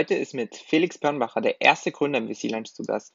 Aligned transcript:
Heute 0.00 0.14
ist 0.14 0.32
mit 0.32 0.56
Felix 0.56 0.96
Pörnbacher 0.96 1.42
der 1.42 1.60
erste 1.60 1.92
Gründer 1.92 2.20
im 2.20 2.34
VC 2.34 2.44
Lunch 2.44 2.72
zu 2.72 2.84
Gast. 2.84 3.14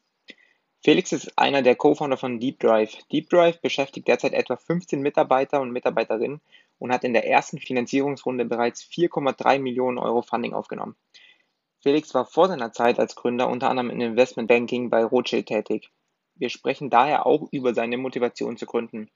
Felix 0.84 1.12
ist 1.14 1.36
einer 1.36 1.64
der 1.64 1.76
Co-Founder 1.76 2.16
von 2.16 2.40
Deep 2.40 2.60
Drive. 2.60 2.96
Deep 3.12 3.28
Drive 3.28 3.60
beschäftigt 3.60 4.08
derzeit 4.08 4.34
etwa 4.34 4.56
15 4.56 5.02
Mitarbeiter 5.02 5.62
und 5.62 5.72
Mitarbeiterinnen 5.72 6.42
und 6.78 6.92
hat 6.92 7.04
in 7.04 7.14
der 7.14 7.28
ersten 7.28 7.58
Finanzierungsrunde 7.58 8.46
bereits 8.46 8.84
4,3 8.84 9.58
Millionen 9.58 9.98
Euro 9.98 10.22
Funding 10.22 10.54
aufgenommen. 10.54 10.96
Felix 11.82 12.14
war 12.14 12.28
vor 12.28 12.50
seiner 12.50 12.72
Zeit 12.72 13.00
als 13.00 13.16
Gründer 13.16 13.50
unter 13.50 13.72
anderem 13.72 13.90
im 13.90 14.02
Investmentbanking 14.02 14.92
bei 14.92 15.04
Rothschild 15.04 15.48
tätig. 15.48 15.90
Wir 16.36 16.50
sprechen 16.50 16.92
daher 16.92 17.26
auch 17.26 17.48
über 17.52 17.74
seine 17.74 17.98
Motivation 17.98 18.58
zu 18.58 18.68
gründen. 18.68 19.10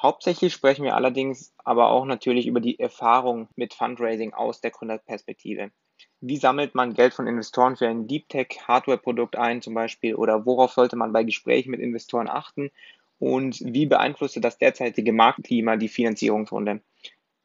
Hauptsächlich 0.00 0.52
sprechen 0.52 0.84
wir 0.84 0.94
allerdings 0.94 1.52
aber 1.64 1.90
auch 1.90 2.04
natürlich 2.04 2.46
über 2.46 2.60
die 2.60 2.78
Erfahrung 2.78 3.48
mit 3.56 3.74
Fundraising 3.74 4.32
aus 4.32 4.60
der 4.60 4.70
Gründerperspektive. 4.70 5.72
Wie 6.20 6.36
sammelt 6.36 6.74
man 6.74 6.94
Geld 6.94 7.14
von 7.14 7.26
Investoren 7.26 7.76
für 7.76 7.88
ein 7.88 8.06
Deep 8.06 8.28
Tech 8.28 8.48
Hardware-Produkt 8.68 9.36
ein 9.36 9.62
zum 9.62 9.74
Beispiel 9.74 10.14
oder 10.14 10.44
worauf 10.44 10.72
sollte 10.72 10.96
man 10.96 11.12
bei 11.12 11.24
Gesprächen 11.24 11.70
mit 11.70 11.80
Investoren 11.80 12.28
achten 12.28 12.70
und 13.18 13.60
wie 13.60 13.86
beeinflusste 13.86 14.40
das 14.40 14.58
derzeitige 14.58 15.12
Marktklima 15.12 15.76
die 15.76 15.88
Finanzierungsrunde? 15.88 16.80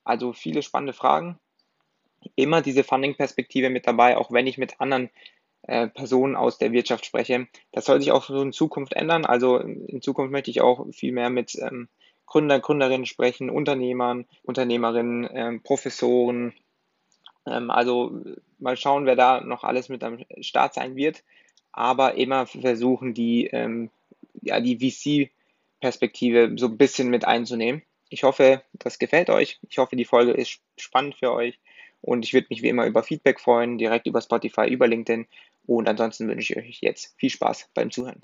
Also 0.04 0.34
viele 0.34 0.62
spannende 0.62 0.94
Fragen. 0.94 1.40
Immer 2.36 2.62
diese 2.62 2.84
Funding-Perspektive 2.84 3.70
mit 3.70 3.88
dabei, 3.88 4.18
auch 4.18 4.32
wenn 4.32 4.48
ich 4.48 4.58
mit 4.58 4.80
anderen 4.82 5.10
äh, 5.64 5.88
Personen 5.88 6.36
aus 6.36 6.58
der 6.58 6.72
Wirtschaft 6.72 7.05
spreche. 7.05 7.48
Das 7.72 7.86
soll 7.86 8.00
sich 8.00 8.12
auch 8.12 8.26
so 8.26 8.42
in 8.42 8.54
Zukunft 8.54 8.94
ändern. 8.94 9.26
Also 9.26 9.58
in 9.58 10.02
Zukunft 10.02 10.32
möchte 10.32 10.52
ich 10.52 10.62
auch 10.62 10.86
viel 10.92 11.12
mehr 11.12 11.30
mit 11.30 11.55
ähm, 11.55 11.88
Gründer, 12.26 12.60
Gründerinnen 12.60 13.05
sprechen, 13.05 13.50
Unternehmern, 13.50 14.26
Unternehmerinnen, 14.44 15.30
ähm, 15.32 15.62
Professoren. 15.62 16.54
Ähm, 17.46 17.70
also 17.71 18.21
mal 18.60 18.77
schauen, 18.77 19.05
wer 19.05 19.15
da 19.15 19.41
noch 19.41 19.63
alles 19.63 19.90
mit 19.90 20.04
am 20.04 20.20
Start 20.41 20.74
sein 20.74 20.96
wird. 20.96 21.24
Aber 21.71 22.15
immer 22.15 22.48
versuchen, 22.48 23.13
die, 23.13 23.48
ähm, 23.48 23.90
ja, 24.41 24.60
die 24.60 24.77
VC-Perspektive 24.77 26.54
so 26.57 26.68
ein 26.68 26.77
bisschen 26.77 27.10
mit 27.10 27.26
einzunehmen. 27.26 27.82
Ich 28.10 28.24
hoffe, 28.24 28.62
das 28.74 28.99
gefällt 28.99 29.29
euch. 29.29 29.60
Ich 29.70 29.77
hoffe, 29.77 29.96
die 29.96 30.05
Folge 30.05 30.32
ist 30.32 30.60
spannend 30.77 31.15
für 31.15 31.34
euch. 31.34 31.60
Und 32.02 32.24
ich 32.24 32.34
würde 32.34 32.48
mich 32.49 32.62
wie 32.62 32.70
immer 32.70 32.85
über 32.85 33.04
Feedback 33.04 33.40
freuen, 33.40 33.77
direkt 33.77 34.05
über 34.05 34.21
Spotify, 34.21 34.68
über 34.70 34.87
LinkedIn. 34.87 35.26
Und 35.65 35.90
ansonsten 35.90 36.27
wünsche 36.27 36.54
ich 36.54 36.57
euch 36.57 36.77
jetzt 36.82 37.15
viel 37.18 37.32
Spaß 37.32 37.70
beim 37.74 37.90
Zuhören. 37.90 38.21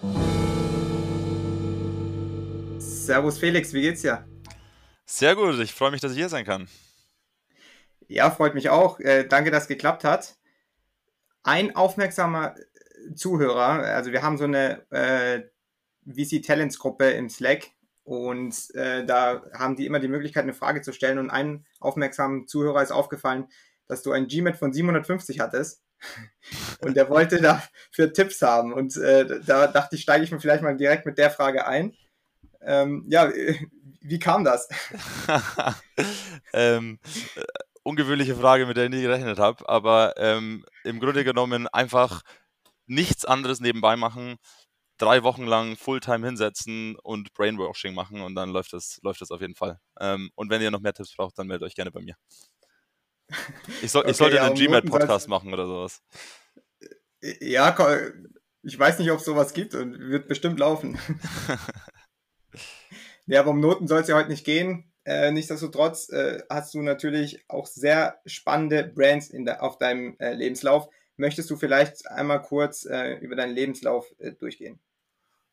Servus 2.78 3.40
Felix, 3.40 3.74
wie 3.74 3.82
geht's 3.82 4.04
dir? 4.04 4.26
Sehr 5.06 5.36
gut, 5.36 5.60
ich 5.60 5.74
freue 5.74 5.92
mich, 5.92 6.00
dass 6.00 6.12
ich 6.12 6.20
hier 6.20 6.30
sein 6.30 6.46
kann. 6.46 6.68
Ja, 8.12 8.30
freut 8.30 8.56
mich 8.56 8.70
auch. 8.70 9.00
Äh, 9.00 9.24
danke, 9.24 9.52
dass 9.52 9.64
es 9.64 9.68
geklappt 9.70 10.04
hat. 10.04 10.36
Ein 11.44 11.78
aufmerksamer 11.78 12.56
Zuhörer, 13.16 13.86
also 13.86 14.12
wir 14.12 14.22
haben 14.22 14.38
so 14.38 14.44
eine 14.44 14.86
äh, 14.92 15.44
VC 16.06 16.44
Talents 16.44 16.78
Gruppe 16.78 17.12
im 17.12 17.30
Slack 17.30 17.72
und 18.04 18.54
äh, 18.76 19.06
da 19.06 19.44
haben 19.58 19.78
die 19.78 19.86
immer 19.86 20.02
die 20.02 20.10
Möglichkeit, 20.10 20.44
eine 20.44 20.54
Frage 20.54 20.82
zu 20.82 20.92
stellen. 20.92 21.20
Und 21.20 21.30
ein 21.30 21.66
aufmerksamer 21.80 22.46
Zuhörer 22.48 22.84
ist 22.84 22.92
aufgefallen, 22.92 23.48
dass 23.88 24.02
du 24.02 24.12
ein 24.12 24.28
GMAT 24.28 24.58
von 24.58 24.74
750 24.74 25.40
hattest. 25.40 25.82
Und 26.82 26.98
der 26.98 27.10
wollte 27.10 27.40
dafür 27.40 28.12
Tipps 28.12 28.42
haben. 28.42 28.74
Und 28.74 28.98
äh, 28.98 29.40
da 29.46 29.68
dachte 29.68 29.96
ich, 29.96 30.02
steige 30.02 30.24
ich 30.26 30.32
mir 30.32 30.40
vielleicht 30.42 30.64
mal 30.64 30.76
direkt 30.76 31.06
mit 31.06 31.18
der 31.18 31.32
Frage 31.32 31.66
ein. 31.66 31.96
Ähm, 32.60 33.06
ja, 33.08 33.32
wie 34.02 34.20
kam 34.20 34.44
das? 34.44 34.68
ähm, 36.54 37.00
äh, 37.36 37.44
ungewöhnliche 37.84 38.36
Frage, 38.36 38.66
mit 38.66 38.78
der 38.78 38.86
ich 38.86 38.92
nie 38.92 39.02
gerechnet 39.02 39.40
habe, 39.40 39.68
aber 39.68 40.14
ähm, 40.18 40.66
im 40.84 41.00
Grunde 41.00 41.24
genommen 41.24 41.68
einfach 41.68 42.22
nichts 42.86 43.26
anderes 43.26 43.60
nebenbei 43.60 43.96
machen, 43.96 44.38
drei 44.98 45.24
Wochen 45.24 45.46
lang 45.46 45.78
Fulltime 45.78 46.26
hinsetzen 46.26 46.96
und 47.04 47.34
Brainwashing 47.34 47.94
machen 47.94 48.22
und 48.22 48.36
dann 48.36 48.50
läuft 48.50 48.74
das, 48.74 49.00
läuft 49.02 49.22
das 49.22 49.32
auf 49.32 49.42
jeden 49.42 49.56
Fall. 49.56 49.80
Ähm, 50.00 50.30
und 50.36 50.50
wenn 50.50 50.62
ihr 50.62 50.72
noch 50.72 50.82
mehr 50.82 50.94
Tipps 50.94 51.16
braucht, 51.16 51.38
dann 51.40 51.48
meldet 51.48 51.66
euch 51.66 51.76
gerne 51.76 51.92
bei 51.92 52.02
mir. 52.02 52.16
Ich, 53.82 53.92
soll, 53.92 54.02
okay, 54.02 54.12
ich 54.12 54.18
sollte 54.18 54.36
ja, 54.36 54.44
einen 54.44 54.56
Gmail-Podcast 54.56 55.28
machen 55.28 55.54
oder 55.54 55.66
sowas. 55.66 56.02
Ja, 57.40 57.76
ich 58.64 58.78
weiß 58.78 59.00
nicht, 59.00 59.12
ob 59.12 59.20
es 59.20 59.26
sowas 59.26 59.54
gibt 59.54 59.74
und 59.74 59.98
wird 59.98 60.28
bestimmt 60.28 60.60
laufen. 60.60 61.00
ja, 63.26 63.40
aber 63.40 63.52
um 63.52 63.60
Noten 63.60 63.88
soll 63.88 64.02
es 64.02 64.08
ja 64.08 64.16
heute 64.16 64.30
nicht 64.30 64.46
gehen. 64.46 64.91
Äh, 65.04 65.32
nichtsdestotrotz 65.32 66.10
äh, 66.10 66.44
hast 66.50 66.74
du 66.74 66.82
natürlich 66.82 67.44
auch 67.48 67.66
sehr 67.66 68.20
spannende 68.26 68.84
Brands 68.84 69.30
in 69.30 69.46
der, 69.46 69.64
auf 69.64 69.78
deinem 69.78 70.16
äh, 70.20 70.34
Lebenslauf. 70.34 70.90
Möchtest 71.18 71.50
du 71.50 71.56
vielleicht 71.56 72.10
einmal 72.10 72.42
kurz 72.42 72.86
äh, 72.86 73.14
über 73.16 73.36
deinen 73.36 73.56
Lebenslauf 73.56 74.08
äh, 74.20 74.32
durchgehen? 74.32 74.80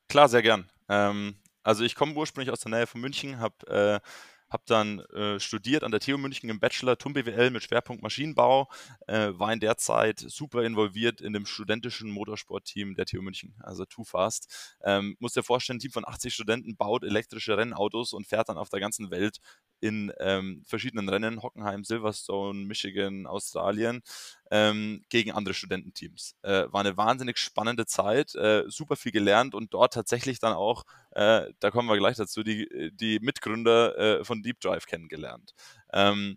Klar, 0.09 0.29
sehr 0.29 0.43
gern. 0.43 0.71
Ähm, 0.89 1.37
also 1.63 1.85
ich 1.85 1.95
komme 1.95 2.15
ursprünglich 2.15 2.51
aus 2.51 2.61
der 2.61 2.71
Nähe 2.71 2.87
von 2.87 3.01
München, 3.01 3.41
habe 3.41 4.01
äh, 4.03 4.09
habe 4.51 4.63
dann 4.67 5.01
äh, 5.01 5.39
studiert 5.41 5.85
an 5.85 5.91
der 5.91 6.01
TU 6.01 6.19
München 6.19 6.49
im 6.51 6.61
Bachelor 6.61 6.97
TUM 6.97 7.13
BWL 7.13 7.51
mit 7.51 7.63
Schwerpunkt 7.63 8.03
Maschinenbau, 8.03 8.69
äh, 9.07 9.31
war 9.33 9.53
in 9.53 9.61
der 9.61 9.77
Zeit 9.77 10.19
super 10.19 10.63
involviert 10.65 11.21
in 11.21 11.33
dem 11.33 11.47
studentischen 11.47 12.11
Motorsportteam 12.11 12.95
der 12.95 13.07
TU 13.07 13.23
München, 13.23 13.55
also 13.61 13.85
Too 13.85 14.05
Fast. 14.05 14.77
Ähm, 14.83 15.17
muss 15.19 15.33
dir 15.33 15.43
vorstellen, 15.43 15.77
ein 15.77 15.81
Team 15.81 15.93
von 15.93 16.07
80 16.07 16.35
Studenten 16.35 16.77
baut 16.77 17.05
elektrische 17.05 17.57
Rennautos 17.57 18.13
und 18.13 18.27
fährt 18.27 18.49
dann 18.49 18.59
auf 18.59 18.69
der 18.69 18.81
ganzen 18.81 19.11
Welt 19.11 19.39
in 19.81 20.13
ähm, 20.21 20.63
verschiedenen 20.67 21.09
Rennen, 21.09 21.43
Hockenheim, 21.43 21.85
Silverstone, 21.85 22.67
Michigan, 22.67 23.27
Australien, 23.27 24.03
ähm, 24.51 25.03
gegen 25.09 25.33
andere 25.33 25.55
Studententeams. 25.55 26.37
Äh, 26.43 26.67
war 26.71 26.81
eine 26.81 26.97
wahnsinnig 26.97 27.39
spannende 27.39 27.87
Zeit, 27.87 28.35
äh, 28.35 28.65
super 28.69 28.97
viel 28.97 29.13
gelernt 29.13 29.55
und 29.55 29.75
dort 29.75 29.95
tatsächlich 29.95 30.39
dann 30.39 30.53
auch, 30.53 30.85
äh, 31.13 31.47
da 31.61 31.71
kommen 31.71 31.89
wir 31.89 31.97
gleich 31.97 32.17
dazu, 32.17 32.43
die, 32.43 32.91
die 32.95 33.19
Mitgründer 33.21 33.99
äh, 34.21 34.25
von 34.25 34.43
Deep 34.43 34.61
Drive 34.61 34.87
kennengelernt. 34.87 35.55
Ähm, 35.93 36.37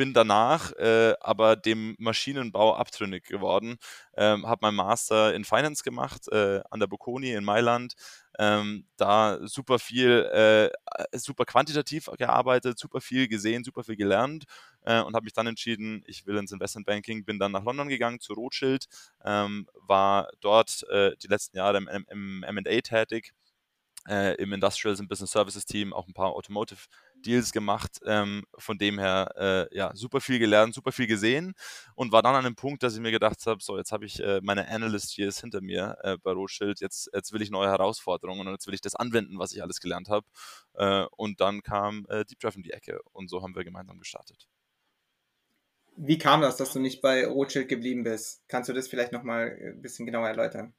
bin 0.00 0.14
danach 0.14 0.72
äh, 0.78 1.12
aber 1.20 1.56
dem 1.56 1.94
Maschinenbau 1.98 2.74
abtrünnig 2.74 3.24
geworden, 3.24 3.76
ähm, 4.16 4.46
habe 4.46 4.60
meinen 4.62 4.76
Master 4.76 5.34
in 5.34 5.44
Finance 5.44 5.82
gemacht 5.84 6.26
äh, 6.32 6.62
an 6.70 6.80
der 6.80 6.86
Bocconi 6.86 7.32
in 7.32 7.44
Mailand, 7.44 7.92
ähm, 8.38 8.86
da 8.96 9.38
super 9.46 9.78
viel, 9.78 10.10
äh, 10.32 10.70
super 11.18 11.44
quantitativ 11.44 12.08
gearbeitet, 12.16 12.78
super 12.78 13.02
viel 13.02 13.28
gesehen, 13.28 13.62
super 13.62 13.84
viel 13.84 13.96
gelernt 13.96 14.44
äh, 14.86 15.02
und 15.02 15.14
habe 15.14 15.24
mich 15.24 15.34
dann 15.34 15.46
entschieden, 15.46 16.02
ich 16.06 16.24
will 16.24 16.38
ins 16.38 16.52
Investmentbanking, 16.52 17.26
bin 17.26 17.38
dann 17.38 17.52
nach 17.52 17.64
London 17.64 17.90
gegangen 17.90 18.20
zu 18.20 18.32
Rothschild, 18.32 18.86
ähm, 19.22 19.68
war 19.74 20.30
dort 20.40 20.82
äh, 20.88 21.14
die 21.22 21.26
letzten 21.26 21.58
Jahre 21.58 21.76
im, 21.76 21.88
im 22.08 22.42
M&A 22.42 22.80
tätig, 22.80 23.34
äh, 24.08 24.34
im 24.36 24.52
Industrials 24.54 24.98
und 25.00 25.08
Business 25.08 25.32
Services 25.32 25.66
Team 25.66 25.92
auch 25.92 26.08
ein 26.08 26.14
paar 26.14 26.30
Automotive 26.30 26.86
Deals 27.22 27.52
gemacht. 27.52 28.00
Ähm, 28.06 28.44
von 28.58 28.78
dem 28.78 28.98
her, 28.98 29.68
äh, 29.70 29.76
ja, 29.76 29.94
super 29.94 30.20
viel 30.20 30.38
gelernt, 30.38 30.74
super 30.74 30.92
viel 30.92 31.06
gesehen 31.06 31.54
und 31.94 32.12
war 32.12 32.22
dann 32.22 32.34
an 32.34 32.46
einem 32.46 32.56
Punkt, 32.56 32.82
dass 32.82 32.94
ich 32.94 33.00
mir 33.00 33.10
gedacht 33.10 33.46
habe, 33.46 33.62
so, 33.62 33.76
jetzt 33.76 33.92
habe 33.92 34.04
ich 34.06 34.20
äh, 34.20 34.40
meine 34.42 34.68
Analyst 34.68 35.16
Years 35.18 35.40
hinter 35.40 35.60
mir 35.60 35.96
äh, 36.02 36.16
bei 36.22 36.32
Rothschild, 36.32 36.80
jetzt, 36.80 37.10
jetzt 37.14 37.32
will 37.32 37.42
ich 37.42 37.50
neue 37.50 37.68
Herausforderungen 37.68 38.46
und 38.46 38.52
jetzt 38.52 38.66
will 38.66 38.74
ich 38.74 38.80
das 38.80 38.94
anwenden, 38.94 39.38
was 39.38 39.52
ich 39.52 39.62
alles 39.62 39.80
gelernt 39.80 40.08
habe. 40.08 40.26
Äh, 40.74 41.04
und 41.16 41.40
dann 41.40 41.62
kam 41.62 42.06
äh, 42.08 42.24
Deep 42.24 42.40
Drive 42.40 42.56
in 42.56 42.62
die 42.62 42.72
Ecke 42.72 43.00
und 43.12 43.28
so 43.30 43.42
haben 43.42 43.54
wir 43.54 43.64
gemeinsam 43.64 43.98
gestartet. 43.98 44.48
Wie 45.96 46.18
kam 46.18 46.40
das, 46.40 46.56
dass 46.56 46.72
du 46.72 46.80
nicht 46.80 47.02
bei 47.02 47.26
Rothschild 47.26 47.68
geblieben 47.68 48.04
bist? 48.04 48.42
Kannst 48.48 48.68
du 48.68 48.72
das 48.72 48.88
vielleicht 48.88 49.12
nochmal 49.12 49.56
ein 49.60 49.82
bisschen 49.82 50.06
genauer 50.06 50.28
erläutern? 50.28 50.74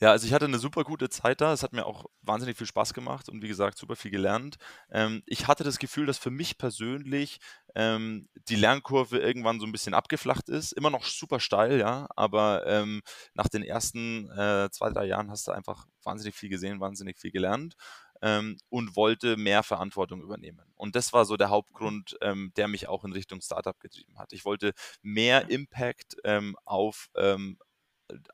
Ja, 0.00 0.12
also 0.12 0.26
ich 0.26 0.32
hatte 0.32 0.44
eine 0.44 0.58
super 0.58 0.84
gute 0.84 1.08
Zeit 1.08 1.40
da. 1.40 1.52
Es 1.52 1.62
hat 1.64 1.72
mir 1.72 1.84
auch 1.84 2.04
wahnsinnig 2.22 2.56
viel 2.56 2.66
Spaß 2.68 2.94
gemacht 2.94 3.28
und 3.28 3.42
wie 3.42 3.48
gesagt, 3.48 3.78
super 3.78 3.96
viel 3.96 4.12
gelernt. 4.12 4.56
Ähm, 4.92 5.22
ich 5.26 5.48
hatte 5.48 5.64
das 5.64 5.78
Gefühl, 5.80 6.06
dass 6.06 6.18
für 6.18 6.30
mich 6.30 6.56
persönlich 6.56 7.38
ähm, 7.74 8.28
die 8.48 8.54
Lernkurve 8.54 9.18
irgendwann 9.18 9.58
so 9.58 9.66
ein 9.66 9.72
bisschen 9.72 9.94
abgeflacht 9.94 10.48
ist. 10.48 10.72
Immer 10.72 10.90
noch 10.90 11.04
super 11.04 11.40
steil, 11.40 11.78
ja, 11.80 12.06
aber 12.14 12.64
ähm, 12.66 13.02
nach 13.34 13.48
den 13.48 13.62
ersten 13.64 14.30
äh, 14.30 14.68
zwei, 14.70 14.90
drei 14.90 15.06
Jahren 15.06 15.30
hast 15.30 15.48
du 15.48 15.52
einfach 15.52 15.86
wahnsinnig 16.04 16.36
viel 16.36 16.48
gesehen, 16.48 16.78
wahnsinnig 16.80 17.18
viel 17.18 17.32
gelernt. 17.32 17.74
Ähm, 18.20 18.58
und 18.68 18.96
wollte 18.96 19.36
mehr 19.36 19.62
Verantwortung 19.62 20.22
übernehmen. 20.22 20.72
Und 20.74 20.96
das 20.96 21.12
war 21.12 21.24
so 21.24 21.36
der 21.36 21.50
Hauptgrund, 21.50 22.16
ähm, 22.20 22.50
der 22.56 22.66
mich 22.66 22.88
auch 22.88 23.04
in 23.04 23.12
Richtung 23.12 23.40
Startup 23.40 23.78
getrieben 23.78 24.18
hat. 24.18 24.32
Ich 24.32 24.44
wollte 24.44 24.72
mehr 25.02 25.50
Impact 25.50 26.16
ähm, 26.24 26.56
auf, 26.64 27.10
ähm, 27.16 27.58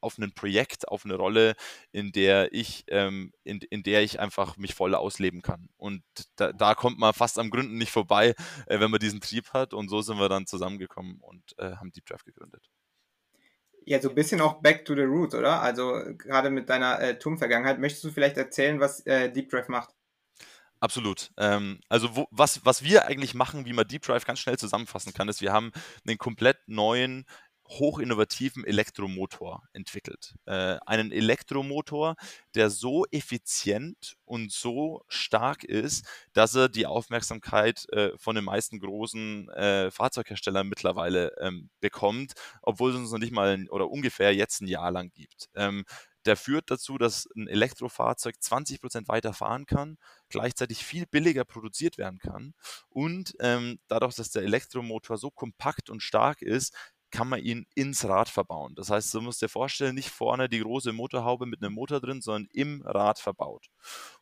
auf 0.01 0.19
ein 0.19 0.33
Projekt, 0.33 0.89
auf 0.89 1.05
eine 1.05 1.15
Rolle, 1.15 1.55
in 1.93 2.13
der 2.13 2.53
ich, 2.53 2.85
ähm, 2.89 3.33
in, 3.45 3.59
in 3.71 3.83
der 3.83 4.03
ich 4.03 4.21
einfach 4.21 4.57
mich 4.57 4.75
voll 4.75 4.95
ausleben 4.95 5.43
kann. 5.43 5.69
Und 5.77 6.03
da, 6.37 6.53
da 6.53 6.75
kommt 6.75 6.99
man 6.99 7.15
fast 7.15 7.39
am 7.39 7.51
Gründen 7.51 7.79
nicht 7.79 7.93
vorbei, 7.93 8.35
äh, 8.67 8.81
wenn 8.81 8.91
man 8.91 9.01
diesen 9.01 9.21
Trieb 9.21 9.53
hat. 9.53 9.75
Und 9.75 9.89
so 9.89 10.01
sind 10.03 10.19
wir 10.19 10.29
dann 10.29 10.47
zusammengekommen 10.47 11.19
und 11.21 11.59
äh, 11.59 11.77
haben 11.77 11.93
Deep 11.93 12.07
Drive 12.07 12.25
gegründet. 12.25 12.69
Ja, 13.87 14.01
so 14.01 14.09
ein 14.09 14.15
bisschen 14.15 14.41
auch 14.41 14.63
back 14.63 14.85
to 14.85 14.95
the 14.95 15.03
roots, 15.03 15.35
oder? 15.35 15.61
Also 15.61 16.01
gerade 16.17 16.49
mit 16.49 16.71
deiner 16.71 17.01
äh, 17.01 17.19
TUM-Vergangenheit, 17.19 17.79
möchtest 17.79 18.05
du 18.05 18.11
vielleicht 18.11 18.39
erzählen, 18.39 18.81
was 18.81 19.01
äh, 19.07 19.31
Deep 19.31 19.51
Drive 19.51 19.69
macht? 19.69 19.91
Absolut. 20.85 21.31
Ähm, 21.39 21.81
also 21.89 22.15
wo, 22.15 22.27
was, 22.31 22.67
was 22.67 22.85
wir 22.85 23.07
eigentlich 23.07 23.33
machen, 23.33 23.65
wie 23.65 23.73
man 23.73 23.89
Deep 23.89 24.03
Drive 24.03 24.27
ganz 24.27 24.41
schnell 24.41 24.59
zusammenfassen 24.59 25.15
kann, 25.15 25.31
ist, 25.31 25.41
wir 25.41 25.51
haben 25.51 25.73
einen 26.07 26.19
komplett 26.19 26.59
neuen 26.67 27.25
hochinnovativen 27.69 28.65
Elektromotor 28.65 29.63
entwickelt. 29.73 30.35
Äh, 30.47 30.79
einen 30.87 31.13
Elektromotor, 31.13 32.17
der 32.55 32.71
so 32.71 33.07
effizient 33.11 34.17
und 34.25 34.53
so 34.53 35.03
stark 35.09 35.65
ist, 35.65 36.07
dass 36.33 36.55
er 36.55 36.69
die 36.69 36.87
Aufmerksamkeit 36.87 37.89
äh, 37.93 38.17
von 38.19 38.35
den 38.35 38.45
meisten 38.45 38.79
großen 38.81 39.49
äh, 39.51 39.91
Fahrzeugherstellern 39.91 40.69
mittlerweile 40.69 41.33
ähm, 41.41 41.71
bekommt, 41.81 42.35
obwohl 42.63 42.91
es 42.91 42.97
uns 42.97 43.11
noch 43.11 43.19
nicht 43.19 43.33
mal 43.33 43.67
oder 43.71 43.89
ungefähr 43.91 44.35
jetzt 44.35 44.61
ein 44.61 44.69
Jahr 44.69 44.91
lang 44.91 45.11
gibt. 45.15 45.49
Ähm, 45.55 45.85
der 46.25 46.37
führt 46.37 46.71
dazu, 46.71 46.97
dass 46.99 47.29
ein 47.37 47.49
Elektrofahrzeug 47.49 48.37
20% 48.41 49.09
weiter 49.09 49.33
fahren 49.35 49.67
kann, 49.67 49.99
gleichzeitig 50.29 50.85
viel 50.85 51.07
billiger 51.07 51.45
produziert 51.45 51.99
werden 51.99 52.19
kann 52.19 52.55
und 52.89 53.35
ähm, 53.41 53.79
dadurch, 53.89 54.15
dass 54.15 54.31
der 54.31 54.43
Elektromotor 54.43 55.19
so 55.19 55.31
kompakt 55.31 55.91
und 55.91 56.03
stark 56.03 56.43
ist, 56.43 56.75
kann 57.15 57.29
man 57.29 57.41
ihn 57.41 57.65
ins 57.77 58.05
Rad 58.05 58.29
verbauen. 58.29 58.75
Das 58.75 58.91
heißt, 58.91 59.15
du 59.15 59.21
musst 59.21 59.41
dir 59.41 59.49
vorstellen, 59.49 59.95
nicht 59.95 60.11
vorne 60.11 60.49
die 60.49 60.59
große 60.59 60.93
Motorhaube 60.93 61.47
mit 61.47 61.63
einem 61.63 61.73
Motor 61.73 62.01
drin, 62.01 62.21
sondern 62.21 62.49
im 62.53 62.83
Rad 62.83 63.21
verbaut. 63.21 63.69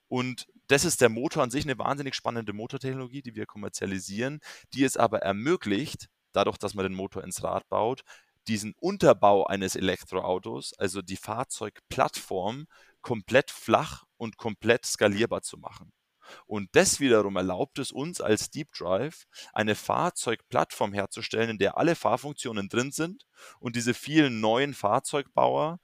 Und 0.08 0.46
das 0.66 0.84
ist 0.84 1.00
der 1.00 1.08
Motor 1.08 1.42
an 1.42 1.50
sich 1.50 1.64
eine 1.64 1.78
wahnsinnig 1.78 2.14
spannende 2.14 2.52
Motortechnologie, 2.52 3.22
die 3.22 3.34
wir 3.34 3.46
kommerzialisieren, 3.46 4.40
die 4.74 4.84
es 4.84 4.98
aber 4.98 5.20
ermöglicht, 5.20 6.10
dadurch, 6.32 6.58
dass 6.58 6.74
man 6.74 6.84
den 6.84 6.94
Motor 6.94 7.24
ins 7.24 7.42
Rad 7.42 7.66
baut, 7.70 8.02
diesen 8.46 8.74
Unterbau 8.78 9.46
eines 9.46 9.74
Elektroautos, 9.74 10.74
also 10.74 11.00
die 11.00 11.16
Fahrzeugplattform, 11.16 12.66
komplett 13.00 13.50
flach 13.50 14.04
und 14.18 14.36
komplett 14.36 14.84
skalierbar 14.84 15.40
zu 15.40 15.56
machen. 15.56 15.92
Und 16.46 16.68
das 16.72 17.00
wiederum 17.00 17.36
erlaubt 17.36 17.78
es 17.78 17.92
uns 17.92 18.20
als 18.20 18.50
Deep 18.50 18.72
Drive, 18.72 19.24
eine 19.52 19.74
Fahrzeugplattform 19.74 20.92
herzustellen, 20.92 21.50
in 21.50 21.58
der 21.58 21.76
alle 21.76 21.94
Fahrfunktionen 21.94 22.68
drin 22.68 22.92
sind 22.92 23.26
und 23.60 23.76
diese 23.76 23.94
vielen 23.94 24.40
neuen 24.40 24.74
Fahrzeugbauer 24.74 25.80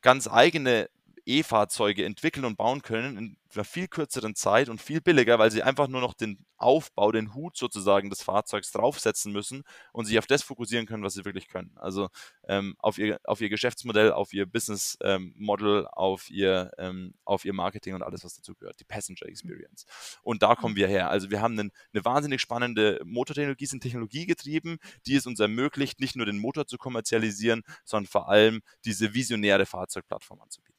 ganz 0.00 0.28
eigene 0.28 0.88
E-Fahrzeuge 1.26 2.04
entwickeln 2.04 2.44
und 2.44 2.56
bauen 2.56 2.82
können 2.82 3.16
in 3.16 3.36
einer 3.54 3.64
viel 3.64 3.88
kürzeren 3.88 4.34
Zeit 4.34 4.68
und 4.68 4.80
viel 4.80 5.00
billiger, 5.00 5.38
weil 5.38 5.50
sie 5.50 5.62
einfach 5.62 5.88
nur 5.88 6.00
noch 6.00 6.14
den 6.14 6.44
Aufbau, 6.56 7.12
den 7.12 7.34
Hut 7.34 7.56
sozusagen 7.56 8.08
des 8.08 8.22
Fahrzeugs 8.22 8.70
draufsetzen 8.72 9.32
müssen 9.32 9.62
und 9.92 10.06
sich 10.06 10.18
auf 10.18 10.26
das 10.26 10.42
fokussieren 10.42 10.86
können, 10.86 11.02
was 11.02 11.14
sie 11.14 11.24
wirklich 11.24 11.48
können. 11.48 11.72
Also 11.76 12.08
ähm, 12.48 12.74
auf, 12.78 12.98
ihr, 12.98 13.18
auf 13.24 13.40
ihr 13.40 13.48
Geschäftsmodell, 13.48 14.12
auf 14.12 14.32
ihr 14.32 14.46
Business 14.46 14.96
ähm, 15.02 15.34
Model, 15.36 15.86
auf 15.86 16.30
ihr, 16.30 16.70
ähm, 16.78 17.14
auf 17.24 17.44
ihr 17.44 17.52
Marketing 17.52 17.94
und 17.94 18.02
alles, 18.02 18.24
was 18.24 18.34
dazu 18.34 18.54
gehört, 18.54 18.80
die 18.80 18.84
Passenger 18.84 19.26
Experience. 19.26 19.86
Und 20.22 20.42
da 20.42 20.54
kommen 20.54 20.76
wir 20.76 20.88
her. 20.88 21.10
Also 21.10 21.30
wir 21.30 21.40
haben 21.40 21.58
einen, 21.58 21.72
eine 21.92 22.04
wahnsinnig 22.04 22.40
spannende 22.40 23.00
Motortechnologie, 23.04 23.66
sind 23.66 23.82
technologiegetrieben, 23.82 24.78
die 25.06 25.16
es 25.16 25.26
uns 25.26 25.40
ermöglicht, 25.40 26.00
nicht 26.00 26.16
nur 26.16 26.26
den 26.26 26.38
Motor 26.38 26.66
zu 26.66 26.78
kommerzialisieren, 26.78 27.62
sondern 27.84 28.10
vor 28.10 28.28
allem 28.28 28.62
diese 28.84 29.14
visionäre 29.14 29.66
Fahrzeugplattform 29.66 30.40
anzubieten. 30.40 30.71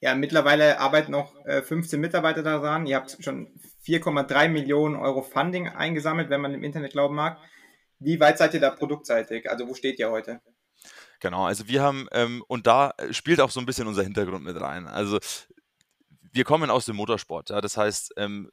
Ja, 0.00 0.14
mittlerweile 0.14 0.80
arbeiten 0.80 1.12
noch 1.12 1.34
äh, 1.44 1.60
15 1.60 2.00
Mitarbeiter 2.00 2.42
daran. 2.42 2.86
Ihr 2.86 2.96
habt 2.96 3.18
schon 3.22 3.48
4,3 3.84 4.48
Millionen 4.48 4.96
Euro 4.96 5.22
Funding 5.22 5.68
eingesammelt, 5.68 6.30
wenn 6.30 6.40
man 6.40 6.54
im 6.54 6.64
Internet 6.64 6.92
glauben 6.92 7.14
mag. 7.14 7.38
Wie 7.98 8.18
weit 8.18 8.38
seid 8.38 8.54
ihr 8.54 8.60
da 8.60 8.70
produktseitig? 8.70 9.50
Also 9.50 9.68
wo 9.68 9.74
steht 9.74 9.98
ihr 9.98 10.10
heute? 10.10 10.40
Genau, 11.20 11.44
also 11.44 11.68
wir 11.68 11.82
haben, 11.82 12.08
ähm, 12.12 12.42
und 12.48 12.66
da 12.66 12.94
spielt 13.10 13.40
auch 13.40 13.50
so 13.50 13.60
ein 13.60 13.66
bisschen 13.66 13.86
unser 13.86 14.02
Hintergrund 14.02 14.42
mit 14.42 14.58
rein. 14.58 14.86
Also 14.86 15.18
wir 16.32 16.44
kommen 16.44 16.70
aus 16.70 16.86
dem 16.86 16.96
Motorsport, 16.96 17.50
ja, 17.50 17.60
das 17.60 17.76
heißt, 17.76 18.14
ähm, 18.16 18.50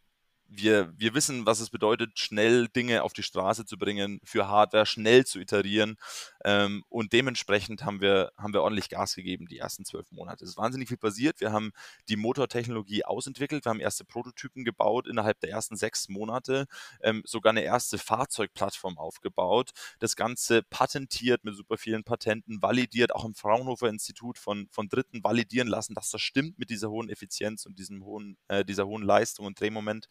wir, 0.50 0.94
wir 0.98 1.14
wissen, 1.14 1.46
was 1.46 1.60
es 1.60 1.70
bedeutet, 1.70 2.18
schnell 2.20 2.68
Dinge 2.68 3.04
auf 3.04 3.14
die 3.14 3.24
Straße 3.24 3.66
zu 3.66 3.78
bringen, 3.78 4.20
für 4.24 4.48
Hardware 4.48 4.86
schnell 4.86 5.26
zu 5.26 5.40
iterieren. 5.40 5.98
Ähm, 6.44 6.84
und 6.90 7.14
dementsprechend 7.14 7.84
haben 7.84 8.02
wir, 8.02 8.32
haben 8.38 8.54
wir 8.54 8.64
ordentlich 8.64 8.90
Gas 8.90 9.16
gegeben 9.16 9.48
die 9.48 9.58
ersten 9.58 9.86
zwölf 9.86 10.12
Monate. 10.12 10.44
Es 10.44 10.52
ist 10.52 10.58
wahnsinnig 10.58 10.88
viel 10.88 10.98
passiert. 10.98 11.42
Wir 11.42 11.52
haben 11.52 11.72
die 12.10 12.16
Motortechnologie 12.16 13.04
ausentwickelt. 13.06 13.66
Wir 13.66 13.70
haben 13.70 13.80
erste 13.80 14.06
Prototypen 14.06 14.64
gebaut 14.64 15.08
innerhalb 15.08 15.40
der 15.42 15.50
ersten 15.50 15.76
sechs 15.76 16.10
Monate, 16.10 16.68
ähm, 17.02 17.24
sogar 17.26 17.52
eine 17.52 17.64
erste 17.64 17.98
Fahrzeugplattform 17.98 18.98
aufgebaut. 18.98 19.72
Das 20.00 20.16
Ganze 20.16 20.64
patentiert 20.64 21.44
mit 21.44 21.56
super 21.56 21.78
vielen 21.78 22.04
Patenten, 22.04 22.62
validiert, 22.62 23.14
auch 23.14 23.26
im 23.26 23.36
Fraunhofer 23.36 23.90
Institut 23.90 24.38
von, 24.38 24.68
von 24.72 24.90
Dritten 24.90 25.24
validieren 25.24 25.68
lassen, 25.68 25.94
dass 25.94 26.12
das 26.12 26.22
stimmt 26.22 26.58
mit 26.58 26.70
dieser 26.70 26.90
hohen 26.90 27.10
Effizienz 27.10 27.66
und 27.66 27.78
diesem 27.80 28.04
hohen, 28.04 28.38
äh, 28.48 28.64
dieser 28.64 28.88
hohen 28.88 29.04
Leistung 29.04 29.46
und 29.46 29.60
Drehmoment 29.60 30.08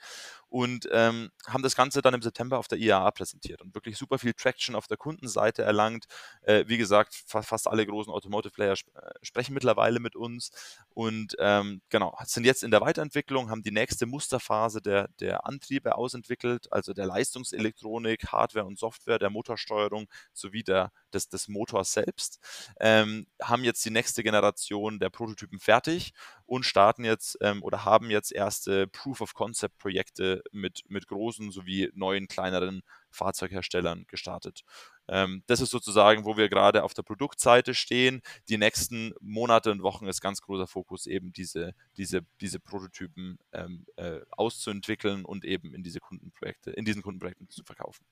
und 0.48 0.88
ähm, 0.92 1.30
haben 1.46 1.62
das 1.62 1.76
Ganze 1.76 2.02
dann 2.02 2.14
im 2.14 2.22
September 2.22 2.58
auf 2.58 2.68
der 2.68 2.78
IAA 2.78 3.10
präsentiert 3.10 3.62
und 3.62 3.74
wirklich 3.74 3.96
super 3.96 4.18
viel 4.18 4.32
Traction 4.32 4.74
auf 4.74 4.86
der 4.86 4.96
Kundenseite 4.96 5.62
erlangt. 5.62 6.06
Äh, 6.42 6.64
wie 6.66 6.78
gesagt, 6.78 7.14
fa 7.26 7.42
fast 7.42 7.68
alle 7.68 7.86
großen 7.86 8.12
Automotive-Player 8.12 8.72
sp 8.78 8.90
äh, 8.94 9.12
sprechen 9.22 9.54
mittlerweile 9.54 10.00
mit 10.00 10.16
uns 10.16 10.50
und 10.90 11.36
ähm, 11.38 11.82
genau, 11.88 12.16
sind 12.24 12.44
jetzt 12.44 12.62
in 12.62 12.70
der 12.70 12.80
Weiterentwicklung, 12.80 13.50
haben 13.50 13.62
die 13.62 13.70
nächste 13.70 14.06
Musterphase 14.06 14.80
der, 14.80 15.08
der 15.20 15.46
Antriebe 15.46 15.96
ausentwickelt, 15.96 16.72
also 16.72 16.92
der 16.92 17.06
Leistungselektronik, 17.06 18.28
Hardware 18.32 18.66
und 18.66 18.78
Software, 18.78 19.18
der 19.18 19.30
Motorsteuerung 19.30 20.08
sowie 20.32 20.62
der, 20.62 20.92
des, 21.12 21.28
des 21.28 21.48
Motors 21.48 21.92
selbst, 21.92 22.38
ähm, 22.80 23.26
haben 23.42 23.64
jetzt 23.64 23.84
die 23.84 23.90
nächste 23.90 24.22
Generation 24.22 24.98
der 24.98 25.10
Prototypen 25.10 25.60
fertig 25.60 26.12
und 26.46 26.64
starten 26.64 27.04
jetzt 27.04 27.36
ähm, 27.40 27.62
oder 27.62 27.84
haben 27.84 28.10
jetzt 28.10 28.32
erste 28.32 28.86
Proof-of-Concept-Projekte 28.86 30.42
mit, 30.52 30.82
mit 30.88 31.08
großen 31.08 31.50
sowie 31.50 31.90
neuen, 31.94 32.28
kleineren 32.28 32.82
Fahrzeugherstellern 33.10 34.04
gestartet. 34.08 34.62
Ähm, 35.08 35.42
das 35.46 35.60
ist 35.60 35.70
sozusagen, 35.70 36.24
wo 36.24 36.36
wir 36.36 36.48
gerade 36.48 36.84
auf 36.84 36.94
der 36.94 37.02
Produktseite 37.02 37.74
stehen. 37.74 38.22
Die 38.48 38.58
nächsten 38.58 39.12
Monate 39.20 39.70
und 39.70 39.82
Wochen 39.82 40.06
ist 40.06 40.20
ganz 40.20 40.40
großer 40.40 40.66
Fokus 40.66 41.06
eben 41.06 41.32
diese, 41.32 41.74
diese, 41.96 42.20
diese 42.40 42.60
Prototypen 42.60 43.38
ähm, 43.52 43.86
äh, 43.96 44.20
auszuentwickeln 44.30 45.24
und 45.24 45.44
eben 45.44 45.74
in 45.74 45.82
diese 45.82 46.00
Kundenprojekte, 46.00 46.70
in 46.70 46.84
diesen 46.84 47.02
Kundenprojekten 47.02 47.48
zu 47.48 47.64
verkaufen. 47.64 48.04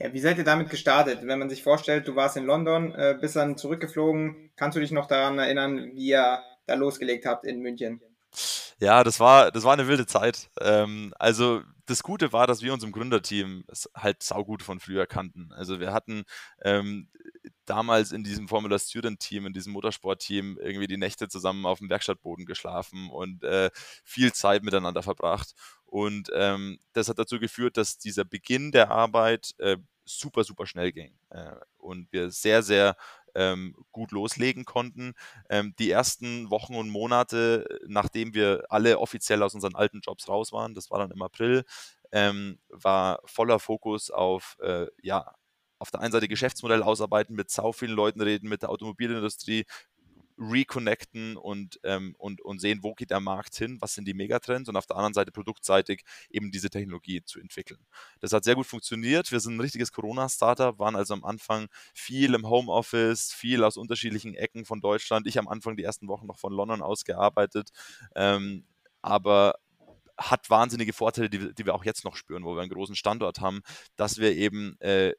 Ja, 0.00 0.12
wie 0.12 0.20
seid 0.20 0.38
ihr 0.38 0.44
damit 0.44 0.70
gestartet? 0.70 1.20
Wenn 1.22 1.40
man 1.40 1.50
sich 1.50 1.64
vorstellt, 1.64 2.06
du 2.06 2.14
warst 2.14 2.36
in 2.36 2.44
London, 2.44 2.94
äh, 2.94 3.18
bist 3.20 3.34
dann 3.34 3.56
zurückgeflogen, 3.56 4.52
kannst 4.54 4.76
du 4.76 4.80
dich 4.80 4.92
noch 4.92 5.06
daran 5.06 5.38
erinnern, 5.40 5.90
wie 5.94 6.10
ihr 6.10 6.40
da 6.68 6.74
losgelegt 6.74 7.26
habt 7.26 7.44
in 7.44 7.60
München? 7.60 8.00
Ja, 8.80 9.02
das 9.02 9.18
war, 9.18 9.50
das 9.50 9.64
war 9.64 9.72
eine 9.72 9.88
wilde 9.88 10.06
Zeit. 10.06 10.50
Ähm, 10.60 11.12
also 11.18 11.62
das 11.86 12.02
Gute 12.02 12.32
war, 12.32 12.46
dass 12.46 12.62
wir 12.62 12.72
uns 12.72 12.84
im 12.84 12.92
Gründerteam 12.92 13.64
halt 13.94 14.22
saugut 14.22 14.62
von 14.62 14.78
früher 14.78 15.06
kannten. 15.06 15.50
Also 15.52 15.80
wir 15.80 15.92
hatten 15.92 16.24
ähm, 16.62 17.08
damals 17.64 18.12
in 18.12 18.24
diesem 18.24 18.48
Formula 18.48 18.78
Student 18.78 19.20
Team, 19.20 19.46
in 19.46 19.52
diesem 19.52 19.72
Motorsport-Team 19.72 20.58
irgendwie 20.60 20.86
die 20.86 20.96
Nächte 20.96 21.28
zusammen 21.28 21.66
auf 21.66 21.78
dem 21.78 21.90
Werkstattboden 21.90 22.46
geschlafen 22.46 23.10
und 23.10 23.42
äh, 23.44 23.70
viel 24.04 24.32
Zeit 24.32 24.62
miteinander 24.62 25.02
verbracht. 25.02 25.54
Und 25.84 26.30
ähm, 26.34 26.78
das 26.92 27.08
hat 27.08 27.18
dazu 27.18 27.40
geführt, 27.40 27.76
dass 27.76 27.98
dieser 27.98 28.24
Beginn 28.24 28.72
der 28.72 28.90
Arbeit 28.90 29.54
äh, 29.58 29.78
super, 30.04 30.44
super 30.44 30.66
schnell 30.66 30.92
ging. 30.92 31.18
Äh, 31.30 31.56
und 31.78 32.12
wir 32.12 32.30
sehr, 32.30 32.62
sehr 32.62 32.96
ähm, 33.34 33.74
gut 33.92 34.12
loslegen 34.12 34.64
konnten. 34.64 35.14
Ähm, 35.50 35.74
die 35.78 35.90
ersten 35.90 36.50
Wochen 36.50 36.74
und 36.74 36.90
Monate, 36.90 37.66
nachdem 37.86 38.34
wir 38.34 38.64
alle 38.68 38.98
offiziell 38.98 39.42
aus 39.42 39.54
unseren 39.54 39.74
alten 39.74 40.00
Jobs 40.00 40.28
raus 40.28 40.52
waren, 40.52 40.74
das 40.74 40.90
war 40.90 40.98
dann 40.98 41.10
im 41.10 41.22
April, 41.22 41.64
ähm, 42.12 42.58
war 42.68 43.20
voller 43.24 43.58
Fokus 43.58 44.10
auf 44.10 44.56
äh, 44.60 44.86
ja, 45.02 45.34
auf 45.78 45.90
der 45.90 46.00
einen 46.00 46.12
Seite 46.12 46.28
Geschäftsmodell 46.28 46.82
ausarbeiten, 46.82 47.36
mit 47.36 47.50
sau 47.50 47.72
vielen 47.72 47.92
Leuten 47.92 48.20
reden, 48.20 48.48
mit 48.48 48.62
der 48.62 48.70
Automobilindustrie, 48.70 49.64
reconnecten 50.38 51.36
und, 51.36 51.80
ähm, 51.82 52.14
und, 52.18 52.40
und 52.40 52.60
sehen, 52.60 52.80
wo 52.82 52.94
geht 52.94 53.10
der 53.10 53.20
Markt 53.20 53.56
hin, 53.56 53.78
was 53.80 53.94
sind 53.94 54.06
die 54.06 54.14
Megatrends 54.14 54.68
und 54.68 54.76
auf 54.76 54.86
der 54.86 54.96
anderen 54.96 55.14
Seite 55.14 55.32
produktseitig 55.32 56.04
eben 56.30 56.50
diese 56.50 56.70
Technologie 56.70 57.22
zu 57.24 57.40
entwickeln. 57.40 57.84
Das 58.20 58.32
hat 58.32 58.44
sehr 58.44 58.54
gut 58.54 58.66
funktioniert. 58.66 59.32
Wir 59.32 59.40
sind 59.40 59.56
ein 59.56 59.60
richtiges 59.60 59.92
Corona-Startup, 59.92 60.78
waren 60.78 60.96
also 60.96 61.14
am 61.14 61.24
Anfang 61.24 61.68
viel 61.92 62.34
im 62.34 62.48
Homeoffice, 62.48 63.32
viel 63.32 63.64
aus 63.64 63.76
unterschiedlichen 63.76 64.34
Ecken 64.34 64.64
von 64.64 64.80
Deutschland. 64.80 65.26
Ich 65.26 65.38
am 65.38 65.48
Anfang 65.48 65.76
die 65.76 65.84
ersten 65.84 66.08
Wochen 66.08 66.26
noch 66.26 66.38
von 66.38 66.52
London 66.52 66.82
aus 66.82 67.04
gearbeitet, 67.04 67.70
ähm, 68.14 68.64
aber 69.02 69.54
hat 70.16 70.50
wahnsinnige 70.50 70.92
Vorteile, 70.92 71.30
die, 71.30 71.54
die, 71.54 71.66
wir 71.66 71.74
auch 71.74 71.84
jetzt 71.84 72.04
noch 72.04 72.16
spüren, 72.16 72.44
wo 72.44 72.54
wir 72.54 72.62
einen 72.62 72.70
großen 72.70 72.96
Standort 72.96 73.40
haben, 73.40 73.62
dass 73.96 74.18
wir 74.18 74.34
eben 74.34 74.76
äh, 74.80 75.12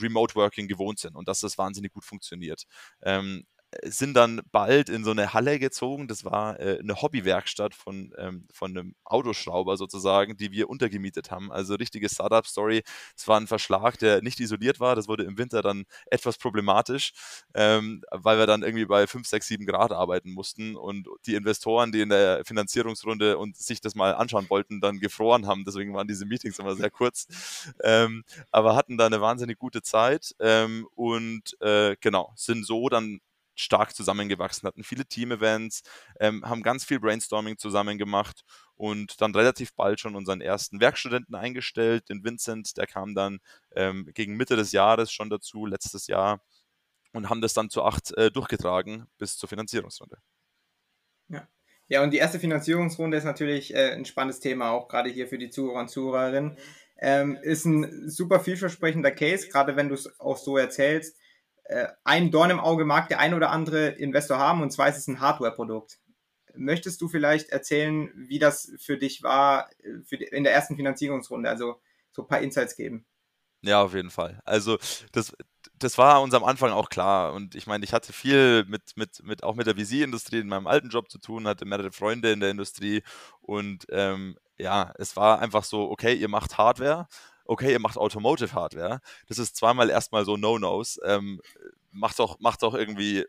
Remote 0.00 0.34
Working 0.34 0.66
gewohnt 0.66 0.98
sind 0.98 1.14
und 1.14 1.28
dass 1.28 1.40
das 1.40 1.56
wahnsinnig 1.56 1.92
gut 1.92 2.04
funktioniert. 2.04 2.64
Ähm, 3.02 3.46
sind 3.82 4.14
dann 4.14 4.40
bald 4.52 4.88
in 4.88 5.04
so 5.04 5.10
eine 5.10 5.32
Halle 5.32 5.58
gezogen. 5.58 6.08
Das 6.08 6.24
war 6.24 6.58
äh, 6.60 6.78
eine 6.80 7.00
Hobbywerkstatt 7.00 7.74
von, 7.74 8.12
ähm, 8.18 8.46
von 8.52 8.70
einem 8.70 8.94
Autoschrauber 9.04 9.76
sozusagen, 9.76 10.36
die 10.36 10.52
wir 10.52 10.68
untergemietet 10.68 11.30
haben. 11.30 11.52
Also 11.52 11.74
richtige 11.74 12.08
Startup-Story. 12.08 12.82
Es 13.16 13.28
war 13.28 13.40
ein 13.40 13.46
Verschlag, 13.46 13.98
der 13.98 14.22
nicht 14.22 14.40
isoliert 14.40 14.80
war. 14.80 14.96
Das 14.96 15.08
wurde 15.08 15.24
im 15.24 15.38
Winter 15.38 15.62
dann 15.62 15.84
etwas 16.06 16.38
problematisch, 16.38 17.12
ähm, 17.54 18.02
weil 18.10 18.38
wir 18.38 18.46
dann 18.46 18.62
irgendwie 18.62 18.86
bei 18.86 19.06
5, 19.06 19.26
6, 19.26 19.46
7 19.46 19.66
Grad 19.66 19.92
arbeiten 19.92 20.32
mussten 20.32 20.76
und 20.76 21.08
die 21.26 21.34
Investoren, 21.34 21.92
die 21.92 22.00
in 22.00 22.08
der 22.08 22.44
Finanzierungsrunde 22.44 23.38
und 23.38 23.56
sich 23.56 23.80
das 23.80 23.94
mal 23.94 24.14
anschauen 24.14 24.48
wollten, 24.50 24.80
dann 24.80 25.00
gefroren 25.00 25.46
haben. 25.46 25.64
Deswegen 25.64 25.94
waren 25.94 26.08
diese 26.08 26.26
Meetings 26.26 26.58
immer 26.58 26.76
sehr 26.76 26.90
kurz. 26.90 27.26
Ähm, 27.82 28.24
aber 28.50 28.76
hatten 28.76 28.98
da 28.98 29.06
eine 29.06 29.20
wahnsinnig 29.20 29.58
gute 29.58 29.82
Zeit 29.82 30.34
ähm, 30.40 30.86
und 30.94 31.60
äh, 31.60 31.96
genau, 32.00 32.32
sind 32.36 32.66
so 32.66 32.88
dann 32.88 33.20
stark 33.54 33.94
zusammengewachsen, 33.94 34.66
hatten 34.66 34.84
viele 34.84 35.06
Team-Events, 35.06 35.82
ähm, 36.20 36.44
haben 36.44 36.62
ganz 36.62 36.84
viel 36.84 37.00
Brainstorming 37.00 37.58
zusammen 37.58 37.98
gemacht 37.98 38.42
und 38.74 39.20
dann 39.20 39.34
relativ 39.34 39.74
bald 39.74 40.00
schon 40.00 40.16
unseren 40.16 40.40
ersten 40.40 40.80
Werkstudenten 40.80 41.34
eingestellt, 41.34 42.08
den 42.08 42.24
Vincent, 42.24 42.76
der 42.76 42.86
kam 42.86 43.14
dann 43.14 43.38
ähm, 43.74 44.10
gegen 44.14 44.36
Mitte 44.36 44.56
des 44.56 44.72
Jahres 44.72 45.12
schon 45.12 45.30
dazu, 45.30 45.66
letztes 45.66 46.06
Jahr, 46.06 46.42
und 47.12 47.30
haben 47.30 47.40
das 47.40 47.54
dann 47.54 47.70
zu 47.70 47.84
acht 47.84 48.16
äh, 48.16 48.30
durchgetragen 48.30 49.06
bis 49.18 49.36
zur 49.36 49.48
Finanzierungsrunde. 49.48 50.18
Ja. 51.28 51.48
ja, 51.86 52.02
und 52.02 52.10
die 52.10 52.18
erste 52.18 52.40
Finanzierungsrunde 52.40 53.16
ist 53.16 53.24
natürlich 53.24 53.72
äh, 53.72 53.92
ein 53.92 54.04
spannendes 54.04 54.40
Thema, 54.40 54.70
auch 54.70 54.88
gerade 54.88 55.10
hier 55.10 55.28
für 55.28 55.38
die 55.38 55.50
Zuhörer 55.50 55.80
und 55.80 55.88
Zuhörerinnen. 55.88 56.58
Ähm, 56.98 57.36
ist 57.42 57.64
ein 57.64 58.08
super 58.08 58.40
vielversprechender 58.40 59.10
Case, 59.10 59.48
gerade 59.48 59.76
wenn 59.76 59.88
du 59.88 59.94
es 59.94 60.20
auch 60.20 60.36
so 60.36 60.56
erzählst 60.56 61.16
äh, 61.64 61.88
ein 62.04 62.30
Dorn 62.30 62.50
im 62.50 62.60
Auge 62.60 62.84
mag 62.84 63.08
der 63.08 63.18
ein 63.18 63.34
oder 63.34 63.50
andere 63.50 63.88
Investor 63.88 64.38
haben 64.38 64.62
und 64.62 64.70
zwar 64.70 64.88
ist 64.88 64.98
es 64.98 65.08
ein 65.08 65.20
Hardware-Produkt. 65.20 65.98
Möchtest 66.56 67.00
du 67.00 67.08
vielleicht 67.08 67.48
erzählen, 67.48 68.12
wie 68.14 68.38
das 68.38 68.72
für 68.78 68.96
dich 68.96 69.22
war 69.22 69.68
äh, 69.82 70.02
für 70.04 70.18
die, 70.18 70.24
in 70.24 70.44
der 70.44 70.52
ersten 70.52 70.76
Finanzierungsrunde, 70.76 71.48
also 71.48 71.80
so 72.12 72.22
ein 72.22 72.28
paar 72.28 72.40
Insights 72.40 72.76
geben? 72.76 73.06
Ja, 73.62 73.82
auf 73.82 73.94
jeden 73.94 74.10
Fall. 74.10 74.40
Also 74.44 74.78
das, 75.12 75.34
das 75.78 75.96
war 75.96 76.20
uns 76.20 76.34
am 76.34 76.44
Anfang 76.44 76.70
auch 76.70 76.90
klar. 76.90 77.32
Und 77.32 77.54
ich 77.54 77.66
meine, 77.66 77.82
ich 77.82 77.94
hatte 77.94 78.12
viel 78.12 78.64
mit, 78.66 78.96
mit, 78.96 79.22
mit 79.22 79.42
auch 79.42 79.54
mit 79.54 79.66
der 79.66 79.74
VC-Industrie 79.76 80.40
in 80.40 80.48
meinem 80.48 80.66
alten 80.66 80.90
Job 80.90 81.10
zu 81.10 81.18
tun, 81.18 81.48
hatte 81.48 81.64
mehrere 81.64 81.90
Freunde 81.90 82.30
in 82.30 82.40
der 82.40 82.50
Industrie 82.50 83.02
und 83.40 83.86
ähm, 83.88 84.36
ja, 84.58 84.92
es 84.98 85.16
war 85.16 85.40
einfach 85.40 85.64
so, 85.64 85.90
okay, 85.90 86.14
ihr 86.14 86.28
macht 86.28 86.58
Hardware, 86.58 87.08
okay, 87.44 87.72
ihr 87.72 87.80
macht 87.80 87.96
Automotive 87.96 88.52
Hardware. 88.52 89.00
Das 89.26 89.38
ist 89.38 89.56
zweimal 89.56 89.90
erstmal 89.90 90.24
so 90.24 90.36
No-Nos. 90.36 90.98
Ähm, 91.04 91.40
macht 91.90 92.18
doch, 92.18 92.38
macht 92.40 92.62
doch 92.62 92.74
irgendwie 92.74 93.24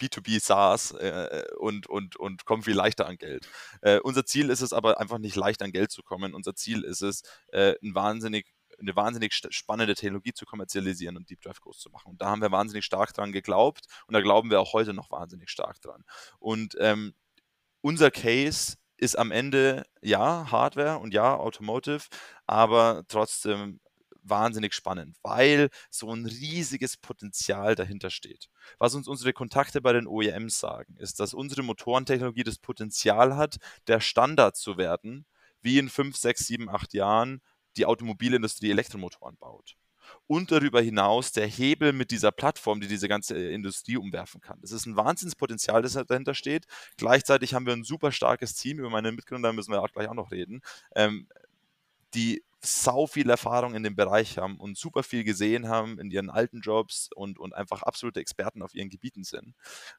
B2B 0.00 0.40
SaaS 0.40 0.92
äh, 0.92 1.44
und, 1.58 1.86
und, 1.86 2.16
und 2.16 2.44
kommt 2.44 2.64
viel 2.64 2.74
leichter 2.74 3.06
an 3.06 3.16
Geld. 3.16 3.48
Äh, 3.82 4.00
unser 4.00 4.24
Ziel 4.24 4.50
ist 4.50 4.60
es 4.60 4.72
aber 4.72 5.00
einfach 5.00 5.18
nicht 5.18 5.36
leicht 5.36 5.62
an 5.62 5.72
Geld 5.72 5.90
zu 5.90 6.02
kommen. 6.02 6.34
Unser 6.34 6.54
Ziel 6.54 6.84
ist 6.84 7.02
es, 7.02 7.22
äh, 7.48 7.74
ein 7.82 7.94
wahnsinnig 7.94 8.46
eine 8.78 8.96
wahnsinnig 8.96 9.34
spannende 9.50 9.94
Technologie 9.94 10.32
zu 10.32 10.46
kommerzialisieren 10.46 11.16
und 11.16 11.28
Deep 11.28 11.42
Drive 11.42 11.60
groß 11.60 11.78
zu 11.78 11.90
machen. 11.90 12.12
Und 12.12 12.22
da 12.22 12.30
haben 12.30 12.40
wir 12.40 12.50
wahnsinnig 12.50 12.84
stark 12.84 13.12
dran 13.12 13.30
geglaubt 13.30 13.84
und 14.06 14.14
da 14.14 14.22
glauben 14.22 14.50
wir 14.50 14.60
auch 14.60 14.72
heute 14.72 14.94
noch 14.94 15.10
wahnsinnig 15.10 15.50
stark 15.50 15.80
dran. 15.82 16.04
Und 16.38 16.76
ähm, 16.80 17.12
unser 17.82 18.10
Case 18.10 18.76
ist 19.00 19.18
am 19.18 19.32
Ende 19.32 19.84
ja 20.02 20.50
Hardware 20.50 20.98
und 20.98 21.14
ja 21.14 21.36
Automotive, 21.36 22.04
aber 22.46 23.04
trotzdem 23.08 23.80
wahnsinnig 24.22 24.74
spannend, 24.74 25.16
weil 25.22 25.70
so 25.90 26.12
ein 26.14 26.26
riesiges 26.26 26.98
Potenzial 26.98 27.74
dahinter 27.74 28.10
steht. 28.10 28.48
Was 28.78 28.94
uns 28.94 29.08
unsere 29.08 29.32
Kontakte 29.32 29.80
bei 29.80 29.94
den 29.94 30.06
OEMs 30.06 30.60
sagen, 30.60 30.96
ist, 30.98 31.20
dass 31.20 31.32
unsere 31.32 31.62
Motorentechnologie 31.62 32.44
das 32.44 32.58
Potenzial 32.58 33.36
hat, 33.36 33.56
der 33.86 34.00
Standard 34.00 34.56
zu 34.56 34.76
werden, 34.76 35.24
wie 35.62 35.78
in 35.78 35.88
5, 35.88 36.16
6, 36.16 36.46
7, 36.46 36.68
8 36.68 36.92
Jahren 36.92 37.40
die 37.76 37.86
Automobilindustrie 37.86 38.70
Elektromotoren 38.70 39.36
baut 39.38 39.76
und 40.26 40.50
darüber 40.50 40.80
hinaus 40.80 41.32
der 41.32 41.46
Hebel 41.46 41.92
mit 41.92 42.10
dieser 42.10 42.32
Plattform, 42.32 42.80
die 42.80 42.88
diese 42.88 43.08
ganze 43.08 43.36
äh, 43.36 43.54
Industrie 43.54 43.96
umwerfen 43.96 44.40
kann. 44.40 44.58
Das 44.60 44.72
ist 44.72 44.86
ein 44.86 44.96
Wahnsinnspotenzial, 44.96 45.82
das 45.82 45.92
dahinter 45.92 46.34
steht. 46.34 46.66
Gleichzeitig 46.96 47.54
haben 47.54 47.66
wir 47.66 47.72
ein 47.72 47.84
super 47.84 48.12
starkes 48.12 48.54
Team, 48.54 48.78
über 48.78 48.90
meine 48.90 49.12
Mitgründer 49.12 49.52
müssen 49.52 49.72
wir 49.72 49.82
auch 49.82 49.92
gleich 49.92 50.08
auch 50.08 50.14
noch 50.14 50.30
reden, 50.30 50.62
ähm, 50.94 51.26
die 52.14 52.42
sau 52.62 53.06
viel 53.06 53.30
Erfahrung 53.30 53.74
in 53.74 53.82
dem 53.82 53.96
Bereich 53.96 54.36
haben 54.36 54.58
und 54.58 54.76
super 54.76 55.02
viel 55.02 55.24
gesehen 55.24 55.68
haben 55.68 55.98
in 55.98 56.10
ihren 56.10 56.28
alten 56.28 56.60
Jobs 56.60 57.08
und, 57.14 57.38
und 57.38 57.54
einfach 57.54 57.82
absolute 57.82 58.20
Experten 58.20 58.62
auf 58.62 58.74
ihren 58.74 58.90
Gebieten 58.90 59.24
sind. 59.24 59.54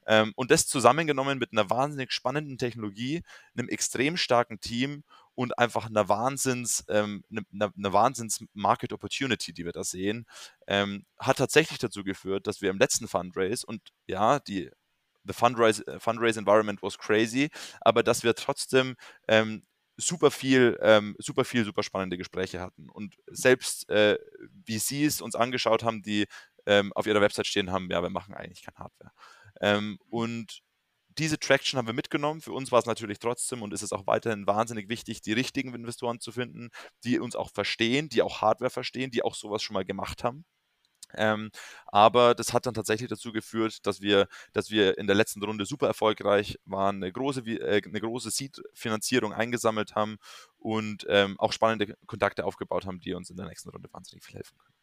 Ähm, 0.06 0.32
und 0.36 0.52
das 0.52 0.68
zusammengenommen 0.68 1.40
mit 1.40 1.52
einer 1.52 1.70
wahnsinnig 1.70 2.12
spannenden 2.12 2.60
Technologie, 2.60 3.24
einem 3.58 3.68
extrem 3.68 4.16
starken 4.16 4.60
Team 4.60 5.04
und 5.36 5.58
einfach 5.58 5.88
einer 5.88 6.10
Wahnsinns, 6.10 6.84
ähm, 6.90 7.24
einer, 7.32 7.72
einer 7.76 7.94
Wahnsinns 7.94 8.44
Market 8.54 8.94
Opportunity, 8.94 9.54
die 9.54 9.66
wir 9.66 9.72
da 9.72 9.84
sehen, 9.84 10.26
ähm, 10.68 11.06
hat 11.20 11.38
tatsächlich 11.38 11.80
dazu 11.80 12.04
geführt, 12.04 12.48
dass 12.48 12.62
wir 12.62 12.70
im 12.70 12.78
letzten 12.78 13.08
Fundraise 13.08 13.66
und 13.66 13.82
ja, 14.08 14.40
die 14.40 14.70
the 15.24 15.34
fundraise, 15.34 15.86
äh, 15.88 16.00
fundraise 16.00 16.40
environment 16.40 16.82
was 16.82 16.98
crazy, 16.98 17.50
aber 17.82 18.04
dass 18.04 18.24
wir 18.24 18.34
trotzdem 18.36 18.96
ähm, 19.28 19.64
super 19.98 20.32
viel, 20.32 20.78
ähm, 20.82 21.16
super 21.20 21.46
viel, 21.46 21.64
super 21.64 21.84
spannende 21.84 22.18
Gespräche 22.18 22.60
hatten. 22.60 22.90
Und 22.90 23.16
selbst 23.28 23.90
äh, 23.90 24.18
VCs 24.68 25.22
uns 25.22 25.36
angeschaut 25.36 25.84
haben, 25.84 26.02
die 26.02 26.26
ähm, 26.66 26.92
auf 26.94 27.08
ihrer 27.08 27.22
Website 27.22 27.48
stehen 27.48 27.72
haben, 27.72 27.90
ja, 27.92 28.02
wir 28.02 28.10
machen 28.10 28.34
eigentlich 28.34 28.64
kein 28.64 28.76
Hardware. 28.76 29.12
Ähm, 29.60 30.00
und 30.10 30.62
diese 31.18 31.40
Traction 31.40 31.78
haben 31.78 31.88
wir 31.88 31.94
mitgenommen. 31.94 32.42
Für 32.42 32.54
uns 32.54 32.72
war 32.72 32.80
es 32.80 32.86
natürlich 32.86 33.20
trotzdem 33.20 33.62
und 33.62 33.74
ist 33.74 33.82
es 33.82 33.94
auch 33.94 34.08
weiterhin 34.08 34.48
wahnsinnig 34.48 34.90
wichtig, 34.90 35.22
die 35.22 35.34
richtigen 35.34 35.74
Investoren 35.74 36.20
zu 36.20 36.32
finden, 36.32 36.70
die 37.04 37.20
uns 37.20 37.36
auch 37.36 37.52
verstehen, 37.52 38.10
die 38.10 38.22
auch 38.22 38.42
Hardware 38.42 38.70
verstehen, 38.72 39.12
die 39.12 39.24
auch 39.24 39.36
sowas 39.36 39.62
schon 39.64 39.74
mal 39.74 39.86
gemacht 39.86 40.24
haben. 40.24 40.46
Ähm, 41.14 41.52
aber 41.88 42.36
das 42.36 42.54
hat 42.54 42.66
dann 42.66 42.74
tatsächlich 42.74 43.10
dazu 43.10 43.32
geführt, 43.34 43.86
dass 43.86 44.02
wir, 44.02 44.28
dass 44.54 44.72
wir 44.72 44.98
in 44.98 45.08
der 45.08 45.16
letzten 45.16 45.44
Runde 45.44 45.66
super 45.66 45.88
erfolgreich 45.88 46.58
waren, 46.66 46.98
eine 46.98 47.12
große, 47.12 47.42
äh, 47.42 47.82
große 47.82 48.32
Seed-Finanzierung 48.32 49.34
eingesammelt 49.34 49.96
haben 49.96 50.18
und 50.58 51.06
ähm, 51.10 51.40
auch 51.40 51.54
spannende 51.54 51.96
Kontakte 52.08 52.46
aufgebaut 52.46 52.86
haben, 52.86 53.00
die 53.00 53.14
uns 53.14 53.30
in 53.30 53.38
der 53.38 53.48
nächsten 53.48 53.70
Runde 53.70 53.90
wahnsinnig 53.92 54.24
viel 54.24 54.36
helfen 54.36 54.58
können. 54.58 54.81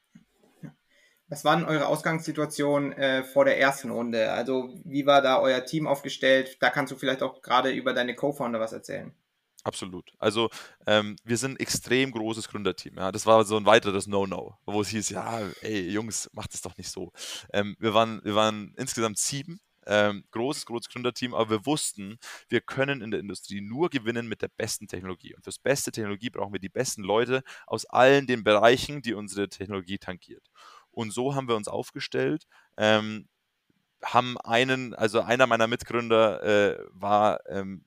Was 1.28 1.44
war 1.44 1.56
denn 1.56 1.66
eure 1.66 1.86
Ausgangssituation 1.86 2.92
äh, 2.92 3.22
vor 3.22 3.44
der 3.44 3.60
ersten 3.60 3.90
Runde? 3.90 4.32
Also 4.32 4.74
wie 4.84 5.04
war 5.04 5.20
da 5.20 5.38
euer 5.40 5.64
Team 5.64 5.86
aufgestellt? 5.86 6.56
Da 6.60 6.70
kannst 6.70 6.90
du 6.90 6.96
vielleicht 6.96 7.22
auch 7.22 7.42
gerade 7.42 7.70
über 7.70 7.92
deine 7.92 8.14
Co-Founder 8.14 8.60
was 8.60 8.72
erzählen. 8.72 9.12
Absolut. 9.64 10.12
Also 10.18 10.48
ähm, 10.86 11.16
wir 11.24 11.36
sind 11.36 11.52
ein 11.52 11.60
extrem 11.60 12.12
großes 12.12 12.48
Gründerteam. 12.48 12.96
Ja. 12.96 13.12
Das 13.12 13.26
war 13.26 13.44
so 13.44 13.56
ein 13.56 13.66
weiteres 13.66 14.06
No-No, 14.06 14.56
wo 14.64 14.80
es 14.80 14.88
hieß, 14.88 15.10
ja, 15.10 15.40
ey 15.60 15.90
Jungs, 15.90 16.30
macht 16.32 16.54
es 16.54 16.62
doch 16.62 16.76
nicht 16.78 16.90
so. 16.90 17.12
Ähm, 17.52 17.76
wir, 17.78 17.92
waren, 17.92 18.24
wir 18.24 18.34
waren 18.34 18.72
insgesamt 18.78 19.18
sieben 19.18 19.60
ähm, 19.88 20.24
großes, 20.30 20.66
großes 20.66 20.90
Gründerteam, 20.90 21.34
aber 21.34 21.50
wir 21.50 21.66
wussten, 21.66 22.18
wir 22.48 22.60
können 22.60 23.00
in 23.00 23.10
der 23.10 23.20
Industrie 23.20 23.60
nur 23.60 23.88
gewinnen 23.88 24.28
mit 24.28 24.42
der 24.42 24.48
besten 24.48 24.86
Technologie. 24.86 25.34
Und 25.34 25.42
fürs 25.42 25.58
beste 25.58 25.90
Technologie 25.90 26.30
brauchen 26.30 26.52
wir 26.52 26.60
die 26.60 26.68
besten 26.68 27.02
Leute 27.02 27.42
aus 27.66 27.86
allen 27.86 28.26
den 28.26 28.44
Bereichen, 28.44 29.02
die 29.02 29.14
unsere 29.14 29.48
Technologie 29.48 29.98
tangiert. 29.98 30.50
Und 30.98 31.12
so 31.12 31.36
haben 31.36 31.46
wir 31.46 31.54
uns 31.54 31.68
aufgestellt. 31.68 32.48
Ähm, 32.76 33.28
haben 34.04 34.36
einen, 34.38 34.94
also 34.94 35.20
einer 35.20 35.46
meiner 35.46 35.68
Mitgründer 35.68 36.42
äh, 36.42 36.84
war 36.90 37.38
ähm, 37.48 37.84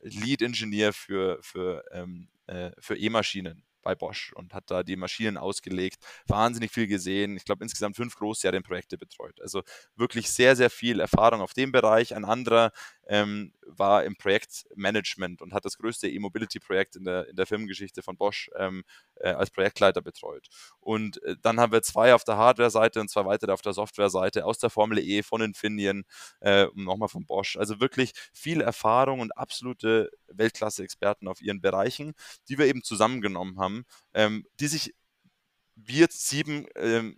Lead 0.00 0.40
Engineer 0.40 0.94
für, 0.94 1.38
für, 1.42 1.84
ähm, 1.92 2.30
äh, 2.46 2.70
für 2.78 2.96
E-Maschinen 2.96 3.66
bei 3.84 3.94
Bosch 3.94 4.32
und 4.34 4.54
hat 4.54 4.70
da 4.70 4.82
die 4.82 4.96
Maschinen 4.96 5.36
ausgelegt, 5.36 6.04
wahnsinnig 6.26 6.72
viel 6.72 6.86
gesehen. 6.86 7.36
Ich 7.36 7.44
glaube, 7.44 7.62
insgesamt 7.62 7.96
fünf 7.96 8.16
Großserienprojekte 8.16 8.98
betreut. 8.98 9.40
Also 9.40 9.62
wirklich 9.94 10.30
sehr, 10.30 10.56
sehr 10.56 10.70
viel 10.70 10.98
Erfahrung 10.98 11.40
auf 11.40 11.52
dem 11.52 11.70
Bereich. 11.70 12.16
Ein 12.16 12.24
anderer 12.24 12.72
ähm, 13.06 13.52
war 13.66 14.04
im 14.04 14.16
Projektmanagement 14.16 15.42
und 15.42 15.52
hat 15.52 15.64
das 15.64 15.78
größte 15.78 16.08
E-Mobility-Projekt 16.08 16.96
in 16.96 17.04
der, 17.04 17.28
in 17.28 17.36
der 17.36 17.46
Firmengeschichte 17.46 18.02
von 18.02 18.16
Bosch 18.16 18.50
ähm, 18.56 18.84
äh, 19.16 19.30
als 19.30 19.50
Projektleiter 19.50 20.02
betreut. 20.02 20.48
Und 20.80 21.22
äh, 21.22 21.36
dann 21.42 21.60
haben 21.60 21.72
wir 21.72 21.82
zwei 21.82 22.14
auf 22.14 22.24
der 22.24 22.36
Hardware-Seite 22.36 23.00
und 23.00 23.10
zwei 23.10 23.24
weitere 23.24 23.52
auf 23.52 23.62
der 23.62 23.72
Software-Seite 23.72 24.44
aus 24.44 24.58
der 24.58 24.70
Formel 24.70 24.98
E, 24.98 25.22
von 25.22 25.40
Infineon 25.40 26.04
äh, 26.40 26.64
und 26.66 26.84
nochmal 26.84 27.08
von 27.08 27.26
Bosch. 27.26 27.56
Also 27.56 27.80
wirklich 27.80 28.12
viel 28.32 28.60
Erfahrung 28.60 29.20
und 29.20 29.36
absolute 29.36 30.10
Weltklasse-Experten 30.28 31.28
auf 31.28 31.40
ihren 31.40 31.60
Bereichen, 31.60 32.14
die 32.48 32.58
wir 32.58 32.66
eben 32.66 32.82
zusammengenommen 32.82 33.58
haben, 33.58 33.73
ähm, 34.12 34.46
die 34.60 34.68
sich 34.68 34.94
wir 35.76 36.06
sieben 36.10 36.66
ähm, 36.76 37.16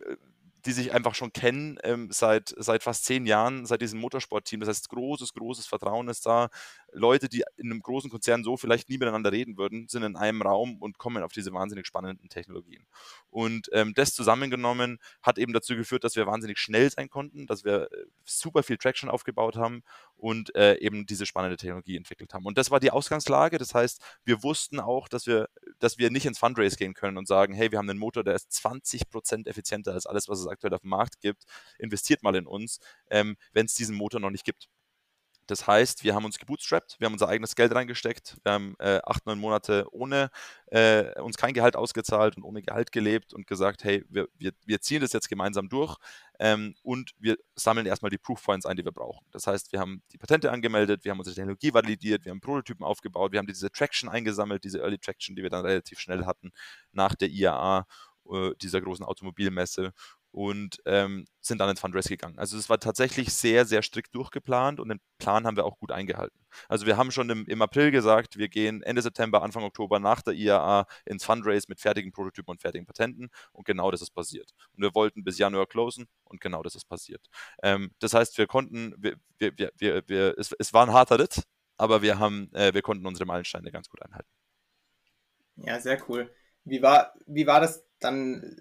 die 0.67 0.73
sich 0.73 0.93
einfach 0.93 1.15
schon 1.15 1.33
kennen 1.33 1.79
ähm, 1.85 2.09
seit, 2.11 2.53
seit 2.59 2.83
fast 2.83 3.05
zehn 3.05 3.25
Jahren, 3.25 3.67
seit 3.67 3.81
diesem 3.81 4.01
Motorsportteam. 4.01 4.61
Das 4.61 4.69
heißt, 4.69 4.89
großes, 4.89 5.33
großes 5.33 5.67
Vertrauen 5.67 6.09
ist 6.09 6.27
da. 6.27 6.49
Leute, 6.93 7.29
die 7.29 7.45
in 7.57 7.71
einem 7.71 7.81
großen 7.81 8.11
Konzern 8.11 8.43
so 8.43 8.57
vielleicht 8.57 8.89
nie 8.89 8.99
miteinander 8.99 9.31
reden 9.31 9.57
würden, 9.57 9.87
sind 9.89 10.03
in 10.03 10.17
einem 10.17 10.43
Raum 10.43 10.77
und 10.83 10.99
kommen 10.99 11.23
auf 11.23 11.33
diese 11.33 11.53
wahnsinnig 11.53 11.87
spannenden 11.87 12.29
Technologien. 12.29 12.87
Und 13.31 13.69
ähm, 13.73 13.95
das 13.95 14.13
zusammengenommen 14.13 14.99
hat 15.23 15.39
eben 15.39 15.53
dazu 15.53 15.77
geführt, 15.77 16.05
dass 16.05 16.17
wir 16.17 16.27
wahnsinnig 16.27 16.59
schnell 16.59 16.91
sein 16.91 17.09
konnten, 17.09 17.47
dass 17.47 17.65
wir 17.65 17.93
äh, 17.93 18.07
super 18.25 18.63
viel 18.63 18.77
Traction 18.77 19.09
aufgebaut 19.09 19.57
haben 19.57 19.83
und 20.17 20.55
äh, 20.55 20.77
eben 20.79 21.07
diese 21.07 21.27
spannende 21.27 21.57
Technologie 21.57 21.97
entwickelt 21.97 22.33
haben. 22.35 22.47
Und 22.47 22.59
das 22.59 22.71
war 22.71 22.81
die 22.81 22.91
Ausgangslage. 22.91 23.59
Das 23.59 23.75
heißt, 23.75 24.01
wir 24.25 24.43
wussten 24.43 24.81
auch, 24.81 25.09
dass 25.09 25.27
wir, 25.27 25.49
dass 25.79 25.99
wir 25.99 26.11
nicht 26.11 26.27
ins 26.27 26.39
Fundraise 26.39 26.77
gehen 26.77 26.95
können 26.95 27.19
und 27.19 27.29
sagen, 27.29 27.55
hey, 27.55 27.71
wir 27.71 27.79
haben 27.79 27.91
einen 27.91 27.99
Motor, 27.99 28.25
der 28.25 28.35
ist 28.35 28.51
20% 28.53 29.47
effizienter 29.47 29.93
als 29.93 30.07
alles, 30.07 30.29
was 30.29 30.41
es 30.41 30.47
aktuell 30.47 30.75
auf 30.75 30.83
dem 30.83 30.91
Markt 30.91 31.21
gibt. 31.21 31.45
Investiert 31.79 32.23
mal 32.23 32.35
in 32.35 32.47
uns, 32.47 32.81
ähm, 33.11 33.37
wenn 33.53 33.67
es 33.67 33.75
diesen 33.75 33.97
Motor 33.97 34.21
noch 34.21 34.31
nicht 34.31 34.45
gibt. 34.45 34.69
Das 35.47 35.67
heißt, 35.67 36.05
wir 36.05 36.15
haben 36.15 36.25
uns 36.25 36.39
gebootstrapped, 36.39 36.97
wir 36.99 37.07
haben 37.07 37.13
unser 37.13 37.29
eigenes 37.29 37.55
Geld 37.55 37.75
reingesteckt, 37.75 38.37
wir 38.43 38.53
haben 38.53 38.75
äh, 38.79 39.01
acht, 39.05 39.27
neun 39.27 39.39
Monate 39.39 39.87
ohne 39.93 40.31
äh, 40.67 41.21
uns 41.21 41.37
kein 41.37 41.55
Gehalt 41.55 41.77
ausgezahlt 41.77 42.37
und 42.37 42.43
ohne 42.43 42.63
Gehalt 42.63 42.93
gelebt 42.93 43.33
und 43.33 43.47
gesagt, 43.47 43.85
hey, 43.85 44.05
wir, 44.09 44.29
wir, 44.37 44.53
wir 44.65 44.81
ziehen 44.81 45.01
das 45.01 45.13
jetzt 45.13 45.29
gemeinsam 45.29 45.69
durch 45.69 45.97
ähm, 46.39 46.75
und 46.83 47.13
wir 47.19 47.37
sammeln 47.55 47.87
erstmal 47.87 48.11
die 48.11 48.19
Proof 48.19 48.43
Points 48.43 48.67
ein, 48.67 48.77
die 48.77 48.85
wir 48.85 48.93
brauchen. 48.93 49.25
Das 49.31 49.47
heißt, 49.47 49.73
wir 49.73 49.81
haben 49.81 50.03
die 50.13 50.19
Patente 50.19 50.51
angemeldet, 50.51 51.05
wir 51.05 51.13
haben 51.13 51.19
unsere 51.19 51.35
Technologie 51.35 51.73
validiert, 51.73 52.25
wir 52.25 52.31
haben 52.31 52.41
Prototypen 52.41 52.85
aufgebaut, 52.85 53.33
wir 53.33 53.39
haben 53.39 53.47
diese 53.47 53.71
Traction 53.71 54.09
eingesammelt, 54.09 54.65
diese 54.65 54.81
Early 54.81 54.99
Traction, 54.99 55.37
die 55.37 55.43
wir 55.43 55.51
dann 55.51 55.65
relativ 55.65 56.01
schnell 56.01 56.27
hatten 56.27 56.53
nach 56.93 57.15
der 57.15 57.29
IAA, 57.29 57.87
äh, 58.31 58.53
dieser 58.61 58.81
großen 58.81 59.05
Automobilmesse 59.05 59.93
und 60.31 60.83
ähm, 60.85 61.27
sind 61.41 61.61
dann 61.61 61.71
ins 61.71 61.81
Fundraise 61.81 62.09
gegangen. 62.09 62.39
Also 62.39 62.59
es 62.59 62.69
war 62.69 62.79
tatsächlich 62.79 63.33
sehr, 63.33 63.65
sehr 63.65 63.83
strikt 63.83 64.15
durchgeplant 64.15 64.81
und 64.81 64.89
den 64.89 65.01
Plan 65.19 65.47
haben 65.47 65.57
wir 65.57 65.65
auch 65.65 65.79
gut 65.79 65.93
eingehalten. 65.93 66.39
Also 66.69 66.87
wir 66.87 66.97
haben 66.97 67.11
schon 67.11 67.31
im, 67.31 67.47
im, 67.47 67.63
April 67.63 67.91
gesagt, 67.91 68.37
wir 68.37 68.49
gehen 68.49 68.83
Ende 68.83 69.03
September, 69.03 69.43
Anfang 69.43 69.65
Oktober 69.65 69.99
nach 69.99 70.23
der 70.23 70.35
IAA 70.35 70.87
ins 71.05 71.25
Fundraise 71.25 71.67
mit 71.69 71.81
fertigen 71.81 72.13
Prototypen 72.13 72.51
und 72.51 72.61
fertigen 72.61 72.87
Patenten 72.87 73.31
und 73.53 73.65
genau 73.65 73.91
das 73.91 74.03
ist 74.03 74.11
passiert. 74.11 74.51
Und 74.75 74.83
wir 74.83 74.95
wollten 74.95 75.25
bis 75.25 75.39
Januar 75.39 75.67
closen 75.67 76.07
und 76.25 76.41
genau 76.41 76.63
das 76.63 76.75
ist 76.75 76.87
passiert. 76.87 77.27
Ähm, 77.63 77.93
das 77.99 78.13
heißt, 78.15 78.37
wir 78.39 78.47
konnten, 78.47 78.95
wir, 78.99 79.17
wir, 79.39 79.71
wir, 79.77 80.03
wir, 80.07 80.39
es, 80.39 80.53
es, 80.59 80.73
war 80.73 80.87
ein 80.87 80.93
harter 80.93 81.19
Ritt, 81.19 81.45
aber 81.77 82.03
wir 82.03 82.19
haben, 82.19 82.53
äh, 82.53 82.75
wir 82.75 82.83
konnten 82.83 83.07
unsere 83.07 83.27
Meilensteine 83.27 83.71
ganz 83.71 83.89
gut 83.89 84.03
einhalten. 84.03 84.29
Ja, 85.57 85.81
sehr 85.81 86.03
cool. 86.09 86.31
Wie 86.65 86.83
war, 86.83 87.15
wie 87.27 87.47
war 87.47 87.61
das 87.61 87.87
dann 88.01 88.61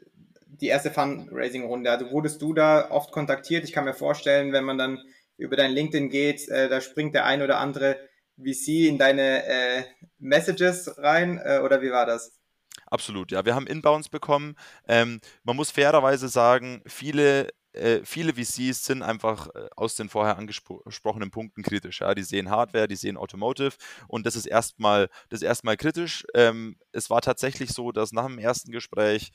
die 0.61 0.67
erste 0.67 0.91
Fundraising-Runde? 0.91 1.91
Also 1.91 2.11
wurdest 2.11 2.41
du 2.41 2.53
da 2.53 2.89
oft 2.91 3.11
kontaktiert? 3.11 3.63
Ich 3.63 3.73
kann 3.73 3.85
mir 3.85 3.93
vorstellen, 3.93 4.53
wenn 4.53 4.63
man 4.63 4.77
dann 4.77 4.99
über 5.37 5.55
dein 5.55 5.71
LinkedIn 5.71 6.09
geht, 6.09 6.47
äh, 6.49 6.69
da 6.69 6.81
springt 6.81 7.15
der 7.15 7.25
ein 7.25 7.41
oder 7.41 7.59
andere 7.59 7.97
VC 8.37 8.87
in 8.87 8.97
deine 8.97 9.45
äh, 9.45 9.83
Messages 10.19 10.97
rein 10.97 11.39
äh, 11.43 11.59
oder 11.59 11.81
wie 11.81 11.91
war 11.91 12.05
das? 12.05 12.39
Absolut, 12.87 13.31
ja. 13.31 13.45
Wir 13.45 13.55
haben 13.55 13.67
Inbounds 13.67 14.09
bekommen. 14.09 14.55
Ähm, 14.87 15.19
man 15.43 15.55
muss 15.55 15.71
fairerweise 15.71 16.27
sagen, 16.29 16.81
viele 16.85 17.49
äh, 17.75 18.05
viele 18.05 18.33
VCs 18.33 18.85
sind 18.85 19.03
einfach 19.03 19.47
äh, 19.53 19.67
aus 19.75 19.95
den 19.95 20.07
vorher 20.07 20.37
angesprochenen 20.37 21.29
Punkten 21.29 21.61
kritisch. 21.61 21.99
Ja? 22.01 22.15
Die 22.15 22.23
sehen 22.23 22.49
Hardware, 22.49 22.87
die 22.87 22.95
sehen 22.95 23.17
Automotive 23.17 23.73
und 24.07 24.25
das 24.25 24.35
ist 24.35 24.45
erstmal, 24.45 25.09
das 25.29 25.41
kritisch. 25.77 26.25
Ähm, 26.33 26.77
es 26.93 27.09
war 27.09 27.21
tatsächlich 27.21 27.71
so, 27.71 27.91
dass 27.91 28.13
nach 28.13 28.27
dem 28.27 28.39
ersten 28.39 28.71
Gespräch 28.71 29.31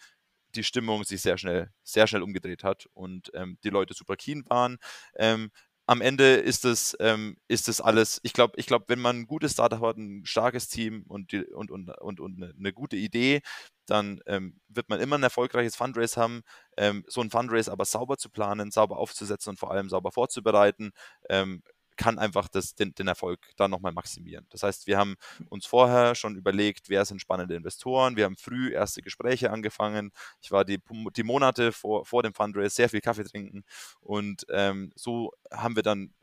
die 0.55 0.65
Stimmung 0.65 1.05
sich 1.05 1.23
sehr 1.23 1.39
schnell, 1.39 1.71
sehr 1.83 2.07
schnell 2.07 2.23
umgedreht 2.23 2.65
hat 2.65 2.87
und 2.95 3.31
ähm, 3.35 3.59
die 3.65 3.71
Leute 3.71 3.95
super 3.95 4.17
keen 4.17 4.45
waren. 4.49 4.79
Ähm, 5.17 5.51
am 5.87 6.03
Ende 6.03 6.35
ist 6.37 6.65
es, 6.65 6.97
ähm, 7.01 7.37
ist 7.49 7.69
es 7.69 7.81
alles, 7.81 8.21
ich 8.23 8.33
glaube, 8.33 8.55
ich 8.59 8.67
glaube, 8.67 8.85
wenn 8.87 9.01
man 9.01 9.21
ein 9.21 9.27
gutes 9.27 9.53
Startup 9.55 9.81
hat, 9.81 9.97
ein 9.97 10.25
starkes 10.25 10.69
Team 10.69 11.03
und, 11.09 11.33
die, 11.33 11.45
und, 11.47 11.73
und, 11.73 11.89
und, 11.91 12.21
und 12.21 12.37
eine, 12.37 12.55
eine 12.57 12.73
gute 12.73 12.97
Idee, 12.97 13.41
dann 13.87 14.21
ähm, 14.27 14.61
wird 14.69 14.89
man 14.89 15.01
immer 15.01 15.19
ein 15.19 15.23
erfolgreiches 15.25 15.75
Fundraise 15.75 16.21
haben. 16.21 16.43
Ähm, 16.77 17.05
so 17.09 17.21
ein 17.21 17.31
Fundraise 17.31 17.73
aber 17.73 17.85
sauber 17.87 18.19
zu 18.19 18.31
planen, 18.31 18.71
sauber 18.71 18.99
aufzusetzen 18.99 19.51
und 19.51 19.59
vor 19.59 19.73
allem 19.73 19.89
sauber 19.89 20.13
vorzubereiten, 20.13 20.93
ähm, 21.29 21.63
kann 22.01 22.19
einfach 22.19 22.49
das, 22.49 22.75
den, 22.75 22.95
den 22.95 23.09
Erfolg 23.09 23.51
dann 23.59 23.71
nochmal 23.71 23.93
maximieren. 23.93 24.47
Das 24.49 24.63
heißt, 24.63 24.87
wir 24.87 24.97
haben 24.97 25.17
uns 25.51 25.67
vorher 25.67 26.15
schon 26.15 26.35
überlegt, 26.35 26.89
wer 26.89 27.05
sind 27.05 27.21
spannende 27.21 27.55
Investoren. 27.55 28.17
Wir 28.17 28.25
haben 28.25 28.39
früh 28.39 28.73
erste 28.73 29.03
Gespräche 29.03 29.51
angefangen. 29.51 30.11
Ich 30.41 30.51
war 30.51 30.65
die, 30.65 30.81
die 31.15 31.23
Monate 31.23 31.73
vor, 31.73 32.07
vor 32.07 32.23
dem 32.23 32.33
Fundraise 32.33 32.75
sehr 32.75 32.89
viel 32.89 33.03
Kaffee 33.03 33.25
trinken 33.25 33.65
und 34.01 34.47
ähm, 34.49 34.93
so 34.97 35.33
haben 35.53 35.77
wir 35.77 35.83
dann 35.83 36.15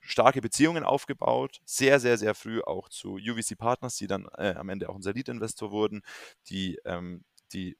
starke 0.00 0.40
Beziehungen 0.40 0.82
aufgebaut, 0.82 1.60
sehr, 1.64 2.00
sehr, 2.00 2.18
sehr 2.18 2.34
früh 2.34 2.60
auch 2.60 2.88
zu 2.88 3.14
UVC 3.14 3.56
Partners, 3.56 3.94
die 3.94 4.08
dann 4.08 4.26
äh, 4.36 4.54
am 4.56 4.70
Ende 4.70 4.88
auch 4.88 4.96
unser 4.96 5.12
Lead-Investor 5.12 5.70
wurden, 5.70 6.02
die, 6.48 6.80
ähm, 6.84 7.22
die 7.52 7.76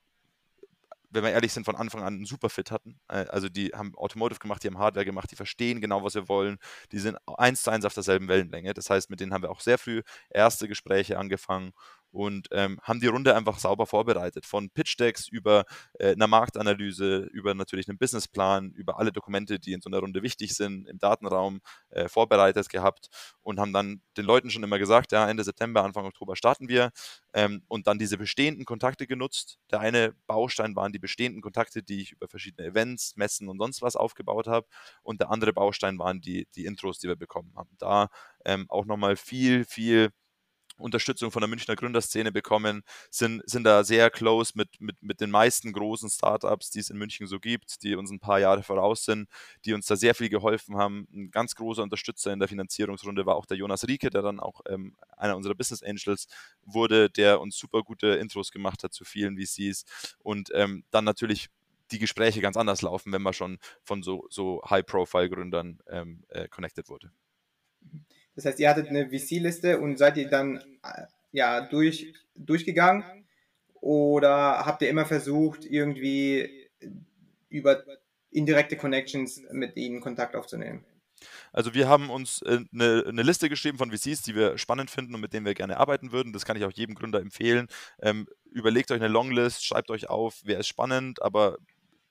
wenn 1.13 1.25
wir 1.25 1.31
ehrlich 1.33 1.53
sind, 1.53 1.65
von 1.65 1.77
Anfang 1.77 2.03
an 2.03 2.15
einen 2.15 2.25
super 2.27 2.51
Fit 2.51 2.71
hatten. 2.71 2.99
Äh, 3.09 3.27
also 3.29 3.49
die 3.49 3.69
haben 3.69 3.95
Automotive 3.97 4.41
gemacht, 4.41 4.63
die 4.63 4.69
haben 4.69 4.79
Hardware 4.79 5.05
gemacht, 5.05 5.31
die 5.31 5.37
verstehen 5.37 5.81
genau, 5.81 6.03
was 6.05 6.15
wir 6.15 6.29
wollen. 6.29 6.59
Die 6.93 6.99
sind 6.99 7.17
eins 7.39 7.63
zu 7.63 7.71
eins 7.71 7.85
auf 7.85 7.95
derselben 7.95 8.29
Wellenlänge. 8.29 8.75
Das 8.75 8.91
heißt, 8.91 9.11
mit 9.11 9.21
denen 9.21 9.33
haben 9.33 9.43
wir 9.43 9.51
auch 9.51 9.61
sehr 9.61 9.79
früh 9.79 10.03
erste 10.31 10.69
Gespräche 10.69 11.19
angefangen 11.19 11.73
und 12.13 12.49
ähm, 12.53 12.79
haben 12.83 13.01
die 13.01 13.07
Runde 13.07 13.35
einfach 13.35 13.59
sauber 13.59 13.87
vorbereitet. 13.87 14.47
Von 14.47 14.71
Pitch-Decks 14.71 15.29
über 15.29 15.65
äh, 15.99 16.13
einer 16.13 16.27
Marktanalyse, 16.27 17.29
über 17.33 17.55
natürlich 17.55 17.89
einen 17.89 17.99
Businessplan, 17.99 18.71
über 18.73 18.99
alle 18.99 19.13
Dokumente, 19.13 19.59
die 19.59 19.73
in 19.73 19.81
so 19.81 19.89
einer 19.89 19.99
Runde 19.99 20.23
wichtig 20.23 20.55
sind, 20.55 20.87
im 20.89 20.99
Datenraum 20.99 21.61
äh, 21.91 22.09
vorbereitet 22.09 22.69
gehabt 22.69 23.09
und 23.41 23.59
haben 23.59 23.73
dann 23.73 24.03
den 24.17 24.27
Leuten 24.27 24.51
schon 24.51 24.63
immer 24.63 24.79
gesagt, 24.79 25.13
ja, 25.13 25.29
Ende 25.29 25.43
September, 25.43 25.83
Anfang 25.85 26.05
Oktober 26.05 26.37
starten 26.37 26.69
wir 26.69 26.91
ähm, 27.33 27.63
und 27.69 27.87
dann 27.87 27.99
diese 27.99 28.19
bestehenden 28.19 28.67
Kontakte 28.67 29.07
genutzt. 29.07 29.59
Der 29.71 29.81
eine 29.81 30.15
Baustein 30.27 30.77
waren 30.77 30.93
die 30.93 30.99
bestehenden 30.99 31.41
Kontakte, 31.41 31.83
die 31.83 32.03
ich 32.03 32.13
über 32.13 32.29
verschiedene 32.29 32.69
Events, 32.69 33.17
Messen 33.17 33.49
und 33.49 33.59
sonst 33.59 33.81
was 33.81 33.97
aufgebaut 33.97 34.47
habe 34.47 34.67
und 35.03 35.21
der 35.21 35.31
andere 35.31 35.53
Baustein 35.55 35.99
waren 35.99 36.21
die, 36.21 36.47
die 36.55 36.67
Intros, 36.67 36.99
die 36.99 37.09
wir 37.09 37.17
bekommen 37.17 37.53
haben. 37.57 37.71
Da 37.79 38.09
ähm, 38.45 38.67
auch 38.69 38.85
nochmal 38.85 39.17
viel, 39.17 39.65
viel 39.65 40.11
Unterstützung 40.83 41.31
von 41.31 41.41
der 41.41 41.49
Münchner 41.49 41.77
Gründerszene 41.77 42.33
bekommen, 42.33 42.83
sind, 43.11 43.43
sind 43.49 43.65
da 43.65 43.85
sehr 43.85 44.11
close 44.11 44.53
mit, 44.55 44.81
mit, 44.81 45.03
mit 45.03 45.21
den 45.21 45.31
meisten 45.31 45.73
großen 45.73 46.11
Startups, 46.11 46.71
die 46.71 46.81
es 46.81 46.91
in 46.91 46.99
München 46.99 47.27
so 47.27 47.41
gibt, 47.41 47.83
die 47.83 47.95
uns 47.95 48.11
ein 48.11 48.21
paar 48.21 48.41
Jahre 48.41 48.63
voraus 48.63 49.05
sind, 49.05 49.29
die 49.65 49.75
uns 49.75 49.87
da 49.87 49.97
sehr 49.97 50.15
viel 50.15 50.29
geholfen 50.29 50.77
haben. 50.77 51.07
Ein 51.13 51.31
ganz 51.31 51.55
großer 51.55 51.83
Unterstützer 51.83 52.33
in 52.33 52.39
der 52.39 52.49
Finanzierungsrunde 52.49 53.27
war 53.27 53.37
auch 53.37 53.47
der 53.47 53.57
Jonas 53.57 53.87
Rieke, 53.87 54.11
der 54.11 54.23
dann 54.23 54.41
auch 54.41 54.61
ähm, 54.69 54.97
einer 55.17 55.37
unserer 55.37 55.55
Business 55.55 55.83
Angels 55.83 56.27
wurde, 56.65 57.11
der 57.11 57.41
uns 57.41 57.57
super 57.57 57.83
gute 57.83 58.09
Intros 58.09 58.51
gemacht 58.51 58.85
hat 58.85 58.93
zu 58.93 59.05
vielen 59.05 59.39
VCs 59.39 59.85
und 60.19 60.51
ähm, 60.55 60.85
dann 60.91 61.05
natürlich 61.05 61.49
die 61.93 61.99
Gespräche 61.99 62.41
ganz 62.41 62.57
anders 62.57 62.83
laufen, 62.83 63.13
wenn 63.13 63.23
man 63.23 63.35
schon 63.35 63.59
von 63.83 64.03
so, 64.03 64.27
so 64.31 64.63
High-Profile-Gründern 64.69 65.81
ähm, 65.89 66.25
äh, 66.29 66.49
connected 66.49 66.89
wurde. 66.89 67.13
Das 68.35 68.45
heißt, 68.45 68.61
ihr 68.61 68.69
hattet 68.69 68.89
eine 68.89 69.09
VC-Liste 69.11 69.79
und 69.81 69.99
seid 69.99 70.17
ihr 70.17 70.29
dann 70.29 70.59
äh, 70.83 71.05
ja 71.33 71.61
durch, 71.61 72.15
durchgegangen 72.35 73.05
oder 73.81 74.65
habt 74.65 74.83
ihr 74.83 74.89
immer 74.89 75.07
versucht, 75.07 75.65
irgendwie 75.65 76.69
über 77.49 77.83
indirekte 78.31 78.77
Connections 78.77 79.43
mit 79.51 79.77
ihnen 79.77 80.01
Kontakt 80.01 80.35
aufzunehmen? 80.35 80.85
Also 81.53 81.75
wir 81.75 81.89
haben 81.89 82.11
uns 82.11 82.43
eine, 82.43 82.65
äh, 82.73 83.09
eine, 83.09 83.23
Liste 83.23 83.49
geschrieben 83.49 83.79
von 83.79 83.91
VCs, 83.91 84.23
die 84.23 84.35
wir 84.35 84.59
spannend 84.59 84.91
finden 84.91 85.15
und 85.15 85.21
mit 85.21 85.33
denen 85.33 85.47
wir 85.47 85.55
gerne 85.55 85.77
arbeiten 85.77 86.13
würden. 86.13 86.33
Das 86.33 86.45
kann 86.45 86.57
ich 86.57 86.65
auch 86.65 86.73
jedem 86.73 86.95
Gründer 86.95 87.21
empfehlen. 87.21 87.69
Ähm, 88.01 88.27
überlegt 88.51 88.91
euch 88.91 89.01
eine 89.01 89.13
Longlist, 89.13 89.65
schreibt 89.65 89.91
euch 89.91 90.09
auf, 90.09 90.41
wer 90.45 90.59
ist 90.59 90.69
spannend, 90.69 91.23
aber 91.23 91.59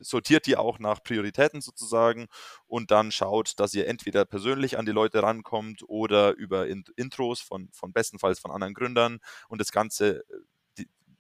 sortiert 0.02 0.46
die 0.46 0.58
auch 0.58 0.80
nach 0.80 1.04
Prioritäten 1.04 1.62
sozusagen 1.62 2.28
und 2.68 2.92
dann 2.92 3.12
schaut, 3.12 3.60
dass 3.60 3.74
ihr 3.74 3.88
entweder 3.88 4.26
persönlich 4.26 4.78
an 4.78 4.86
die 4.86 4.92
Leute 4.92 5.24
rankommt 5.24 5.84
oder 5.88 6.34
über 6.34 6.68
Intros 6.68 7.42
von, 7.42 7.70
von 7.74 7.94
bestenfalls 7.94 8.40
von 8.40 8.52
anderen 8.52 8.74
Gründern 8.74 9.20
und 9.48 9.62
das 9.62 9.72
Ganze 9.72 10.24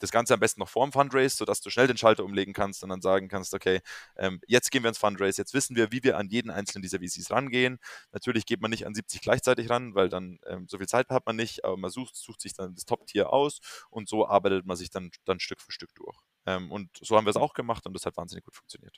das 0.01 0.11
Ganze 0.11 0.33
am 0.33 0.39
besten 0.39 0.59
noch 0.59 0.69
vorm 0.69 0.91
Fundraise, 0.91 1.35
sodass 1.35 1.61
du 1.61 1.69
schnell 1.69 1.87
den 1.87 1.97
Schalter 1.97 2.23
umlegen 2.23 2.53
kannst 2.53 2.83
und 2.83 2.89
dann 2.89 3.01
sagen 3.01 3.27
kannst, 3.27 3.53
okay, 3.53 3.81
ähm, 4.17 4.41
jetzt 4.47 4.71
gehen 4.71 4.83
wir 4.83 4.89
ins 4.89 4.97
Fundraise, 4.97 5.41
jetzt 5.41 5.53
wissen 5.53 5.75
wir, 5.75 5.91
wie 5.91 6.03
wir 6.03 6.17
an 6.17 6.27
jeden 6.27 6.49
einzelnen 6.49 6.81
dieser 6.81 6.99
VCs 6.99 7.31
rangehen. 7.31 7.79
Natürlich 8.11 8.45
geht 8.45 8.61
man 8.61 8.71
nicht 8.71 8.85
an 8.85 8.95
70 8.95 9.21
gleichzeitig 9.21 9.69
ran, 9.69 9.95
weil 9.95 10.09
dann 10.09 10.39
ähm, 10.47 10.67
so 10.67 10.77
viel 10.77 10.87
Zeit 10.87 11.09
hat 11.09 11.25
man 11.25 11.35
nicht, 11.35 11.63
aber 11.63 11.77
man 11.77 11.91
sucht, 11.91 12.15
sucht 12.15 12.41
sich 12.41 12.53
dann 12.53 12.73
das 12.73 12.85
Top-Tier 12.85 13.31
aus 13.31 13.59
und 13.89 14.09
so 14.09 14.27
arbeitet 14.27 14.65
man 14.65 14.75
sich 14.77 14.89
dann, 14.89 15.11
dann 15.25 15.39
Stück 15.39 15.61
für 15.61 15.71
Stück 15.71 15.93
durch. 15.95 16.17
Ähm, 16.45 16.71
und 16.71 16.89
so 17.01 17.17
haben 17.17 17.25
wir 17.25 17.31
es 17.31 17.35
auch 17.35 17.53
gemacht 17.53 17.85
und 17.85 17.93
das 17.93 18.05
hat 18.05 18.17
wahnsinnig 18.17 18.43
gut 18.45 18.55
funktioniert. 18.55 18.97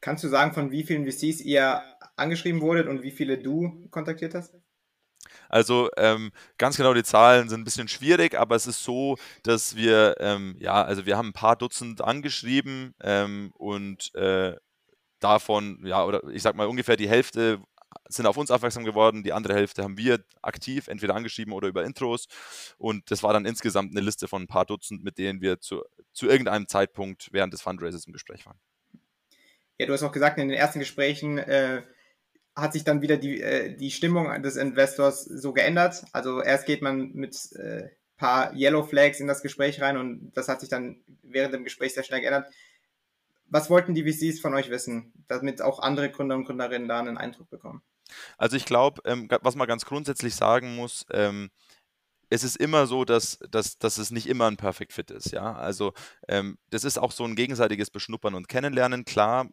Kannst 0.00 0.24
du 0.24 0.28
sagen, 0.28 0.52
von 0.52 0.70
wie 0.70 0.84
vielen 0.84 1.10
VCs 1.10 1.40
ihr 1.40 1.82
angeschrieben 2.16 2.60
wurdet 2.60 2.88
und 2.88 3.02
wie 3.02 3.10
viele 3.10 3.38
du 3.38 3.88
kontaktiert 3.90 4.34
hast? 4.34 4.54
Also 5.48 5.88
ähm, 5.96 6.32
ganz 6.58 6.76
genau 6.76 6.94
die 6.94 7.04
Zahlen 7.04 7.48
sind 7.48 7.60
ein 7.60 7.64
bisschen 7.64 7.88
schwierig, 7.88 8.38
aber 8.38 8.56
es 8.56 8.66
ist 8.66 8.82
so, 8.82 9.16
dass 9.42 9.76
wir, 9.76 10.16
ähm, 10.18 10.56
ja, 10.58 10.82
also 10.82 11.06
wir 11.06 11.16
haben 11.16 11.28
ein 11.28 11.32
paar 11.32 11.56
Dutzend 11.56 12.00
angeschrieben 12.00 12.94
ähm, 13.00 13.52
und 13.54 14.14
äh, 14.14 14.56
davon, 15.20 15.80
ja, 15.84 16.04
oder 16.04 16.24
ich 16.30 16.42
sag 16.42 16.56
mal 16.56 16.66
ungefähr 16.66 16.96
die 16.96 17.08
Hälfte 17.08 17.60
sind 18.08 18.26
auf 18.26 18.36
uns 18.36 18.50
aufmerksam 18.50 18.84
geworden, 18.84 19.22
die 19.22 19.32
andere 19.32 19.54
Hälfte 19.54 19.82
haben 19.82 19.98
wir 19.98 20.24
aktiv, 20.42 20.88
entweder 20.88 21.14
angeschrieben 21.14 21.52
oder 21.52 21.68
über 21.68 21.84
Intros. 21.84 22.26
Und 22.78 23.10
das 23.10 23.22
war 23.22 23.32
dann 23.32 23.46
insgesamt 23.46 23.92
eine 23.92 24.00
Liste 24.00 24.28
von 24.28 24.42
ein 24.42 24.46
paar 24.46 24.64
Dutzend, 24.64 25.04
mit 25.04 25.18
denen 25.18 25.40
wir 25.40 25.60
zu, 25.60 25.82
zu 26.12 26.28
irgendeinem 26.28 26.68
Zeitpunkt 26.68 27.28
während 27.32 27.52
des 27.52 27.62
Fundraisers 27.62 28.06
im 28.06 28.12
Gespräch 28.12 28.46
waren. 28.46 28.58
Ja, 29.78 29.86
du 29.86 29.92
hast 29.92 30.02
auch 30.02 30.12
gesagt, 30.12 30.38
in 30.38 30.48
den 30.48 30.58
ersten 30.58 30.78
Gesprächen 30.78 31.38
äh, 31.38 31.82
hat 32.54 32.72
sich 32.72 32.84
dann 32.84 33.02
wieder 33.02 33.16
die, 33.16 33.40
äh, 33.40 33.76
die 33.76 33.90
Stimmung 33.90 34.42
des 34.42 34.56
Investors 34.56 35.24
so 35.24 35.52
geändert. 35.52 36.04
Also 36.12 36.42
erst 36.42 36.66
geht 36.66 36.82
man 36.82 37.12
mit 37.12 37.52
äh, 37.52 37.88
paar 38.16 38.54
Yellow 38.54 38.84
Flags 38.84 39.18
in 39.18 39.26
das 39.26 39.42
Gespräch 39.42 39.80
rein 39.80 39.96
und 39.96 40.30
das 40.34 40.48
hat 40.48 40.60
sich 40.60 40.68
dann 40.68 41.02
während 41.22 41.54
dem 41.54 41.64
Gespräch 41.64 41.94
sehr 41.94 42.04
schnell 42.04 42.20
geändert. 42.20 42.52
Was 43.52 43.68
wollten 43.68 43.94
die 43.94 44.10
VCs 44.10 44.40
von 44.40 44.54
euch 44.54 44.70
wissen, 44.70 45.12
damit 45.28 45.60
auch 45.60 45.78
andere 45.78 46.10
Gründer 46.10 46.36
und 46.36 46.46
Gründerinnen 46.46 46.88
da 46.88 46.98
einen 46.98 47.18
Eindruck 47.18 47.50
bekommen? 47.50 47.82
Also 48.38 48.56
ich 48.56 48.64
glaube, 48.64 49.02
ähm, 49.04 49.28
was 49.42 49.56
man 49.56 49.68
ganz 49.68 49.84
grundsätzlich 49.84 50.34
sagen 50.34 50.74
muss, 50.74 51.04
ähm, 51.12 51.50
es 52.30 52.44
ist 52.44 52.56
immer 52.56 52.86
so, 52.86 53.04
dass, 53.04 53.38
dass, 53.50 53.76
dass 53.76 53.98
es 53.98 54.10
nicht 54.10 54.26
immer 54.26 54.46
ein 54.46 54.56
Perfect 54.56 54.94
Fit 54.94 55.10
ist, 55.10 55.32
ja. 55.32 55.52
Also 55.52 55.92
ähm, 56.28 56.56
das 56.70 56.84
ist 56.84 56.96
auch 56.96 57.12
so 57.12 57.24
ein 57.24 57.36
gegenseitiges 57.36 57.90
Beschnuppern 57.90 58.34
und 58.34 58.48
Kennenlernen. 58.48 59.04
Klar, 59.04 59.50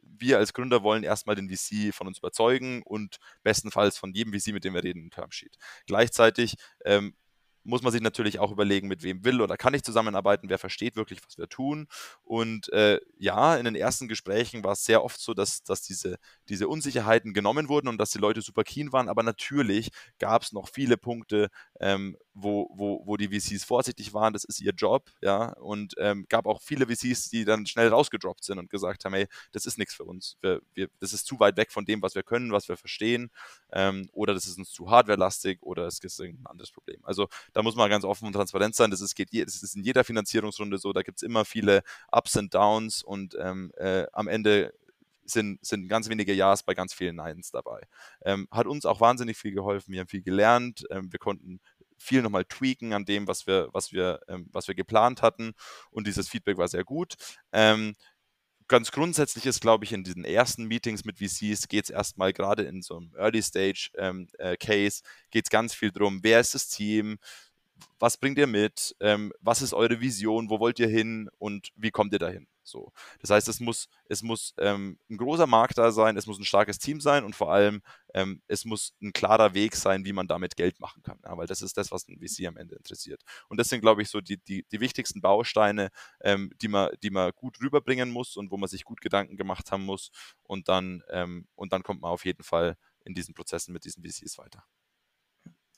wir 0.00 0.38
als 0.38 0.52
Gründer 0.52 0.84
wollen 0.84 1.02
erstmal 1.02 1.34
den 1.34 1.50
VC 1.50 1.92
von 1.92 2.06
uns 2.06 2.18
überzeugen 2.18 2.82
und 2.84 3.16
bestenfalls 3.42 3.98
von 3.98 4.12
jedem 4.12 4.32
VC, 4.32 4.52
mit 4.52 4.62
dem 4.62 4.74
wir 4.74 4.84
reden, 4.84 5.06
ein 5.06 5.10
Termsheet. 5.10 5.56
Gleichzeitig 5.86 6.54
ähm, 6.84 7.16
muss 7.64 7.82
man 7.82 7.92
sich 7.92 8.00
natürlich 8.00 8.38
auch 8.38 8.52
überlegen, 8.52 8.88
mit 8.88 9.02
wem 9.02 9.24
will 9.24 9.40
oder 9.40 9.56
kann 9.56 9.74
ich 9.74 9.82
zusammenarbeiten, 9.82 10.48
wer 10.48 10.58
versteht 10.58 10.96
wirklich, 10.96 11.20
was 11.26 11.38
wir 11.38 11.48
tun. 11.48 11.86
Und 12.22 12.72
äh, 12.72 13.00
ja, 13.18 13.56
in 13.56 13.64
den 13.64 13.74
ersten 13.74 14.08
Gesprächen 14.08 14.64
war 14.64 14.72
es 14.72 14.84
sehr 14.84 15.04
oft 15.04 15.20
so, 15.20 15.34
dass, 15.34 15.62
dass 15.62 15.82
diese, 15.82 16.16
diese 16.48 16.68
Unsicherheiten 16.68 17.34
genommen 17.34 17.68
wurden 17.68 17.88
und 17.88 17.98
dass 17.98 18.10
die 18.10 18.18
Leute 18.18 18.42
super 18.42 18.64
keen 18.64 18.92
waren, 18.92 19.08
aber 19.08 19.22
natürlich 19.22 19.90
gab 20.18 20.42
es 20.42 20.52
noch 20.52 20.68
viele 20.68 20.96
Punkte, 20.96 21.48
ähm, 21.80 22.16
wo, 22.34 22.70
wo, 22.74 23.02
wo 23.04 23.16
die 23.16 23.28
VCs 23.28 23.64
vorsichtig 23.64 24.14
waren, 24.14 24.32
das 24.32 24.44
ist 24.44 24.60
ihr 24.60 24.72
Job, 24.72 25.10
ja, 25.20 25.52
und 25.54 25.94
ähm, 25.98 26.26
gab 26.28 26.46
auch 26.46 26.62
viele 26.62 26.86
VCs, 26.86 27.30
die 27.30 27.44
dann 27.44 27.66
schnell 27.66 27.88
rausgedroppt 27.88 28.44
sind 28.44 28.58
und 28.58 28.70
gesagt 28.70 29.04
haben, 29.04 29.14
hey, 29.14 29.26
das 29.52 29.66
ist 29.66 29.78
nichts 29.78 29.94
für 29.94 30.04
uns, 30.04 30.36
wir, 30.40 30.60
wir, 30.74 30.88
das 31.00 31.12
ist 31.12 31.26
zu 31.26 31.40
weit 31.40 31.56
weg 31.56 31.72
von 31.72 31.84
dem, 31.84 32.02
was 32.02 32.14
wir 32.14 32.22
können, 32.22 32.52
was 32.52 32.68
wir 32.68 32.76
verstehen, 32.76 33.30
ähm, 33.72 34.08
oder 34.12 34.34
das 34.34 34.46
ist 34.46 34.58
uns 34.58 34.70
zu 34.70 34.90
hardwarelastig 34.90 35.62
oder 35.62 35.86
es 35.86 35.98
ist 35.98 36.20
irgendein 36.20 36.46
anderes 36.46 36.70
Problem. 36.70 37.00
Also 37.04 37.28
da 37.52 37.62
muss 37.62 37.76
man 37.76 37.90
ganz 37.90 38.04
offen 38.04 38.26
und 38.26 38.32
transparent 38.32 38.74
sein, 38.74 38.90
das 38.90 39.00
ist, 39.00 39.14
geht, 39.14 39.30
das 39.32 39.62
ist 39.62 39.76
in 39.76 39.82
jeder 39.82 40.04
Finanzierungsrunde 40.04 40.78
so, 40.78 40.92
da 40.92 41.02
gibt 41.02 41.18
es 41.18 41.22
immer 41.22 41.44
viele 41.44 41.82
Ups 42.12 42.36
und 42.36 42.54
Downs 42.54 43.02
und 43.02 43.36
ähm, 43.40 43.72
äh, 43.76 44.06
am 44.12 44.28
Ende 44.28 44.72
sind, 45.30 45.64
sind 45.64 45.88
ganz 45.88 46.08
wenige 46.08 46.34
Ja's 46.34 46.62
bei 46.62 46.74
ganz 46.74 46.92
vielen 46.92 47.16
Neins 47.16 47.50
dabei. 47.50 47.80
Ähm, 48.22 48.48
hat 48.50 48.66
uns 48.66 48.84
auch 48.84 49.00
wahnsinnig 49.00 49.36
viel 49.36 49.52
geholfen. 49.52 49.92
Wir 49.92 50.00
haben 50.00 50.08
viel 50.08 50.22
gelernt. 50.22 50.84
Ähm, 50.90 51.12
wir 51.12 51.18
konnten 51.18 51.60
viel 52.00 52.22
nochmal 52.22 52.44
tweaken 52.44 52.92
an 52.92 53.04
dem, 53.04 53.28
was 53.28 53.46
wir, 53.46 53.68
was 53.72 53.92
wir, 53.92 54.20
ähm, 54.28 54.48
was 54.52 54.66
wir 54.68 54.74
geplant 54.74 55.22
hatten. 55.22 55.52
Und 55.90 56.06
dieses 56.06 56.28
Feedback 56.28 56.56
war 56.56 56.68
sehr 56.68 56.84
gut. 56.84 57.14
Ähm, 57.52 57.94
ganz 58.68 58.90
grundsätzlich 58.92 59.46
ist, 59.46 59.60
glaube 59.60 59.84
ich, 59.84 59.92
in 59.92 60.04
diesen 60.04 60.24
ersten 60.24 60.64
Meetings 60.64 61.04
mit 61.04 61.18
VCs 61.18 61.68
geht 61.68 61.84
es 61.84 61.90
erstmal 61.90 62.32
gerade 62.32 62.62
in 62.62 62.82
so 62.82 62.96
einem 62.96 63.12
Early 63.16 63.42
Stage 63.42 63.90
ähm, 63.98 64.28
äh, 64.38 64.56
Case, 64.56 65.02
geht 65.30 65.46
es 65.46 65.50
ganz 65.50 65.74
viel 65.74 65.90
darum, 65.90 66.20
wer 66.22 66.40
ist 66.40 66.54
das 66.54 66.68
Team, 66.68 67.18
was 67.98 68.16
bringt 68.16 68.38
ihr 68.38 68.46
mit, 68.46 68.94
ähm, 69.00 69.32
was 69.40 69.60
ist 69.60 69.72
eure 69.74 70.00
Vision, 70.00 70.50
wo 70.50 70.60
wollt 70.60 70.78
ihr 70.78 70.88
hin 70.88 71.28
und 71.38 71.70
wie 71.74 71.90
kommt 71.90 72.12
ihr 72.12 72.18
dahin? 72.18 72.46
So. 72.62 72.92
Das 73.20 73.30
heißt, 73.30 73.48
es 73.48 73.60
muss, 73.60 73.88
es 74.06 74.22
muss 74.22 74.54
ähm, 74.58 74.98
ein 75.08 75.16
großer 75.16 75.46
Markt 75.46 75.78
da 75.78 75.90
sein, 75.92 76.16
es 76.16 76.26
muss 76.26 76.38
ein 76.38 76.44
starkes 76.44 76.78
Team 76.78 77.00
sein 77.00 77.24
und 77.24 77.34
vor 77.34 77.52
allem 77.52 77.82
ähm, 78.14 78.42
es 78.46 78.64
muss 78.64 78.94
ein 79.00 79.12
klarer 79.12 79.54
Weg 79.54 79.74
sein, 79.76 80.04
wie 80.04 80.12
man 80.12 80.26
damit 80.28 80.56
Geld 80.56 80.80
machen 80.80 81.02
kann. 81.02 81.18
Ja, 81.24 81.36
weil 81.36 81.46
das 81.46 81.62
ist 81.62 81.76
das, 81.76 81.90
was 81.90 82.06
ein 82.08 82.18
VC 82.18 82.46
am 82.46 82.56
Ende 82.56 82.76
interessiert. 82.76 83.22
Und 83.48 83.58
das 83.58 83.68
sind, 83.68 83.80
glaube 83.80 84.02
ich, 84.02 84.08
so 84.08 84.20
die, 84.20 84.38
die, 84.38 84.64
die 84.70 84.80
wichtigsten 84.80 85.20
Bausteine, 85.20 85.90
ähm, 86.20 86.52
die, 86.60 86.68
man, 86.68 86.90
die 87.02 87.10
man 87.10 87.32
gut 87.34 87.60
rüberbringen 87.60 88.10
muss 88.10 88.36
und 88.36 88.50
wo 88.50 88.56
man 88.56 88.68
sich 88.68 88.84
gut 88.84 89.00
Gedanken 89.00 89.36
gemacht 89.36 89.72
haben 89.72 89.84
muss. 89.84 90.10
Und 90.42 90.68
dann, 90.68 91.02
ähm, 91.10 91.46
und 91.54 91.72
dann 91.72 91.82
kommt 91.82 92.02
man 92.02 92.10
auf 92.10 92.24
jeden 92.24 92.42
Fall 92.42 92.76
in 93.04 93.14
diesen 93.14 93.34
Prozessen 93.34 93.72
mit 93.72 93.84
diesen 93.84 94.04
VCs 94.04 94.38
weiter. 94.38 94.64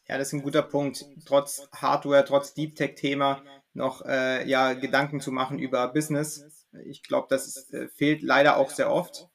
Ja, 0.08 0.18
das 0.18 0.28
ist 0.28 0.34
ein 0.34 0.42
guter 0.42 0.62
Punkt. 0.62 1.06
Trotz 1.24 1.68
Hardware, 1.72 2.24
trotz 2.24 2.54
Deep 2.54 2.74
Tech-Thema 2.74 3.42
noch 3.72 4.04
äh, 4.04 4.46
ja, 4.48 4.74
Gedanken 4.74 5.20
zu 5.20 5.32
machen 5.32 5.58
über 5.58 5.88
Business. 5.88 6.61
Ich 6.84 7.02
glaube, 7.02 7.26
das 7.30 7.70
äh, 7.72 7.88
fehlt 7.88 8.22
leider 8.22 8.56
auch 8.56 8.70
sehr 8.70 8.90
oft 8.90 9.28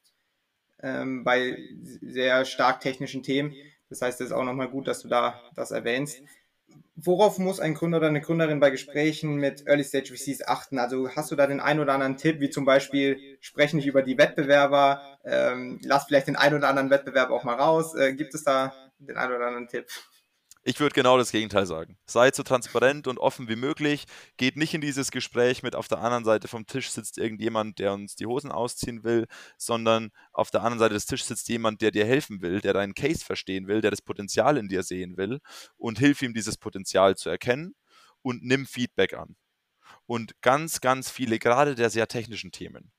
ähm, 0.82 1.24
bei 1.24 1.58
sehr 2.02 2.44
stark 2.44 2.80
technischen 2.80 3.22
Themen. 3.22 3.54
Das 3.88 4.02
heißt, 4.02 4.20
es 4.20 4.28
ist 4.28 4.32
auch 4.32 4.44
nochmal 4.44 4.68
gut, 4.68 4.86
dass 4.88 5.00
du 5.00 5.08
da 5.08 5.40
das 5.54 5.70
erwähnst. 5.70 6.22
Worauf 6.96 7.38
muss 7.38 7.60
ein 7.60 7.74
Gründer 7.74 7.98
oder 7.98 8.08
eine 8.08 8.20
Gründerin 8.20 8.60
bei 8.60 8.70
Gesprächen 8.70 9.36
mit 9.36 9.66
Early 9.66 9.84
Stage 9.84 10.14
VCs 10.14 10.42
achten? 10.46 10.78
Also 10.78 11.08
hast 11.10 11.30
du 11.30 11.36
da 11.36 11.46
den 11.46 11.60
einen 11.60 11.80
oder 11.80 11.94
anderen 11.94 12.16
Tipp, 12.16 12.40
wie 12.40 12.50
zum 12.50 12.64
Beispiel, 12.64 13.38
sprech 13.40 13.72
nicht 13.72 13.86
über 13.86 14.02
die 14.02 14.18
Wettbewerber, 14.18 15.18
ähm, 15.24 15.80
lass 15.84 16.04
vielleicht 16.04 16.26
den 16.26 16.36
einen 16.36 16.56
oder 16.56 16.68
anderen 16.68 16.90
Wettbewerb 16.90 17.30
auch 17.30 17.44
mal 17.44 17.54
raus. 17.54 17.94
Äh, 17.94 18.14
gibt 18.14 18.34
es 18.34 18.42
da 18.42 18.74
den 18.98 19.16
einen 19.16 19.32
oder 19.32 19.46
anderen 19.46 19.68
Tipp? 19.68 19.86
Ich 20.68 20.80
würde 20.80 20.92
genau 20.92 21.16
das 21.16 21.32
Gegenteil 21.32 21.64
sagen. 21.64 21.96
Seid 22.04 22.34
so 22.34 22.42
transparent 22.42 23.06
und 23.06 23.16
offen 23.16 23.48
wie 23.48 23.56
möglich. 23.56 24.04
Geht 24.36 24.58
nicht 24.58 24.74
in 24.74 24.82
dieses 24.82 25.10
Gespräch 25.10 25.62
mit 25.62 25.74
auf 25.74 25.88
der 25.88 26.00
anderen 26.00 26.26
Seite 26.26 26.46
vom 26.46 26.66
Tisch 26.66 26.90
sitzt 26.90 27.16
irgendjemand, 27.16 27.78
der 27.78 27.94
uns 27.94 28.16
die 28.16 28.26
Hosen 28.26 28.52
ausziehen 28.52 29.02
will, 29.02 29.28
sondern 29.56 30.10
auf 30.30 30.50
der 30.50 30.60
anderen 30.60 30.78
Seite 30.78 30.92
des 30.92 31.06
Tisches 31.06 31.28
sitzt 31.28 31.48
jemand, 31.48 31.80
der 31.80 31.90
dir 31.90 32.04
helfen 32.04 32.42
will, 32.42 32.60
der 32.60 32.74
deinen 32.74 32.92
Case 32.92 33.24
verstehen 33.24 33.66
will, 33.66 33.80
der 33.80 33.90
das 33.90 34.02
Potenzial 34.02 34.58
in 34.58 34.68
dir 34.68 34.82
sehen 34.82 35.16
will 35.16 35.40
und 35.78 35.98
hilf 35.98 36.20
ihm, 36.20 36.34
dieses 36.34 36.58
Potenzial 36.58 37.16
zu 37.16 37.30
erkennen 37.30 37.74
und 38.20 38.44
nimm 38.44 38.66
Feedback 38.66 39.14
an. 39.14 39.36
Und 40.04 40.38
ganz, 40.42 40.82
ganz 40.82 41.08
viele, 41.10 41.38
gerade 41.38 41.76
der 41.76 41.88
sehr 41.88 42.08
technischen 42.08 42.52
Themen, 42.52 42.92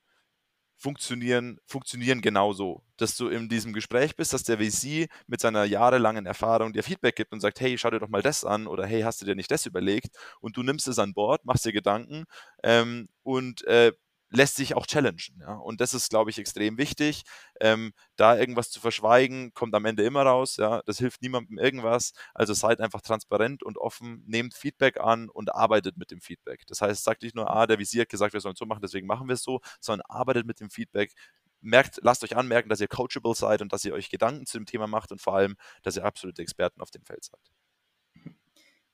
funktionieren, 0.79 1.59
funktionieren 1.65 2.21
genauso. 2.21 2.81
Dass 2.97 3.15
du 3.15 3.27
in 3.27 3.49
diesem 3.49 3.73
Gespräch 3.73 4.15
bist, 4.15 4.33
dass 4.33 4.43
der 4.43 4.57
VC 4.57 5.09
mit 5.27 5.41
seiner 5.41 5.65
jahrelangen 5.65 6.25
Erfahrung 6.25 6.73
dir 6.73 6.83
Feedback 6.83 7.15
gibt 7.15 7.33
und 7.33 7.41
sagt, 7.41 7.59
hey, 7.59 7.77
schau 7.77 7.91
dir 7.91 7.99
doch 7.99 8.09
mal 8.09 8.21
das 8.21 8.43
an 8.45 8.65
oder 8.65 8.85
hey, 8.85 9.01
hast 9.01 9.21
du 9.21 9.25
dir 9.25 9.35
nicht 9.35 9.51
das 9.51 9.65
überlegt? 9.65 10.17
Und 10.39 10.57
du 10.57 10.63
nimmst 10.63 10.87
es 10.87 10.97
an 10.97 11.13
Bord, 11.13 11.45
machst 11.45 11.65
dir 11.65 11.73
Gedanken 11.73 12.25
ähm, 12.63 13.09
und 13.23 13.63
äh, 13.65 13.91
lässt 14.31 14.55
sich 14.55 14.75
auch 14.75 14.85
challengen. 14.85 15.39
Ja? 15.39 15.55
Und 15.55 15.81
das 15.81 15.93
ist, 15.93 16.09
glaube 16.09 16.29
ich, 16.29 16.37
extrem 16.37 16.77
wichtig. 16.77 17.23
Ähm, 17.59 17.93
da 18.15 18.37
irgendwas 18.37 18.69
zu 18.69 18.79
verschweigen, 18.79 19.53
kommt 19.53 19.73
am 19.75 19.85
Ende 19.85 20.03
immer 20.03 20.23
raus. 20.23 20.57
Ja? 20.57 20.81
Das 20.85 20.97
hilft 20.99 21.21
niemandem 21.21 21.57
irgendwas. 21.57 22.13
Also 22.33 22.53
seid 22.53 22.79
einfach 22.81 23.01
transparent 23.01 23.63
und 23.63 23.77
offen, 23.77 24.23
nehmt 24.27 24.53
Feedback 24.53 24.99
an 24.99 25.29
und 25.29 25.53
arbeitet 25.53 25.97
mit 25.97 26.11
dem 26.11 26.21
Feedback. 26.21 26.65
Das 26.67 26.81
heißt, 26.81 27.03
sagt 27.03 27.23
nicht 27.23 27.35
nur, 27.35 27.49
ah, 27.49 27.67
der 27.67 27.79
Visier 27.79 28.01
hat 28.01 28.09
gesagt, 28.09 28.33
wir 28.33 28.41
sollen 28.41 28.53
es 28.53 28.59
so 28.59 28.65
machen, 28.65 28.81
deswegen 28.81 29.07
machen 29.07 29.27
wir 29.27 29.33
es 29.33 29.43
so, 29.43 29.61
sondern 29.79 30.05
arbeitet 30.09 30.45
mit 30.45 30.59
dem 30.59 30.69
Feedback. 30.69 31.13
Merkt, 31.61 31.99
lasst 32.03 32.23
euch 32.23 32.37
anmerken, 32.37 32.69
dass 32.69 32.79
ihr 32.79 32.87
coachable 32.87 33.35
seid 33.35 33.61
und 33.61 33.73
dass 33.73 33.83
ihr 33.83 33.93
euch 33.93 34.09
Gedanken 34.09 34.45
zu 34.45 34.57
dem 34.57 34.65
Thema 34.65 34.87
macht 34.87 35.11
und 35.11 35.21
vor 35.21 35.35
allem, 35.35 35.55
dass 35.83 35.97
ihr 35.97 36.05
absolute 36.05 36.41
Experten 36.41 36.81
auf 36.81 36.91
dem 36.91 37.03
Feld 37.03 37.23
seid. 37.25 37.51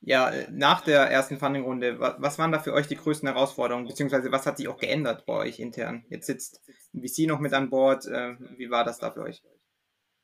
Ja, 0.08 0.32
nach 0.52 0.82
der 0.82 1.10
ersten 1.10 1.40
Funding-Runde, 1.40 2.00
was 2.00 2.38
waren 2.38 2.52
da 2.52 2.60
für 2.60 2.74
euch 2.74 2.86
die 2.86 2.96
größten 2.96 3.28
Herausforderungen, 3.28 3.88
beziehungsweise 3.88 4.32
was 4.32 4.46
hat 4.46 4.58
sich 4.58 4.68
auch 4.68 4.78
geändert 4.78 5.26
bei 5.26 5.34
euch 5.34 5.60
intern? 5.60 6.06
Jetzt 6.10 6.28
sitzt 6.28 6.62
VC 6.94 7.26
noch 7.28 7.40
mit 7.40 7.54
an 7.54 7.72
Bord. 7.72 8.06
Äh, 8.06 8.36
wie 8.56 8.70
war 8.70 8.84
das 8.84 9.00
da 9.00 9.10
für 9.10 9.24
euch? 9.24 9.42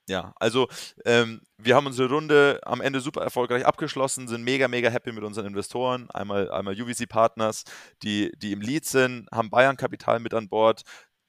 Ja, 0.07 0.33
also 0.39 0.67
ähm, 1.05 1.41
wir 1.57 1.75
haben 1.75 1.87
unsere 1.87 2.09
Runde 2.09 2.59
am 2.63 2.81
Ende 2.81 2.99
super 2.99 3.21
erfolgreich 3.21 3.65
abgeschlossen, 3.65 4.27
sind 4.27 4.43
mega, 4.43 4.67
mega 4.67 4.89
happy 4.89 5.13
mit 5.13 5.23
unseren 5.23 5.47
Investoren. 5.47 6.11
Einmal, 6.11 6.51
einmal 6.51 6.79
UVC-Partners, 6.79 7.63
die, 8.03 8.31
die 8.37 8.51
im 8.51 8.61
Lead 8.61 8.85
sind, 8.85 9.27
haben 9.31 9.49
Bayern 9.49 9.77
Kapital 9.77 10.19
mit 10.19 10.35
an 10.35 10.47
Bord, 10.47 10.83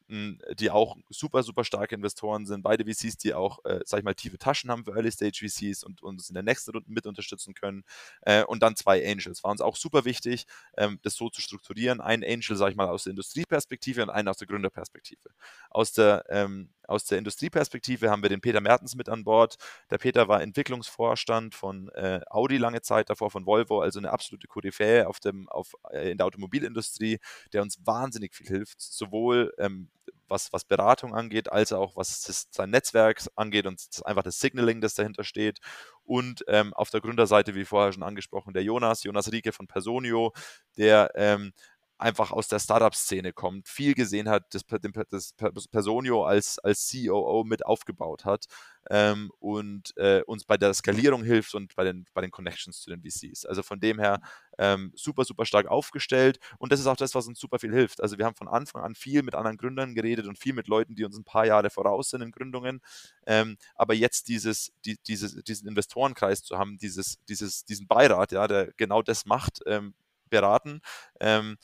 die 0.09 0.71
auch 0.71 0.97
super, 1.11 1.43
super 1.43 1.65
starke 1.65 1.95
Investoren 1.95 2.47
sind. 2.47 2.63
Beide 2.63 2.85
VCs, 2.85 3.17
die 3.17 3.35
auch, 3.35 3.65
äh, 3.65 3.81
sag 3.85 3.99
ich 3.99 4.05
mal, 4.05 4.15
tiefe 4.15 4.39
Taschen 4.39 4.71
haben 4.71 4.85
für 4.85 4.93
Early 4.93 5.11
Stage 5.11 5.47
VCs 5.47 5.85
und 5.85 6.03
uns 6.03 6.29
in 6.29 6.35
der 6.35 6.43
nächsten 6.43 6.73
Runde 6.73 6.91
mit 6.91 7.07
unterstützen 7.07 7.55
können. 7.55 7.85
Äh, 8.23 8.45
und 8.45 8.63
dann 8.63 8.77
zwei 8.77 9.05
Angels. 9.07 9.43
War 9.45 9.51
uns 9.51 9.61
auch 9.61 9.77
super 9.77 10.05
wichtig, 10.05 10.47
ähm, 10.77 10.99
das 11.03 11.15
so 11.15 11.31
zu 11.31 11.41
strukturieren. 11.41 12.01
Ein 12.01 12.25
Angel, 12.25 12.57
sag 12.57 12.71
ich 12.71 12.77
mal, 12.77 12.89
aus 12.89 13.05
der 13.05 13.11
Industrieperspektive 13.13 14.03
und 14.03 14.11
einen 14.11 14.29
aus 14.29 14.39
der 14.39 14.47
Gründerperspektive. 14.49 15.31
Aus 15.71 15.93
der, 15.93 16.25
ähm, 16.29 16.69
aus 16.89 17.05
der 17.05 17.19
Industrieperspektive 17.19 18.11
haben 18.11 18.23
wir 18.23 18.29
den 18.29 18.41
Peter 18.41 18.61
Mertens 18.61 18.95
mit 18.95 19.09
an 19.09 19.25
Bord. 19.25 19.57
Der 19.91 19.99
Peter 19.99 20.29
war 20.29 20.43
Entwicklungsvorstand 20.43 21.55
von 21.55 21.89
äh, 21.91 22.21
Audi 22.31 22.57
lange 22.59 22.83
Zeit, 22.83 23.11
davor 23.11 23.31
von 23.31 23.47
Volvo, 23.47 23.81
also 23.81 23.99
eine 23.99 24.11
absolute 24.11 24.47
Koryphäe 24.47 25.07
auf 25.07 25.21
dem, 25.21 25.49
auf, 25.49 25.75
äh, 25.91 26.11
in 26.11 26.19
der 26.19 26.27
Automobilindustrie, 26.27 27.19
der 27.53 27.63
uns 27.63 27.79
wahnsinnig 27.85 28.35
viel 28.35 28.47
hilft, 28.47 28.81
sowohl 28.81 29.53
ähm, 29.59 29.89
was, 30.29 30.53
was 30.53 30.65
Beratung 30.65 31.15
angeht, 31.15 31.53
als 31.53 31.73
auch 31.73 31.95
was 31.97 32.23
das, 32.23 32.49
sein 32.51 32.71
Netzwerk 32.71 33.23
angeht 33.37 33.67
und 33.67 33.87
das, 33.87 34.03
einfach 34.03 34.23
das 34.23 34.41
Signaling, 34.41 34.81
das 34.81 34.95
dahinter 34.95 35.25
steht. 35.25 35.61
Und 36.05 36.45
ähm, 36.49 36.73
auf 36.75 36.91
der 36.91 37.01
Gründerseite, 37.01 37.55
wie 37.55 37.65
vorher 37.65 37.93
schon 37.93 38.03
angesprochen, 38.03 38.55
der 38.55 38.65
Jonas, 38.65 39.05
Jonas 39.05 39.31
Rieke 39.31 39.53
von 39.53 39.69
Personio, 39.69 40.33
der 40.77 41.13
ähm, 41.15 41.53
einfach 42.03 42.33
aus 42.33 42.49
der 42.49 42.59
Startup-Szene 42.59 43.33
kommt, 43.33 43.69
viel 43.69 43.95
gesehen 43.95 44.29
hat, 44.29 44.53
das, 44.53 44.65
das 44.67 45.69
Personio 45.69 46.25
als, 46.25 46.59
als 46.59 46.91
COO 46.91 47.45
mit 47.45 47.65
aufgebaut 47.65 48.25
hat 48.25 48.47
ähm, 48.91 49.31
und 49.39 49.97
äh, 49.97 50.23
uns 50.27 50.45
bei 50.45 50.57
der 50.57 50.75
Skalierung 50.75 51.23
hilft 51.23 51.55
und 51.55 51.75
bei 51.77 51.85
den, 51.85 52.07
bei 52.13 52.21
den 52.21 52.31
Connections 52.31 52.81
zu 52.81 52.91
den 52.91 53.03
VCs. 53.03 53.47
Also 53.47 53.63
von 53.63 53.79
dem 53.79 54.01
her 54.01 54.21
ähm, 54.59 54.93
super, 54.97 55.25
super 55.25 55.47
stark 55.47 55.69
aufgestellt 55.69 56.41
und 56.59 56.73
das 56.73 56.81
ist 56.81 56.87
auch 56.87 56.97
das, 56.97 57.15
was 57.15 57.29
uns 57.29 57.39
super 57.39 57.59
viel 57.59 57.73
hilft. 57.73 58.03
Also 58.03 58.19
wir 58.19 58.27
haben 58.27 58.37
von 58.37 58.49
Anfang 58.49 58.83
an 58.83 58.95
viel 58.95 59.23
mit 59.23 59.35
anderen 59.35 59.57
Gründern 59.57 59.95
geredet 59.95 60.27
und 60.27 60.39
viel 60.39 60.53
mit 60.53 60.67
Leuten, 60.67 60.97
die 60.97 61.05
uns 61.05 61.17
ein 61.17 61.25
paar 61.25 61.47
Jahre 61.47 61.71
voraus 61.71 62.11
sind 62.11 62.23
in 62.23 62.33
Gründungen, 62.33 62.81
ähm, 63.27 63.57
aber 63.77 63.95
jetzt 63.95 64.29
dieses, 64.29 64.73
die, 64.85 64.99
dieses, 65.07 65.37
diesen 65.45 65.69
Investorenkreis 65.69 66.43
zu 66.43 66.59
haben, 66.59 66.79
dieses, 66.79 67.19
dieses, 67.29 67.65
diesen 67.65 67.87
Beirat, 67.87 68.33
ja, 68.33 68.49
der 68.49 68.73
genau 68.77 69.03
das 69.03 69.25
macht, 69.25 69.61
ähm, 69.67 69.95
beraten, 70.33 70.81
ähm, 71.21 71.59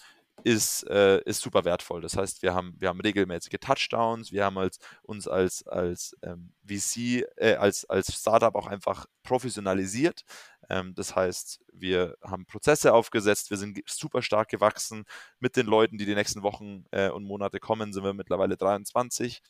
ist, 0.44 0.84
äh, 0.88 1.20
ist 1.24 1.40
super 1.40 1.64
wertvoll. 1.64 2.00
Das 2.00 2.16
heißt, 2.16 2.42
wir 2.42 2.54
haben, 2.54 2.74
wir 2.78 2.88
haben 2.88 3.00
regelmäßige 3.00 3.58
Touchdowns, 3.60 4.32
wir 4.32 4.44
haben 4.44 4.58
als, 4.58 4.78
uns 5.02 5.28
als, 5.28 5.66
als 5.66 6.16
ähm, 6.22 6.52
VC, 6.64 7.24
äh, 7.36 7.54
als, 7.54 7.84
als 7.86 8.12
Startup 8.14 8.54
auch 8.54 8.66
einfach 8.66 9.06
professionalisiert. 9.22 10.24
Ähm, 10.70 10.94
das 10.94 11.16
heißt, 11.16 11.60
wir 11.72 12.16
haben 12.22 12.46
Prozesse 12.46 12.92
aufgesetzt, 12.92 13.50
wir 13.50 13.56
sind 13.56 13.78
super 13.86 14.22
stark 14.22 14.48
gewachsen. 14.48 15.04
Mit 15.40 15.56
den 15.56 15.66
Leuten, 15.66 15.98
die 15.98 16.06
die 16.06 16.14
nächsten 16.14 16.42
Wochen 16.42 16.84
äh, 16.90 17.10
und 17.10 17.24
Monate 17.24 17.60
kommen, 17.60 17.92
sind 17.92 18.04
wir 18.04 18.14
mittlerweile 18.14 18.56
23 18.56 19.42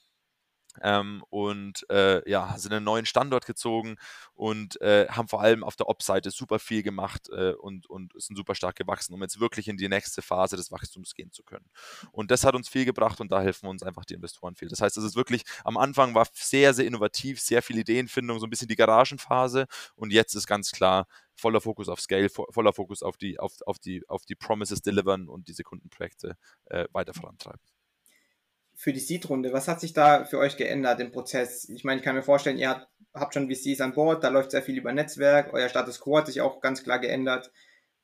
ähm, 0.82 1.22
und 1.30 1.88
äh, 1.90 2.28
ja, 2.28 2.56
sind 2.58 2.72
einen 2.72 2.84
neuen 2.84 3.06
Standort 3.06 3.46
gezogen 3.46 3.96
und 4.34 4.80
äh, 4.80 5.06
haben 5.08 5.28
vor 5.28 5.40
allem 5.40 5.64
auf 5.64 5.76
der 5.76 5.88
Op-Seite 5.88 6.30
super 6.30 6.58
viel 6.58 6.82
gemacht 6.82 7.28
äh, 7.30 7.52
und, 7.52 7.88
und 7.88 8.12
sind 8.16 8.36
super 8.36 8.54
stark 8.54 8.76
gewachsen, 8.76 9.14
um 9.14 9.22
jetzt 9.22 9.40
wirklich 9.40 9.68
in 9.68 9.76
die 9.76 9.88
nächste 9.88 10.22
Phase 10.22 10.56
des 10.56 10.70
Wachstums 10.70 11.14
gehen 11.14 11.32
zu 11.32 11.42
können. 11.42 11.66
Und 12.12 12.30
das 12.30 12.44
hat 12.44 12.54
uns 12.54 12.68
viel 12.68 12.84
gebracht 12.84 13.20
und 13.20 13.32
da 13.32 13.40
helfen 13.40 13.66
uns 13.68 13.82
einfach 13.82 14.04
die 14.04 14.14
Investoren 14.14 14.54
viel. 14.54 14.68
Das 14.68 14.80
heißt, 14.80 14.96
es 14.96 15.04
ist 15.04 15.16
wirklich, 15.16 15.44
am 15.64 15.76
Anfang 15.76 16.14
war 16.14 16.26
sehr, 16.32 16.74
sehr 16.74 16.86
innovativ, 16.86 17.40
sehr 17.40 17.62
viel 17.62 17.78
Ideenfindung, 17.78 18.38
so 18.38 18.46
ein 18.46 18.50
bisschen 18.50 18.68
die 18.68 18.76
Garagenphase 18.76 19.66
und 19.94 20.12
jetzt 20.12 20.34
ist 20.34 20.46
ganz 20.46 20.72
klar, 20.72 21.06
voller 21.34 21.60
Fokus 21.60 21.88
auf 21.88 22.00
Scale, 22.00 22.28
voller 22.28 22.72
Fokus 22.72 23.02
auf 23.02 23.16
die, 23.16 23.38
auf, 23.38 23.52
auf 23.66 23.78
die, 23.78 24.08
auf 24.08 24.24
die 24.26 24.34
Promises 24.34 24.82
delivern 24.82 25.28
und 25.28 25.48
diese 25.48 25.62
Kundenprojekte 25.62 26.36
äh, 26.66 26.86
weiter 26.92 27.14
vorantreiben 27.14 27.60
für 28.78 28.92
die 28.92 29.00
Seed-Runde, 29.00 29.52
was 29.52 29.66
hat 29.66 29.80
sich 29.80 29.92
da 29.92 30.24
für 30.24 30.38
euch 30.38 30.56
geändert 30.56 31.00
im 31.00 31.10
Prozess? 31.10 31.68
Ich 31.68 31.82
meine, 31.82 31.98
ich 31.98 32.04
kann 32.04 32.14
mir 32.14 32.22
vorstellen, 32.22 32.58
ihr 32.58 32.86
habt 33.12 33.34
schon 33.34 33.50
VCs 33.50 33.80
an 33.80 33.92
Bord, 33.92 34.22
da 34.22 34.28
läuft 34.28 34.52
sehr 34.52 34.62
viel 34.62 34.78
über 34.78 34.92
Netzwerk, 34.92 35.52
euer 35.52 35.68
Status 35.68 35.98
Quo 35.98 36.16
hat 36.16 36.26
sich 36.26 36.40
auch 36.40 36.60
ganz 36.60 36.84
klar 36.84 37.00
geändert. 37.00 37.50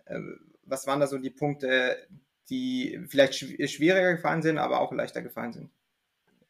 Ähm, 0.09 0.53
was 0.65 0.89
waren 0.89 0.99
da 0.99 1.07
so 1.07 1.17
die 1.19 1.31
Punkte, 1.31 2.05
die 2.51 3.01
vielleicht 3.09 3.37
schwieriger 3.37 4.15
gefallen 4.17 4.43
sind, 4.43 4.59
aber 4.59 4.81
auch 4.81 4.93
leichter 4.93 5.23
gefallen 5.23 5.53
sind? 5.53 5.71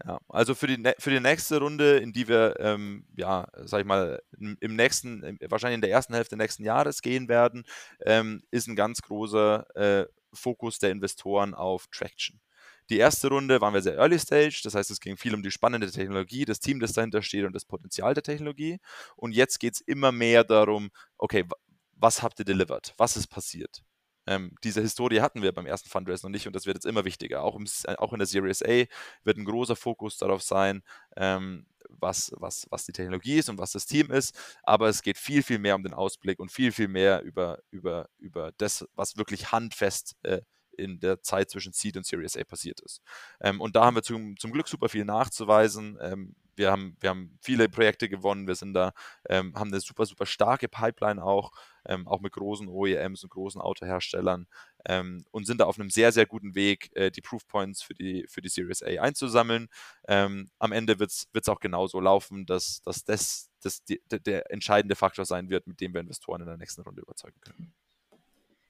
Ja, 0.06 0.18
also 0.28 0.54
für 0.54 0.68
die, 0.68 0.82
für 0.98 1.10
die 1.10 1.20
nächste 1.20 1.58
Runde, 1.58 1.98
in 1.98 2.14
die 2.14 2.26
wir, 2.26 2.56
ähm, 2.60 3.06
ja, 3.16 3.46
sag 3.64 3.80
ich 3.80 3.86
mal, 3.86 4.22
im 4.38 4.74
nächsten, 4.74 5.38
wahrscheinlich 5.48 5.76
in 5.76 5.82
der 5.82 5.90
ersten 5.90 6.14
Hälfte 6.14 6.38
nächsten 6.38 6.64
Jahres 6.64 7.02
gehen 7.02 7.28
werden, 7.28 7.64
ähm, 8.00 8.42
ist 8.50 8.68
ein 8.68 8.76
ganz 8.76 9.02
großer 9.02 9.66
äh, 9.76 10.06
Fokus 10.32 10.78
der 10.78 10.92
Investoren 10.92 11.52
auf 11.52 11.88
Traction. 11.88 12.40
Die 12.90 12.98
erste 12.98 13.28
Runde 13.28 13.60
waren 13.60 13.72
wir 13.72 13.82
sehr 13.82 13.96
early 13.96 14.18
stage, 14.18 14.60
das 14.62 14.74
heißt, 14.74 14.90
es 14.90 15.00
ging 15.00 15.16
viel 15.16 15.34
um 15.34 15.42
die 15.42 15.50
spannende 15.50 15.90
Technologie, 15.90 16.44
das 16.44 16.60
Team, 16.60 16.80
das 16.80 16.92
dahinter 16.92 17.22
steht 17.22 17.44
und 17.44 17.54
das 17.54 17.64
Potenzial 17.64 18.14
der 18.14 18.22
Technologie. 18.22 18.78
Und 19.16 19.32
jetzt 19.32 19.58
geht 19.58 19.74
es 19.74 19.80
immer 19.80 20.12
mehr 20.12 20.44
darum, 20.44 20.90
okay, 21.16 21.44
was 21.92 22.22
habt 22.22 22.38
ihr 22.40 22.44
delivered? 22.44 22.92
Was 22.98 23.16
ist 23.16 23.28
passiert? 23.28 23.82
Ähm, 24.26 24.54
diese 24.64 24.80
Historie 24.80 25.20
hatten 25.20 25.42
wir 25.42 25.52
beim 25.52 25.66
ersten 25.66 25.88
Fundraise 25.88 26.24
noch 26.26 26.30
nicht 26.30 26.46
und 26.46 26.54
das 26.56 26.66
wird 26.66 26.76
jetzt 26.76 26.86
immer 26.86 27.04
wichtiger. 27.04 27.42
Auch, 27.42 27.56
im, 27.56 27.66
auch 27.98 28.12
in 28.12 28.18
der 28.18 28.26
Series 28.26 28.62
A 28.62 28.84
wird 29.22 29.36
ein 29.36 29.44
großer 29.44 29.76
Fokus 29.76 30.16
darauf 30.16 30.42
sein, 30.42 30.82
ähm, 31.16 31.66
was, 31.90 32.32
was, 32.36 32.66
was 32.70 32.84
die 32.86 32.92
Technologie 32.92 33.38
ist 33.38 33.50
und 33.50 33.58
was 33.58 33.72
das 33.72 33.86
Team 33.86 34.10
ist. 34.10 34.34
Aber 34.62 34.88
es 34.88 35.02
geht 35.02 35.18
viel, 35.18 35.42
viel 35.42 35.58
mehr 35.58 35.74
um 35.74 35.82
den 35.82 35.94
Ausblick 35.94 36.40
und 36.40 36.50
viel, 36.50 36.72
viel 36.72 36.88
mehr 36.88 37.22
über, 37.22 37.58
über, 37.70 38.08
über 38.18 38.52
das, 38.56 38.86
was 38.94 39.16
wirklich 39.16 39.52
handfest 39.52 40.16
äh, 40.22 40.40
in 40.76 41.00
der 41.00 41.22
Zeit 41.22 41.50
zwischen 41.50 41.72
Seed 41.72 41.96
und 41.96 42.06
Series 42.06 42.36
A 42.36 42.44
passiert 42.44 42.80
ist. 42.80 43.00
Ähm, 43.40 43.60
und 43.60 43.76
da 43.76 43.84
haben 43.84 43.96
wir 43.96 44.02
zum, 44.02 44.36
zum 44.38 44.52
Glück 44.52 44.68
super 44.68 44.88
viel 44.88 45.04
nachzuweisen. 45.04 45.98
Ähm, 46.00 46.34
wir, 46.56 46.70
haben, 46.70 46.96
wir 47.00 47.10
haben 47.10 47.38
viele 47.40 47.68
Projekte 47.68 48.08
gewonnen, 48.08 48.46
wir 48.46 48.54
sind 48.54 48.74
da, 48.74 48.92
ähm, 49.28 49.54
haben 49.54 49.70
eine 49.70 49.80
super, 49.80 50.06
super 50.06 50.26
starke 50.26 50.68
Pipeline 50.68 51.22
auch, 51.22 51.52
ähm, 51.86 52.06
auch 52.06 52.20
mit 52.20 52.32
großen 52.32 52.68
OEMs 52.68 53.24
und 53.24 53.30
großen 53.30 53.60
Autoherstellern 53.60 54.46
ähm, 54.86 55.24
und 55.30 55.46
sind 55.46 55.60
da 55.60 55.64
auf 55.64 55.78
einem 55.78 55.90
sehr, 55.90 56.12
sehr 56.12 56.26
guten 56.26 56.54
Weg, 56.54 56.90
äh, 56.94 57.10
die 57.10 57.20
Proofpoints 57.20 57.82
für 57.82 57.94
die, 57.94 58.26
für 58.28 58.40
die 58.40 58.48
Series 58.48 58.82
A 58.82 59.02
einzusammeln. 59.02 59.68
Ähm, 60.08 60.50
am 60.58 60.72
Ende 60.72 60.98
wird 60.98 61.10
es 61.10 61.48
auch 61.48 61.60
genauso 61.60 62.00
laufen, 62.00 62.46
dass, 62.46 62.82
dass 62.82 63.04
das, 63.04 63.50
das 63.62 63.84
die, 63.84 64.00
der 64.08 64.50
entscheidende 64.50 64.96
Faktor 64.96 65.24
sein 65.24 65.48
wird, 65.50 65.66
mit 65.66 65.80
dem 65.80 65.94
wir 65.94 66.00
Investoren 66.00 66.42
in 66.42 66.46
der 66.46 66.56
nächsten 66.56 66.82
Runde 66.82 67.02
überzeugen 67.02 67.40
können. 67.40 67.74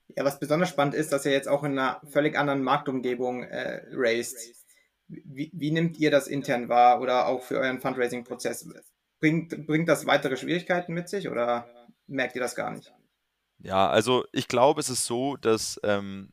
Ja, 0.09 0.25
was 0.25 0.38
besonders 0.38 0.69
spannend 0.69 0.95
ist, 0.95 1.12
dass 1.12 1.25
ihr 1.25 1.33
jetzt 1.33 1.49
auch 1.49 1.64
in 1.64 1.79
einer 1.79 2.01
völlig 2.11 2.37
anderen 2.37 2.62
Marktumgebung 2.62 3.43
äh, 3.43 3.83
raced. 3.93 4.55
Wie, 5.09 5.51
wie 5.53 5.71
nimmt 5.71 5.99
ihr 5.99 6.11
das 6.11 6.27
intern 6.27 6.69
wahr 6.69 7.01
oder 7.01 7.27
auch 7.27 7.43
für 7.43 7.59
euren 7.59 7.81
Fundraising-Prozess? 7.81 8.69
Bringt, 9.21 9.67
bringt 9.67 9.88
das 9.88 10.07
weitere 10.07 10.37
Schwierigkeiten 10.37 10.93
mit 10.93 11.09
sich 11.09 11.29
oder 11.29 11.69
merkt 12.07 12.35
ihr 12.35 12.43
das 12.43 12.55
gar 12.55 12.71
nicht? 12.71 12.93
Ja, 13.59 13.88
also 13.88 14.25
ich 14.33 14.49
glaube, 14.49 14.81
es 14.81 14.90
ist 14.90 15.07
so, 15.07 15.37
dass 15.37 15.81
ähm, 15.83 16.33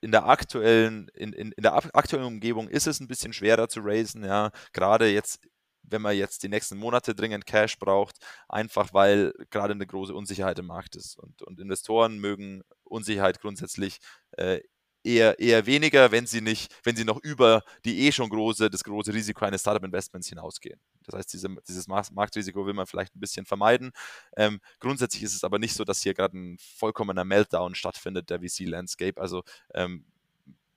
in 0.00 0.12
der 0.12 0.26
aktuellen, 0.26 1.08
in, 1.14 1.32
in, 1.32 1.52
in 1.52 1.62
der 1.62 1.74
aktuellen 1.74 2.26
Umgebung 2.26 2.68
ist 2.68 2.86
es 2.86 3.00
ein 3.00 3.08
bisschen 3.08 3.32
schwerer 3.32 3.68
zu 3.68 3.80
raisen, 3.82 4.24
ja. 4.24 4.50
Gerade 4.72 5.08
jetzt 5.08 5.40
wenn 5.88 6.02
man 6.02 6.16
jetzt 6.16 6.42
die 6.42 6.48
nächsten 6.48 6.78
Monate 6.78 7.14
dringend 7.14 7.46
Cash 7.46 7.78
braucht, 7.78 8.18
einfach 8.48 8.92
weil 8.92 9.32
gerade 9.50 9.72
eine 9.72 9.86
große 9.86 10.14
Unsicherheit 10.14 10.58
im 10.58 10.66
Markt 10.66 10.96
ist. 10.96 11.18
Und, 11.18 11.42
und 11.42 11.60
Investoren 11.60 12.18
mögen 12.18 12.62
Unsicherheit 12.86 13.40
grundsätzlich 13.40 13.98
äh, 14.32 14.60
eher, 15.06 15.38
eher 15.38 15.66
weniger, 15.66 16.10
wenn 16.10 16.26
sie 16.26 16.40
nicht, 16.40 16.74
wenn 16.82 16.96
sie 16.96 17.04
noch 17.04 17.22
über 17.22 17.62
die 17.84 18.06
eh 18.06 18.12
schon 18.12 18.28
große, 18.28 18.68
das 18.68 18.82
große 18.84 19.14
Risiko 19.14 19.44
eines 19.44 19.60
Startup-Investments 19.60 20.28
hinausgehen. 20.28 20.80
Das 21.04 21.14
heißt, 21.14 21.32
diese, 21.32 21.48
dieses 21.68 21.86
Marktrisiko 21.86 22.66
will 22.66 22.74
man 22.74 22.86
vielleicht 22.86 23.14
ein 23.14 23.20
bisschen 23.20 23.46
vermeiden. 23.46 23.92
Ähm, 24.36 24.60
grundsätzlich 24.80 25.22
ist 25.22 25.34
es 25.34 25.44
aber 25.44 25.58
nicht 25.58 25.74
so, 25.74 25.84
dass 25.84 26.02
hier 26.02 26.14
gerade 26.14 26.36
ein 26.36 26.58
vollkommener 26.58 27.24
Meltdown 27.24 27.74
stattfindet, 27.74 28.28
der 28.30 28.40
VC-Landscape. 28.40 29.20
Also 29.20 29.44
ähm, 29.74 30.04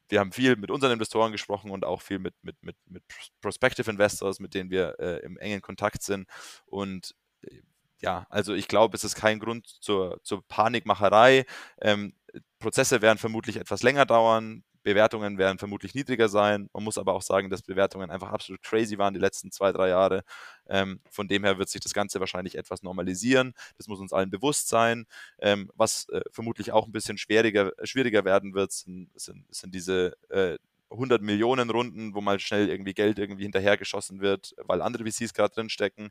wir 0.07 0.19
haben 0.19 0.31
viel 0.31 0.55
mit 0.55 0.71
unseren 0.71 0.91
Investoren 0.91 1.31
gesprochen 1.31 1.71
und 1.71 1.83
auch 1.85 2.01
viel 2.01 2.19
mit, 2.19 2.35
mit, 2.43 2.55
mit, 2.63 2.75
mit 2.87 3.03
Prospective 3.41 3.89
Investors, 3.89 4.39
mit 4.39 4.53
denen 4.53 4.69
wir 4.69 4.99
äh, 4.99 5.19
im 5.23 5.37
engen 5.37 5.61
Kontakt 5.61 6.03
sind. 6.03 6.27
Und 6.65 7.15
äh, 7.41 7.61
ja, 8.01 8.25
also 8.29 8.53
ich 8.53 8.67
glaube, 8.67 8.95
es 8.95 9.03
ist 9.03 9.15
kein 9.15 9.39
Grund 9.39 9.67
zur, 9.67 10.19
zur 10.23 10.45
Panikmacherei. 10.47 11.45
Ähm, 11.81 12.13
Prozesse 12.59 13.01
werden 13.01 13.17
vermutlich 13.17 13.57
etwas 13.57 13.83
länger 13.83 14.05
dauern. 14.05 14.63
Bewertungen 14.83 15.37
werden 15.37 15.57
vermutlich 15.59 15.93
niedriger 15.93 16.29
sein. 16.29 16.69
Man 16.73 16.83
muss 16.83 16.97
aber 16.97 17.13
auch 17.13 17.21
sagen, 17.21 17.49
dass 17.49 17.61
Bewertungen 17.61 18.09
einfach 18.09 18.31
absolut 18.31 18.63
crazy 18.63 18.97
waren 18.97 19.13
die 19.13 19.19
letzten 19.19 19.51
zwei, 19.51 19.71
drei 19.71 19.89
Jahre. 19.89 20.23
Ähm, 20.67 21.01
von 21.09 21.27
dem 21.27 21.43
her 21.43 21.57
wird 21.57 21.69
sich 21.69 21.81
das 21.81 21.93
Ganze 21.93 22.19
wahrscheinlich 22.19 22.55
etwas 22.57 22.81
normalisieren. 22.81 23.53
Das 23.77 23.87
muss 23.87 23.99
uns 23.99 24.13
allen 24.13 24.29
bewusst 24.29 24.69
sein. 24.69 25.05
Ähm, 25.39 25.69
was 25.75 26.07
äh, 26.09 26.21
vermutlich 26.31 26.71
auch 26.71 26.85
ein 26.87 26.91
bisschen 26.93 27.17
schwieriger, 27.17 27.71
schwieriger 27.83 28.23
werden 28.23 28.53
wird, 28.53 28.71
sind, 28.71 29.09
sind, 29.15 29.45
sind 29.53 29.75
diese 29.75 30.15
äh, 30.29 30.57
100 30.91 31.21
Millionen 31.21 31.69
Runden, 31.69 32.15
wo 32.15 32.21
mal 32.21 32.39
schnell 32.39 32.69
irgendwie 32.69 32.93
Geld 32.93 33.19
irgendwie 33.19 33.43
hinterhergeschossen 33.43 34.21
wird, 34.21 34.55
weil 34.57 34.81
andere 34.81 35.05
VCs 35.05 35.33
gerade 35.33 35.53
drinstecken. 35.53 36.09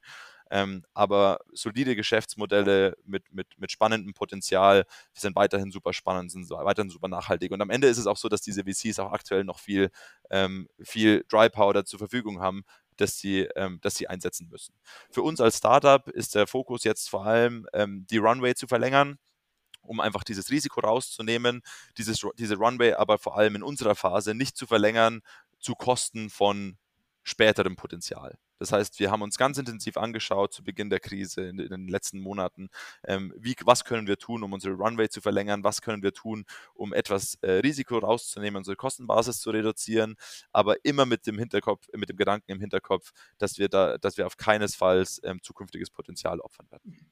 Ähm, 0.50 0.84
aber 0.94 1.40
solide 1.52 1.96
Geschäftsmodelle 1.96 2.96
mit, 3.04 3.32
mit, 3.32 3.48
mit 3.58 3.70
spannendem 3.70 4.14
Potenzial 4.14 4.84
sind 5.12 5.36
weiterhin 5.36 5.70
super 5.70 5.92
spannend, 5.92 6.30
sind 6.30 6.48
weiterhin 6.50 6.90
super 6.90 7.08
nachhaltig. 7.08 7.52
Und 7.52 7.60
am 7.60 7.70
Ende 7.70 7.88
ist 7.88 7.98
es 7.98 8.06
auch 8.06 8.16
so, 8.16 8.28
dass 8.28 8.40
diese 8.40 8.64
VCs 8.64 8.98
auch 8.98 9.12
aktuell 9.12 9.44
noch 9.44 9.58
viel, 9.58 9.90
ähm, 10.30 10.68
viel 10.82 11.24
Dry 11.28 11.50
Powder 11.50 11.84
zur 11.84 11.98
Verfügung 11.98 12.40
haben, 12.40 12.64
dass 12.96 13.18
sie, 13.18 13.48
ähm, 13.56 13.78
dass 13.82 13.96
sie 13.96 14.08
einsetzen 14.08 14.48
müssen. 14.48 14.74
Für 15.10 15.22
uns 15.22 15.40
als 15.40 15.58
Startup 15.58 16.08
ist 16.08 16.34
der 16.34 16.46
Fokus 16.46 16.84
jetzt 16.84 17.08
vor 17.10 17.26
allem, 17.26 17.66
ähm, 17.72 18.06
die 18.10 18.18
Runway 18.18 18.54
zu 18.54 18.66
verlängern 18.66 19.18
um 19.88 20.00
einfach 20.00 20.24
dieses 20.24 20.50
Risiko 20.50 20.80
rauszunehmen, 20.80 21.62
dieses, 21.96 22.24
diese 22.38 22.56
Runway 22.56 22.92
aber 22.92 23.18
vor 23.18 23.36
allem 23.36 23.56
in 23.56 23.62
unserer 23.62 23.94
Phase 23.94 24.34
nicht 24.34 24.56
zu 24.56 24.66
verlängern 24.66 25.22
zu 25.58 25.74
Kosten 25.74 26.30
von 26.30 26.76
späterem 27.24 27.76
Potenzial. 27.76 28.38
Das 28.58 28.72
heißt, 28.72 28.98
wir 28.98 29.10
haben 29.10 29.22
uns 29.22 29.38
ganz 29.38 29.56
intensiv 29.58 29.96
angeschaut 29.96 30.52
zu 30.52 30.64
Beginn 30.64 30.90
der 30.90 30.98
Krise 30.98 31.42
in, 31.42 31.58
in 31.60 31.68
den 31.68 31.88
letzten 31.88 32.18
Monaten, 32.18 32.70
ähm, 33.04 33.32
wie, 33.36 33.54
was 33.64 33.84
können 33.84 34.08
wir 34.08 34.18
tun, 34.18 34.42
um 34.42 34.52
unsere 34.52 34.74
Runway 34.74 35.08
zu 35.08 35.20
verlängern, 35.20 35.62
was 35.62 35.80
können 35.80 36.02
wir 36.02 36.12
tun, 36.12 36.44
um 36.74 36.92
etwas 36.92 37.36
äh, 37.42 37.52
Risiko 37.52 37.98
rauszunehmen, 37.98 38.56
unsere 38.58 38.76
Kostenbasis 38.76 39.40
zu 39.40 39.50
reduzieren, 39.50 40.16
aber 40.52 40.84
immer 40.84 41.06
mit 41.06 41.26
dem 41.26 41.38
Hinterkopf, 41.38 41.86
mit 41.94 42.08
dem 42.08 42.16
Gedanken 42.16 42.50
im 42.50 42.60
Hinterkopf, 42.60 43.12
dass 43.38 43.58
wir 43.58 43.68
da, 43.68 43.96
dass 43.98 44.16
wir 44.16 44.26
auf 44.26 44.36
keinesfalls 44.36 45.20
ähm, 45.22 45.40
zukünftiges 45.42 45.90
Potenzial 45.90 46.40
opfern 46.40 46.68
werden. 46.70 47.10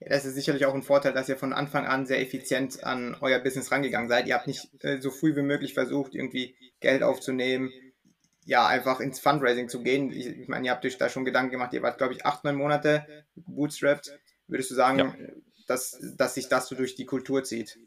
Ja, 0.00 0.08
das 0.10 0.24
ist 0.26 0.34
sicherlich 0.34 0.66
auch 0.66 0.74
ein 0.74 0.82
Vorteil, 0.82 1.12
dass 1.12 1.28
ihr 1.28 1.38
von 1.38 1.52
Anfang 1.52 1.86
an 1.86 2.06
sehr 2.06 2.20
effizient 2.20 2.84
an 2.84 3.16
euer 3.20 3.38
Business 3.38 3.72
rangegangen 3.72 4.08
seid. 4.08 4.26
Ihr 4.26 4.34
habt 4.34 4.46
nicht 4.46 4.68
äh, 4.84 5.00
so 5.00 5.10
früh 5.10 5.34
wie 5.36 5.42
möglich 5.42 5.74
versucht, 5.74 6.14
irgendwie 6.14 6.54
Geld 6.80 7.02
aufzunehmen, 7.02 7.70
ja, 8.44 8.66
einfach 8.66 9.00
ins 9.00 9.20
Fundraising 9.20 9.68
zu 9.68 9.82
gehen. 9.82 10.12
Ich, 10.12 10.26
ich 10.26 10.48
meine, 10.48 10.66
ihr 10.66 10.72
habt 10.72 10.84
euch 10.84 10.98
da 10.98 11.08
schon 11.08 11.24
Gedanken 11.24 11.50
gemacht, 11.50 11.72
ihr 11.72 11.82
wart, 11.82 11.98
glaube 11.98 12.14
ich, 12.14 12.26
acht, 12.26 12.44
neun 12.44 12.56
Monate 12.56 13.06
bootstrapped. 13.34 14.18
Würdest 14.46 14.70
du 14.70 14.74
sagen, 14.74 14.98
ja. 14.98 15.14
dass, 15.66 15.98
dass 16.16 16.34
sich 16.34 16.48
das 16.48 16.68
so 16.68 16.76
durch 16.76 16.94
die 16.94 17.06
Kultur 17.06 17.42
zieht? 17.42 17.78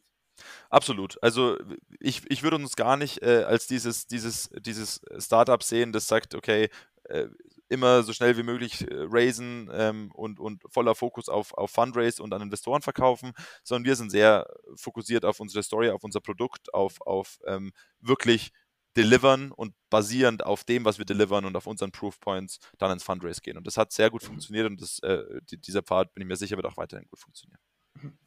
Absolut. 0.70 1.22
Also 1.22 1.58
ich, 2.00 2.24
ich 2.30 2.44
würde 2.44 2.58
uns 2.58 2.76
gar 2.76 2.98
nicht 2.98 3.22
äh, 3.22 3.44
als 3.44 3.68
dieses, 3.68 4.08
dieses, 4.08 4.50
dieses 4.60 5.02
Startup 5.18 5.62
sehen, 5.62 5.92
das 5.92 6.08
sagt, 6.08 6.36
okay, 6.36 6.70
äh, 7.04 7.28
immer 7.70 8.04
so 8.04 8.14
schnell 8.14 8.38
wie 8.38 8.44
möglich 8.44 8.82
äh, 8.82 8.88
raisen 8.92 9.70
ähm, 9.74 10.12
und, 10.14 10.40
und 10.40 10.64
voller 10.70 10.96
Fokus 10.96 11.30
auf, 11.30 11.54
auf 11.54 11.72
Fundraise 11.72 12.22
und 12.22 12.34
an 12.34 12.42
Investoren 12.42 12.82
verkaufen, 12.82 13.32
sondern 13.64 13.86
wir 13.86 13.96
sind 13.96 14.10
sehr 14.10 14.48
fokussiert 14.76 15.24
auf 15.24 15.40
unsere 15.40 15.64
Story, 15.64 15.90
auf 15.90 16.04
unser 16.04 16.20
Produkt, 16.20 16.74
auf, 16.74 17.00
auf 17.02 17.40
ähm, 17.46 17.72
wirklich 18.00 18.52
delivern 18.98 19.52
und 19.52 19.76
basierend 19.90 20.44
auf 20.46 20.64
dem, 20.64 20.84
was 20.84 20.98
wir 20.98 21.06
delivern 21.06 21.46
und 21.46 21.56
auf 21.56 21.68
unseren 21.68 21.92
Proofpoints 21.92 22.60
dann 22.80 22.92
ins 22.92 23.04
Fundraise 23.04 23.42
gehen. 23.42 23.58
Und 23.58 23.68
das 23.68 23.78
hat 23.78 23.92
sehr 23.92 24.10
gut 24.10 24.24
funktioniert 24.24 24.66
und 24.66 24.82
das, 24.82 25.00
äh, 25.04 25.24
die, 25.50 25.58
dieser 25.58 25.84
Pfad, 25.84 26.14
bin 26.14 26.24
ich 26.24 26.28
mir 26.28 26.36
sicher, 26.36 26.56
wird 26.56 26.66
auch 26.66 26.78
weiterhin 26.78 27.08
gut 27.08 27.20
funktionieren. 27.20 27.60
Mhm. 27.94 28.18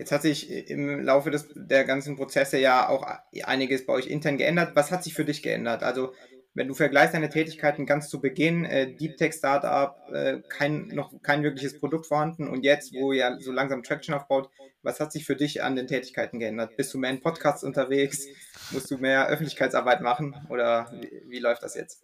Jetzt 0.00 0.12
hat 0.12 0.22
sich 0.22 0.50
im 0.50 1.04
Laufe 1.04 1.30
des, 1.30 1.50
der 1.54 1.84
ganzen 1.84 2.16
Prozesse 2.16 2.58
ja 2.58 2.88
auch 2.88 3.06
einiges 3.44 3.84
bei 3.84 3.92
euch 3.92 4.06
intern 4.06 4.38
geändert. 4.38 4.74
Was 4.74 4.90
hat 4.90 5.04
sich 5.04 5.12
für 5.12 5.26
dich 5.26 5.42
geändert? 5.42 5.82
Also 5.82 6.14
wenn 6.54 6.68
du 6.68 6.74
vergleichst 6.74 7.14
deine 7.14 7.28
Tätigkeiten 7.28 7.86
ganz 7.86 8.08
zu 8.08 8.20
Beginn, 8.20 8.64
äh, 8.64 8.94
Deep 8.94 9.16
Tech 9.16 9.34
Startup, 9.34 9.96
äh, 10.12 10.40
kein, 10.48 10.88
noch 10.88 11.12
kein 11.22 11.42
wirkliches 11.42 11.78
Produkt 11.78 12.06
vorhanden 12.06 12.48
und 12.48 12.64
jetzt, 12.64 12.92
wo 12.92 13.12
ja 13.12 13.38
so 13.38 13.52
langsam 13.52 13.82
Traction 13.82 14.14
aufbaut, 14.14 14.50
was 14.82 14.98
hat 14.98 15.12
sich 15.12 15.24
für 15.26 15.36
dich 15.36 15.62
an 15.62 15.76
den 15.76 15.86
Tätigkeiten 15.86 16.38
geändert? 16.38 16.76
Bist 16.76 16.92
du 16.92 16.98
mehr 16.98 17.10
in 17.10 17.20
Podcasts 17.20 17.62
unterwegs? 17.62 18.26
Musst 18.70 18.90
du 18.90 18.98
mehr 18.98 19.28
Öffentlichkeitsarbeit 19.28 20.00
machen 20.00 20.34
oder 20.48 20.90
wie, 20.92 21.22
wie 21.28 21.38
läuft 21.38 21.62
das 21.62 21.74
jetzt? 21.74 22.02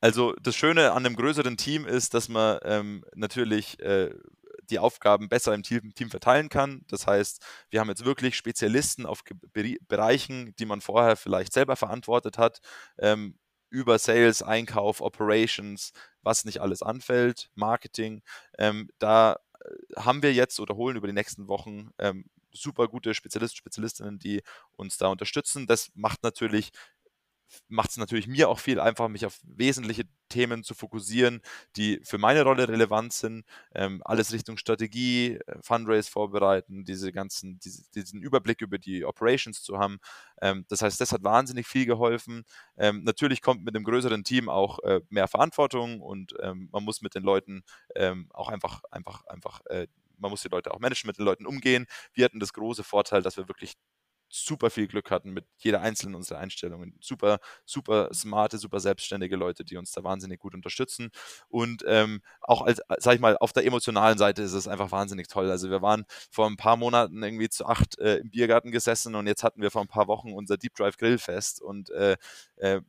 Also 0.00 0.34
das 0.42 0.54
Schöne 0.54 0.92
an 0.92 1.04
einem 1.04 1.16
größeren 1.16 1.56
Team 1.56 1.86
ist, 1.86 2.14
dass 2.14 2.28
man 2.28 2.58
ähm, 2.64 3.04
natürlich 3.14 3.80
äh, 3.80 4.10
die 4.70 4.78
Aufgaben 4.78 5.28
besser 5.28 5.54
im 5.54 5.62
Team, 5.62 5.94
Team, 5.94 6.10
verteilen 6.10 6.48
kann. 6.48 6.84
Das 6.88 7.06
heißt, 7.06 7.44
wir 7.70 7.80
haben 7.80 7.88
jetzt 7.88 8.04
wirklich 8.04 8.36
Spezialisten 8.36 9.06
auf 9.06 9.22
Bereichen, 9.88 10.54
die 10.58 10.66
man 10.66 10.80
vorher 10.80 11.16
vielleicht 11.16 11.52
selber 11.52 11.74
verantwortet 11.74 12.38
hat, 12.38 12.60
ähm, 12.98 13.38
über 13.70 13.98
Sales, 13.98 14.42
Einkauf, 14.42 15.00
Operations, 15.00 15.92
was 16.22 16.44
nicht 16.44 16.60
alles 16.60 16.82
anfällt, 16.82 17.50
Marketing. 17.54 18.22
Ähm, 18.58 18.88
da 18.98 19.38
äh, 19.60 20.00
haben 20.00 20.22
wir 20.22 20.32
jetzt 20.32 20.60
oder 20.60 20.76
holen 20.76 20.96
über 20.96 21.06
die 21.06 21.12
nächsten 21.12 21.48
Wochen 21.48 21.90
ähm, 21.98 22.24
super 22.52 22.88
gute 22.88 23.14
Spezialisten, 23.14 23.58
Spezialistinnen, 23.58 24.18
die 24.18 24.42
uns 24.76 24.96
da 24.96 25.08
unterstützen. 25.08 25.66
Das 25.66 25.90
macht 25.94 26.22
natürlich 26.22 26.70
macht 27.68 27.90
es 27.90 27.96
natürlich 27.96 28.26
mir 28.26 28.48
auch 28.48 28.58
viel 28.58 28.80
einfacher, 28.80 29.08
mich 29.08 29.26
auf 29.26 29.38
wesentliche 29.42 30.04
Themen 30.28 30.62
zu 30.64 30.74
fokussieren, 30.74 31.40
die 31.76 32.00
für 32.04 32.18
meine 32.18 32.42
Rolle 32.42 32.68
relevant 32.68 33.12
sind. 33.12 33.44
Ähm, 33.74 34.02
alles 34.04 34.32
Richtung 34.32 34.56
Strategie, 34.56 35.38
äh, 35.46 35.56
Fundraise 35.62 36.10
vorbereiten, 36.10 36.84
diese 36.84 37.12
ganzen, 37.12 37.58
diese, 37.60 37.82
diesen 37.94 38.22
Überblick 38.22 38.60
über 38.60 38.78
die 38.78 39.04
Operations 39.04 39.62
zu 39.62 39.78
haben. 39.78 39.98
Ähm, 40.40 40.64
das 40.68 40.82
heißt, 40.82 41.00
das 41.00 41.12
hat 41.12 41.24
wahnsinnig 41.24 41.66
viel 41.66 41.86
geholfen. 41.86 42.44
Ähm, 42.76 43.02
natürlich 43.04 43.42
kommt 43.42 43.64
mit 43.64 43.74
einem 43.74 43.84
größeren 43.84 44.24
Team 44.24 44.48
auch 44.48 44.78
äh, 44.80 45.00
mehr 45.08 45.28
Verantwortung 45.28 46.00
und 46.00 46.34
ähm, 46.40 46.68
man 46.72 46.84
muss 46.84 47.02
mit 47.02 47.14
den 47.14 47.22
Leuten 47.22 47.62
ähm, 47.94 48.28
auch 48.32 48.48
einfach, 48.48 48.82
einfach, 48.90 49.24
einfach 49.26 49.60
äh, 49.66 49.86
man 50.18 50.30
muss 50.30 50.42
die 50.42 50.48
Leute 50.48 50.72
auch 50.74 50.80
managen, 50.80 51.06
mit 51.06 51.18
den 51.18 51.24
Leuten 51.24 51.46
umgehen. 51.46 51.86
Wir 52.12 52.24
hatten 52.24 52.40
das 52.40 52.52
große 52.52 52.84
Vorteil, 52.84 53.22
dass 53.22 53.36
wir 53.36 53.48
wirklich 53.48 53.74
super 54.28 54.70
viel 54.70 54.86
Glück 54.88 55.10
hatten 55.10 55.30
mit 55.32 55.46
jeder 55.58 55.80
einzelnen 55.80 56.14
unserer 56.14 56.38
Einstellungen. 56.38 56.94
Super, 57.00 57.38
super 57.64 58.10
smarte, 58.12 58.58
super 58.58 58.80
selbstständige 58.80 59.36
Leute, 59.36 59.64
die 59.64 59.76
uns 59.76 59.92
da 59.92 60.04
wahnsinnig 60.04 60.38
gut 60.40 60.54
unterstützen. 60.54 61.10
Und 61.48 61.84
ähm, 61.86 62.20
auch 62.40 62.62
als, 62.62 62.80
sag 62.98 63.14
ich 63.14 63.20
mal, 63.20 63.36
auf 63.38 63.52
der 63.52 63.64
emotionalen 63.66 64.18
Seite 64.18 64.42
ist 64.42 64.52
es 64.52 64.68
einfach 64.68 64.90
wahnsinnig 64.92 65.28
toll. 65.28 65.50
Also 65.50 65.70
wir 65.70 65.82
waren 65.82 66.04
vor 66.30 66.46
ein 66.46 66.56
paar 66.56 66.76
Monaten 66.76 67.22
irgendwie 67.22 67.48
zu 67.48 67.66
acht 67.66 67.98
äh, 67.98 68.16
im 68.16 68.30
Biergarten 68.30 68.70
gesessen 68.70 69.14
und 69.14 69.26
jetzt 69.26 69.42
hatten 69.42 69.62
wir 69.62 69.70
vor 69.70 69.82
ein 69.82 69.88
paar 69.88 70.08
Wochen 70.08 70.32
unser 70.32 70.56
Deep 70.56 70.74
Drive 70.74 70.96
Grillfest 70.96 71.62
und 71.62 71.90
äh, 71.90 72.16
äh, 72.56 72.80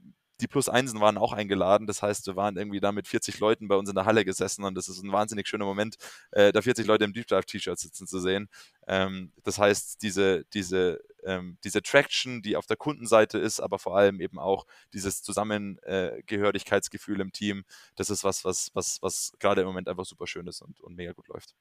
die 0.42 0.48
Plus 0.48 0.70
Einsen 0.70 1.00
waren 1.02 1.18
auch 1.18 1.34
eingeladen. 1.34 1.88
Das 1.88 2.02
heißt, 2.02 2.26
wir 2.28 2.36
waren 2.36 2.58
irgendwie 2.58 2.80
da 2.80 2.92
mit 2.92 3.08
40 3.08 3.40
Leuten 3.40 3.68
bei 3.68 3.76
uns 3.76 3.90
in 3.90 3.96
der 3.96 4.06
Halle 4.06 4.26
gesessen 4.26 4.64
und 4.64 4.76
das 4.76 4.88
ist 4.88 5.04
ein 5.04 5.12
wahnsinnig 5.12 5.48
schöner 5.48 5.66
Moment, 5.66 5.98
äh, 6.32 6.52
da 6.52 6.62
40 6.62 6.86
Leute 6.88 7.06
im 7.06 7.14
Deep 7.14 7.28
Dive 7.28 7.46
T-Shirt 7.46 7.78
sitzen 7.78 8.08
zu 8.08 8.20
sehen. 8.20 8.50
Ähm, 8.88 9.32
das 9.44 9.58
heißt, 9.58 10.02
diese, 10.02 10.46
diese, 10.54 11.02
ähm, 11.24 11.58
diese 11.64 11.82
Traction, 11.82 12.42
die 12.42 12.56
auf 12.56 12.66
der 12.66 12.78
Kundenseite 12.78 13.38
ist, 13.38 13.60
aber 13.60 13.80
vor 13.80 13.98
allem 13.98 14.22
eben 14.22 14.40
auch 14.40 14.66
dieses 14.94 15.22
Zusammengehörigkeitsgefühl 15.22 17.20
im 17.20 17.32
Team, 17.32 17.66
das 17.96 18.10
ist 18.10 18.24
was, 18.24 18.46
was, 18.46 18.72
was, 18.74 19.02
was 19.02 19.34
gerade 19.40 19.62
im 19.62 19.68
Moment 19.68 19.88
einfach 19.88 20.06
super 20.06 20.28
schön 20.28 20.48
ist 20.48 20.62
und, 20.62 20.80
und 20.82 20.96
mega 20.96 21.12
gut 21.14 21.28
läuft. 21.28 21.56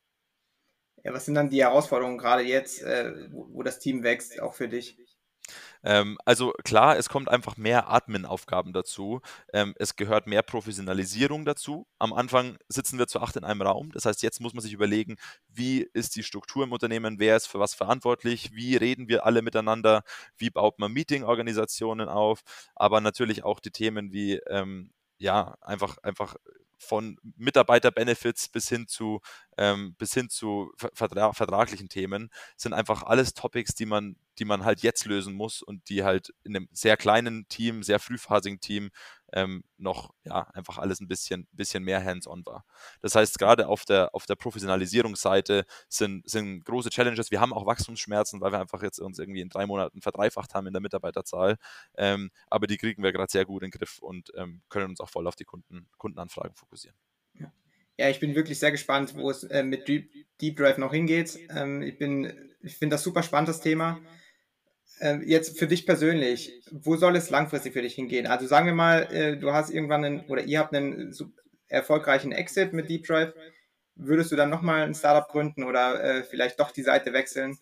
Ja, 1.05 1.13
was 1.13 1.27
sind 1.27 1.35
dann 1.35 1.51
die 1.51 1.63
Herausforderungen 1.63 2.19
gerade 2.19 2.43
jetzt, 2.43 2.83
äh, 2.83 3.13
wo, 3.31 3.49
wo 3.53 3.63
das 3.63 3.79
Team 3.79 4.03
wächst, 4.03 4.41
auch 4.41 4.55
für 4.55 4.69
dich? 4.69 4.97
Ähm, 5.89 6.19
also 6.27 6.53
klar, 6.65 6.99
es 6.99 7.09
kommt 7.09 7.31
einfach 7.31 7.57
mehr 7.57 7.89
Admin-Aufgaben 7.91 8.75
dazu. 8.75 9.23
Ähm, 9.55 9.75
es 9.79 9.97
gehört 9.97 10.27
mehr 10.27 10.43
Professionalisierung 10.43 11.47
dazu. 11.47 11.87
Am 11.99 12.13
Anfang 12.13 12.59
sitzen 12.69 12.99
wir 12.99 13.07
zu 13.07 13.21
acht 13.21 13.37
in 13.37 13.45
einem 13.45 13.63
Raum. 13.63 13.91
Das 13.93 14.05
heißt, 14.05 14.23
jetzt 14.23 14.41
muss 14.43 14.53
man 14.53 14.61
sich 14.63 14.75
überlegen, 14.75 15.17
wie 15.49 15.89
ist 15.95 16.15
die 16.17 16.23
Struktur 16.23 16.65
im 16.65 16.73
Unternehmen, 16.73 17.19
wer 17.19 17.37
ist 17.37 17.47
für 17.47 17.59
was 17.59 17.75
verantwortlich, 17.75 18.53
wie 18.55 18.77
reden 18.77 19.09
wir 19.09 19.25
alle 19.25 19.41
miteinander, 19.41 20.03
wie 20.37 20.51
baut 20.51 20.79
man 20.79 20.93
Meeting-Organisationen 20.93 22.09
auf, 22.11 22.43
aber 22.75 23.01
natürlich 23.01 23.43
auch 23.45 23.59
die 23.61 23.71
Themen 23.71 24.13
wie 24.13 24.35
ähm, 24.49 24.91
ja, 25.19 25.57
einfach, 25.63 25.97
einfach 26.03 26.37
von 26.79 27.19
Mitarbeiter-Benefits 27.37 28.49
bis 28.49 28.69
hin 28.69 28.87
zu, 28.89 29.21
ähm, 29.57 29.95
bis 29.99 30.15
hin 30.15 30.31
zu 30.31 30.73
vertra 30.95 31.33
vertraglichen 31.33 31.89
Themen 31.89 32.31
sind 32.57 32.73
einfach 32.73 33.03
alles 33.03 33.35
Topics, 33.35 33.75
die 33.75 33.87
man, 33.87 34.17
die 34.39 34.45
man 34.45 34.65
halt 34.65 34.81
jetzt 34.81 35.05
lösen 35.05 35.35
muss 35.35 35.63
und 35.63 35.89
die 35.89 36.05
halt 36.05 36.33
in 36.45 36.57
einem 36.57 36.69
sehr 36.73 36.97
kleinen 36.97 37.49
Team, 37.49 37.83
sehr 37.83 37.99
frühphasigen 37.99 38.61
Team 38.61 38.91
ähm, 39.33 39.65
noch 39.77 40.15
ja 40.25 40.43
einfach 40.55 40.79
alles 40.79 41.01
ein 41.01 41.09
bisschen, 41.09 41.47
bisschen 41.53 41.85
mehr 41.85 42.05
hands-on 42.05 42.45
war. 42.47 42.65
Das 43.01 43.15
heißt, 43.15 43.39
gerade 43.39 43.69
auf 43.69 43.85
der, 43.85 44.15
auf 44.15 44.27
der 44.27 44.37
Professionalisierungsseite 44.37 45.65
sind, 45.89 46.29
sind 46.29 46.65
große 46.65 46.91
Challenges. 46.91 47.31
Wir 47.31 47.41
haben 47.41 47.53
auch 47.53 47.67
Wachstumsschmerzen, 47.67 48.41
weil 48.41 48.53
wir 48.53 48.61
einfach 48.61 48.83
jetzt 48.83 48.99
uns 48.99 49.19
irgendwie 49.19 49.41
in 49.41 49.49
drei 49.49 49.67
Monaten 49.67 50.01
verdreifacht 50.01 50.55
haben 50.55 50.67
in 50.67 50.73
der 50.73 50.83
Mitarbeiterzahl. 50.83 51.57
Ähm, 51.97 52.31
aber 52.49 52.67
die 52.67 52.77
kriegen 52.77 53.03
wir 53.03 53.13
gerade 53.13 53.31
sehr 53.31 53.45
gut 53.45 53.63
in 53.63 53.71
den 53.71 53.79
Griff 53.79 53.99
und 53.99 54.33
ähm, 54.37 54.63
können 54.69 54.91
uns 54.91 55.01
auch 55.01 55.11
voll 55.11 55.27
auf 55.27 55.37
die 55.37 55.45
Kunden, 55.45 55.89
Kundenanfragen 55.99 56.55
fokussieren. 56.55 56.97
Ja, 57.99 58.09
ich 58.09 58.21
bin 58.21 58.37
wirklich 58.37 58.61
sehr 58.61 58.71
gespannt, 58.71 59.17
wo 59.17 59.29
es 59.29 59.43
äh, 59.43 59.65
mit 59.65 59.89
Deep, 59.89 60.13
Deep, 60.41 60.57
Drive 60.57 60.79
noch 60.79 60.93
hingeht. 60.93 61.37
Ähm, 61.51 61.83
ich 61.83 62.01
ich 62.61 62.77
finde 62.77 62.95
das 62.95 63.03
super 63.03 63.25
spannend, 63.25 63.49
das 63.49 63.61
Thema. 63.61 63.99
Ähm, 65.01 65.23
jetzt 65.25 65.59
für 65.59 65.67
dich 65.67 65.87
persönlich, 65.87 66.53
wo 66.71 66.97
soll 66.97 67.17
es 67.17 67.31
langfristig 67.31 67.73
für 67.73 67.83
dich 67.83 67.95
hingehen? 67.95 68.27
Also 68.27 68.47
sagen 68.47 68.67
wir 68.67 68.75
mal, 68.75 69.03
äh, 69.13 69.37
du 69.37 69.53
hast 69.53 69.71
irgendwann 69.71 70.05
einen, 70.05 70.21
oder 70.27 70.43
ihr 70.43 70.59
habt 70.59 70.75
einen 70.75 71.15
erfolgreichen 71.69 72.33
Exit 72.33 72.73
mit 72.73 72.89
Deep 72.89 73.07
Drive. 73.07 73.33
Würdest 73.95 74.33
du 74.33 74.37
dann 74.37 74.51
nochmal 74.51 74.83
ein 74.83 74.95
Startup 74.95 75.29
gründen 75.29 75.65
oder 75.65 76.03
äh, 76.03 76.23
vielleicht 76.23 76.59
doch 76.61 76.71
die 76.71 76.83
Seite 76.83 77.13
wechseln? 77.13 77.59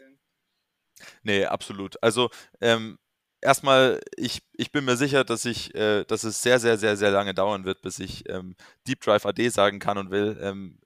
Nee, 1.23 1.45
absolut. 1.45 2.03
Also 2.03 2.31
ähm, 2.61 2.99
erstmal, 3.41 4.01
ich, 4.17 4.43
ich 4.53 4.73
bin 4.73 4.85
mir 4.85 4.97
sicher, 4.97 5.25
dass 5.25 5.45
ich, 5.45 5.75
äh, 5.75 6.05
dass 6.05 6.25
es 6.25 6.43
sehr, 6.43 6.59
sehr, 6.59 6.79
sehr, 6.79 6.97
sehr 6.97 7.11
lange 7.11 7.35
dauern 7.35 7.65
wird, 7.65 7.83
bis 7.83 7.99
ich 7.99 8.29
ähm, 8.29 8.57
Deep 8.87 9.01
Drive 9.01 9.27
AD 9.27 9.49
sagen 9.49 9.79
kann 9.79 9.99
und 9.99 10.11
will. 10.11 10.39
Ähm, 10.41 10.79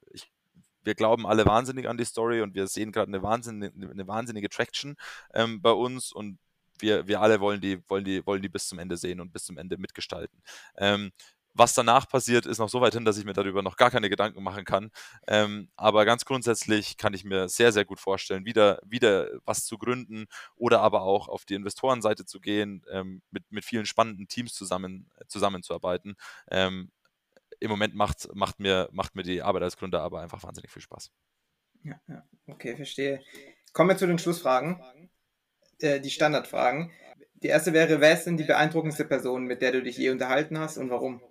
wir 0.83 0.95
glauben 0.95 1.27
alle 1.27 1.45
wahnsinnig 1.45 1.87
an 1.87 1.97
die 1.97 2.05
Story 2.05 2.41
und 2.41 2.55
wir 2.55 2.67
sehen 2.67 2.91
gerade 2.91 3.07
eine 3.07 3.23
wahnsinnige, 3.23 3.89
eine 3.89 4.07
wahnsinnige 4.07 4.49
Traction 4.49 4.95
ähm, 5.33 5.61
bei 5.61 5.71
uns 5.71 6.11
und 6.11 6.39
wir, 6.79 7.07
wir 7.07 7.21
alle 7.21 7.39
wollen 7.39 7.61
die, 7.61 7.79
wollen, 7.89 8.03
die, 8.03 8.25
wollen 8.25 8.41
die 8.41 8.49
bis 8.49 8.67
zum 8.67 8.79
Ende 8.79 8.97
sehen 8.97 9.21
und 9.21 9.31
bis 9.31 9.45
zum 9.45 9.57
Ende 9.57 9.77
mitgestalten. 9.77 10.41
Ähm, 10.77 11.11
was 11.53 11.73
danach 11.73 12.07
passiert, 12.07 12.45
ist 12.45 12.59
noch 12.59 12.69
so 12.69 12.79
weit 12.79 12.93
hin, 12.93 13.03
dass 13.03 13.17
ich 13.17 13.25
mir 13.25 13.33
darüber 13.33 13.61
noch 13.61 13.75
gar 13.75 13.91
keine 13.91 14.09
Gedanken 14.09 14.41
machen 14.41 14.63
kann. 14.63 14.89
Ähm, 15.27 15.69
aber 15.75 16.05
ganz 16.05 16.23
grundsätzlich 16.23 16.97
kann 16.97 17.13
ich 17.13 17.25
mir 17.25 17.49
sehr, 17.49 17.73
sehr 17.73 17.83
gut 17.83 17.99
vorstellen, 17.99 18.45
wieder, 18.45 18.79
wieder 18.85 19.27
was 19.45 19.65
zu 19.65 19.77
gründen 19.77 20.27
oder 20.55 20.81
aber 20.81 21.01
auch 21.01 21.27
auf 21.27 21.45
die 21.45 21.55
Investorenseite 21.55 22.25
zu 22.25 22.39
gehen, 22.39 22.85
ähm, 22.89 23.21
mit, 23.31 23.43
mit 23.51 23.65
vielen 23.65 23.85
spannenden 23.85 24.27
Teams 24.27 24.53
zusammen, 24.53 25.09
zusammenzuarbeiten. 25.27 26.15
Ähm, 26.49 26.89
im 27.61 27.69
Moment 27.69 27.95
macht, 27.95 28.27
macht, 28.33 28.59
mir, 28.59 28.89
macht 28.91 29.15
mir 29.15 29.23
die 29.23 29.41
Arbeit 29.41 29.63
als 29.63 29.77
Gründer 29.77 30.01
aber 30.01 30.21
einfach 30.21 30.43
wahnsinnig 30.43 30.71
viel 30.71 30.81
Spaß. 30.81 31.11
Ja, 31.83 32.01
ja. 32.07 32.23
okay, 32.47 32.75
verstehe. 32.75 33.21
Kommen 33.71 33.89
wir 33.89 33.97
zu 33.97 34.07
den 34.07 34.19
Schlussfragen, 34.19 34.81
äh, 35.79 35.99
die 35.99 36.09
Standardfragen. 36.09 36.91
Die 37.35 37.47
erste 37.47 37.73
wäre, 37.73 38.01
wer 38.01 38.13
ist 38.13 38.25
denn 38.25 38.37
die 38.37 38.43
beeindruckendste 38.43 39.05
Person, 39.05 39.45
mit 39.45 39.61
der 39.61 39.71
du 39.71 39.81
dich 39.81 39.97
je 39.97 40.09
unterhalten 40.09 40.59
hast 40.59 40.77
und 40.77 40.89
warum? 40.89 41.21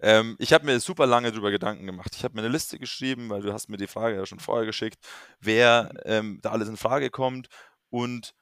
Ähm, 0.00 0.36
ich 0.38 0.52
habe 0.54 0.64
mir 0.64 0.80
super 0.80 1.06
lange 1.06 1.30
darüber 1.30 1.50
Gedanken 1.50 1.86
gemacht. 1.86 2.14
Ich 2.16 2.24
habe 2.24 2.34
mir 2.34 2.40
eine 2.40 2.52
Liste 2.52 2.78
geschrieben, 2.78 3.28
weil 3.28 3.42
du 3.42 3.52
hast 3.52 3.68
mir 3.68 3.76
die 3.76 3.86
Frage 3.86 4.16
ja 4.16 4.26
schon 4.26 4.40
vorher 4.40 4.64
geschickt, 4.64 4.98
wer 5.38 5.92
ähm, 6.04 6.38
da 6.42 6.50
alles 6.50 6.68
in 6.68 6.78
Frage 6.78 7.10
kommt. 7.10 7.48
Und 7.90 8.34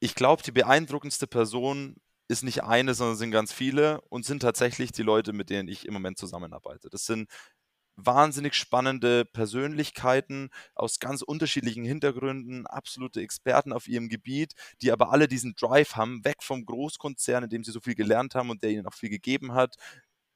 ich 0.00 0.14
glaube, 0.14 0.42
die 0.42 0.52
beeindruckendste 0.52 1.26
Person 1.26 1.96
ist 2.28 2.42
nicht 2.44 2.64
eine, 2.64 2.94
sondern 2.94 3.16
sind 3.16 3.30
ganz 3.30 3.52
viele 3.52 4.00
und 4.08 4.24
sind 4.24 4.40
tatsächlich 4.40 4.92
die 4.92 5.02
Leute, 5.02 5.32
mit 5.32 5.50
denen 5.50 5.68
ich 5.68 5.86
im 5.86 5.94
Moment 5.94 6.18
zusammenarbeite. 6.18 6.88
Das 6.90 7.06
sind 7.06 7.28
wahnsinnig 7.96 8.54
spannende 8.54 9.24
Persönlichkeiten 9.24 10.50
aus 10.74 11.00
ganz 11.00 11.22
unterschiedlichen 11.22 11.84
Hintergründen, 11.84 12.66
absolute 12.66 13.22
Experten 13.22 13.72
auf 13.72 13.88
ihrem 13.88 14.08
Gebiet, 14.08 14.54
die 14.82 14.92
aber 14.92 15.10
alle 15.12 15.28
diesen 15.28 15.54
Drive 15.54 15.96
haben, 15.96 16.24
weg 16.24 16.42
vom 16.42 16.66
Großkonzern, 16.66 17.44
in 17.44 17.50
dem 17.50 17.64
sie 17.64 17.72
so 17.72 17.80
viel 17.80 17.94
gelernt 17.94 18.34
haben 18.34 18.50
und 18.50 18.62
der 18.62 18.70
ihnen 18.70 18.86
auch 18.86 18.94
viel 18.94 19.08
gegeben 19.08 19.54
hat, 19.54 19.76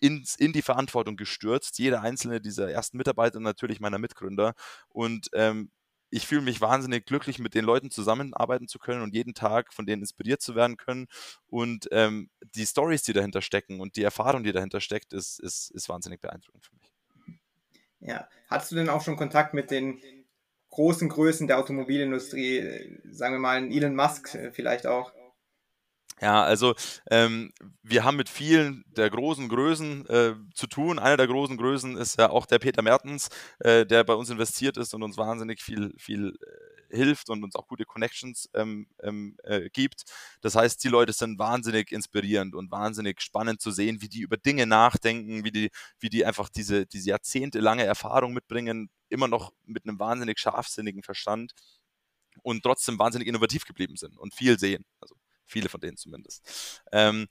ins, 0.00 0.36
in 0.36 0.52
die 0.52 0.62
Verantwortung 0.62 1.16
gestürzt. 1.16 1.78
Jeder 1.78 2.00
einzelne 2.02 2.40
dieser 2.40 2.70
ersten 2.70 2.96
Mitarbeiter, 2.96 3.40
natürlich 3.40 3.80
meiner 3.80 3.98
Mitgründer. 3.98 4.54
Und 4.88 5.28
ähm, 5.34 5.70
ich 6.10 6.26
fühle 6.26 6.42
mich 6.42 6.60
wahnsinnig 6.60 7.06
glücklich, 7.06 7.38
mit 7.38 7.54
den 7.54 7.64
Leuten 7.64 7.90
zusammenarbeiten 7.90 8.68
zu 8.68 8.78
können 8.78 9.02
und 9.02 9.14
jeden 9.14 9.34
Tag 9.34 9.72
von 9.72 9.86
denen 9.86 10.02
inspiriert 10.02 10.42
zu 10.42 10.54
werden 10.54 10.76
können. 10.76 11.06
Und 11.46 11.88
ähm, 11.92 12.30
die 12.54 12.66
Stories, 12.66 13.02
die 13.02 13.12
dahinter 13.12 13.42
stecken 13.42 13.80
und 13.80 13.96
die 13.96 14.02
Erfahrung, 14.02 14.42
die 14.42 14.52
dahinter 14.52 14.80
steckt, 14.80 15.12
ist, 15.12 15.40
ist, 15.40 15.70
ist 15.70 15.88
wahnsinnig 15.88 16.20
beeindruckend 16.20 16.66
für 16.66 16.74
mich. 16.76 16.92
Ja, 18.00 18.28
hattest 18.48 18.72
du 18.72 18.76
denn 18.76 18.88
auch 18.88 19.02
schon 19.02 19.16
Kontakt 19.16 19.54
mit 19.54 19.70
den 19.70 20.00
großen 20.70 21.08
Größen 21.08 21.46
der 21.46 21.58
Automobilindustrie, 21.58 22.98
sagen 23.10 23.34
wir 23.34 23.40
mal 23.40 23.70
Elon 23.70 23.94
Musk 23.94 24.34
äh, 24.34 24.50
vielleicht 24.52 24.86
auch? 24.86 25.12
Ja, 26.20 26.42
also 26.42 26.74
ähm, 27.10 27.50
wir 27.82 28.04
haben 28.04 28.16
mit 28.16 28.28
vielen 28.28 28.84
der 28.88 29.08
großen 29.08 29.48
Größen 29.48 30.06
äh, 30.06 30.34
zu 30.54 30.66
tun. 30.66 30.98
Einer 30.98 31.16
der 31.16 31.26
großen 31.26 31.56
Größen 31.56 31.96
ist 31.96 32.18
ja 32.18 32.28
auch 32.30 32.44
der 32.44 32.58
Peter 32.58 32.82
Mertens, 32.82 33.28
äh, 33.60 33.86
der 33.86 34.04
bei 34.04 34.12
uns 34.14 34.28
investiert 34.28 34.76
ist 34.76 34.92
und 34.92 35.02
uns 35.02 35.16
wahnsinnig 35.16 35.62
viel, 35.62 35.94
viel 35.98 36.36
äh, 36.90 36.96
hilft 36.96 37.30
und 37.30 37.42
uns 37.42 37.54
auch 37.54 37.66
gute 37.68 37.84
Connections 37.86 38.50
ähm, 38.52 38.86
ähm, 39.02 39.36
äh, 39.44 39.70
gibt. 39.70 40.02
Das 40.42 40.56
heißt, 40.56 40.84
die 40.84 40.88
Leute 40.88 41.14
sind 41.14 41.38
wahnsinnig 41.38 41.90
inspirierend 41.90 42.54
und 42.54 42.70
wahnsinnig 42.70 43.22
spannend 43.22 43.62
zu 43.62 43.70
sehen, 43.70 44.02
wie 44.02 44.08
die 44.08 44.20
über 44.20 44.36
Dinge 44.36 44.66
nachdenken, 44.66 45.44
wie 45.44 45.52
die, 45.52 45.70
wie 46.00 46.10
die 46.10 46.26
einfach 46.26 46.50
diese, 46.50 46.84
diese 46.86 47.10
jahrzehntelange 47.10 47.84
Erfahrung 47.84 48.34
mitbringen, 48.34 48.90
immer 49.08 49.28
noch 49.28 49.52
mit 49.64 49.86
einem 49.86 49.98
wahnsinnig 49.98 50.38
scharfsinnigen 50.38 51.02
Verstand 51.02 51.52
und 52.42 52.62
trotzdem 52.62 52.98
wahnsinnig 52.98 53.28
innovativ 53.28 53.64
geblieben 53.66 53.96
sind 53.96 54.18
und 54.18 54.34
viel 54.34 54.58
sehen. 54.58 54.84
Also 55.00 55.14
Viele 55.50 55.68
von 55.68 55.80
denen 55.80 55.96
zumindest. 55.96 56.82
Ähm, 56.92 57.28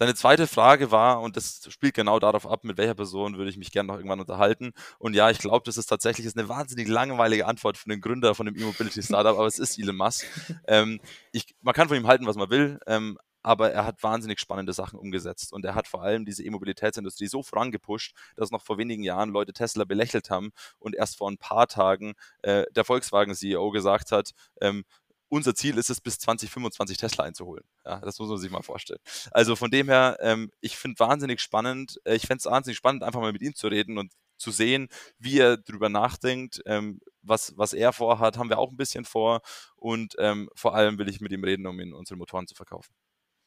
Deine 0.00 0.14
zweite 0.14 0.46
Frage 0.46 0.90
war, 0.90 1.20
und 1.20 1.36
das 1.36 1.60
spielt 1.68 1.92
genau 1.92 2.18
darauf 2.18 2.46
ab, 2.46 2.64
mit 2.64 2.78
welcher 2.78 2.94
Person 2.94 3.36
würde 3.36 3.50
ich 3.50 3.58
mich 3.58 3.70
gerne 3.70 3.88
noch 3.88 3.96
irgendwann 3.96 4.20
unterhalten. 4.20 4.72
Und 4.98 5.12
ja, 5.12 5.28
ich 5.28 5.40
glaube, 5.40 5.62
das 5.66 5.76
ist 5.76 5.88
tatsächlich 5.88 6.26
ist 6.26 6.38
eine 6.38 6.48
wahnsinnig 6.48 6.88
langweilige 6.88 7.44
Antwort 7.46 7.76
von 7.76 7.90
dem 7.90 8.00
Gründer 8.00 8.34
von 8.34 8.46
dem 8.46 8.56
E-Mobility-Startup, 8.56 9.36
aber 9.36 9.46
es 9.46 9.58
ist 9.58 9.78
Elon 9.78 9.96
Musk. 9.96 10.24
Ähm, 10.66 11.00
ich, 11.32 11.54
man 11.60 11.74
kann 11.74 11.88
von 11.88 11.98
ihm 11.98 12.06
halten, 12.06 12.26
was 12.26 12.36
man 12.36 12.48
will, 12.48 12.80
ähm, 12.86 13.18
aber 13.42 13.72
er 13.72 13.84
hat 13.84 14.02
wahnsinnig 14.02 14.40
spannende 14.40 14.72
Sachen 14.72 14.98
umgesetzt 14.98 15.52
und 15.52 15.66
er 15.66 15.74
hat 15.74 15.86
vor 15.86 16.02
allem 16.02 16.24
diese 16.24 16.44
E-Mobilitätsindustrie 16.44 17.26
so 17.26 17.42
vorangepusht, 17.42 18.14
dass 18.36 18.50
noch 18.50 18.62
vor 18.62 18.78
wenigen 18.78 19.02
Jahren 19.02 19.28
Leute 19.28 19.52
Tesla 19.52 19.84
belächelt 19.84 20.30
haben 20.30 20.50
und 20.78 20.94
erst 20.94 21.18
vor 21.18 21.30
ein 21.30 21.36
paar 21.36 21.66
Tagen 21.66 22.14
äh, 22.40 22.64
der 22.74 22.84
Volkswagen-CEO 22.84 23.70
gesagt 23.70 24.12
hat, 24.12 24.30
ähm, 24.62 24.84
unser 25.30 25.54
Ziel 25.54 25.78
ist 25.78 25.88
es, 25.88 26.00
bis 26.00 26.18
2025 26.18 26.98
Tesla 26.98 27.24
einzuholen. 27.24 27.64
Ja, 27.86 28.00
das 28.00 28.18
muss 28.18 28.28
man 28.28 28.38
sich 28.38 28.50
mal 28.50 28.62
vorstellen. 28.62 29.00
Also 29.30 29.56
von 29.56 29.70
dem 29.70 29.88
her, 29.88 30.18
ähm, 30.20 30.50
ich 30.60 30.76
finde 30.76 30.98
wahnsinnig 30.98 31.40
spannend, 31.40 32.00
äh, 32.04 32.16
ich 32.16 32.26
fände 32.26 32.40
es 32.40 32.44
wahnsinnig 32.46 32.76
spannend, 32.76 33.02
einfach 33.02 33.20
mal 33.20 33.32
mit 33.32 33.42
ihm 33.42 33.54
zu 33.54 33.68
reden 33.68 33.96
und 33.96 34.12
zu 34.36 34.50
sehen, 34.50 34.88
wie 35.18 35.38
er 35.38 35.56
drüber 35.56 35.88
nachdenkt, 35.88 36.60
ähm, 36.66 37.00
was, 37.22 37.56
was 37.56 37.72
er 37.72 37.92
vorhat, 37.92 38.38
haben 38.38 38.48
wir 38.48 38.58
auch 38.58 38.70
ein 38.70 38.76
bisschen 38.76 39.04
vor 39.04 39.42
und 39.76 40.16
ähm, 40.18 40.48
vor 40.54 40.74
allem 40.74 40.98
will 40.98 41.08
ich 41.08 41.20
mit 41.20 41.32
ihm 41.32 41.44
reden, 41.44 41.66
um 41.66 41.78
ihn 41.78 41.92
unsere 41.92 42.18
Motoren 42.18 42.46
zu 42.46 42.54
verkaufen. 42.54 42.92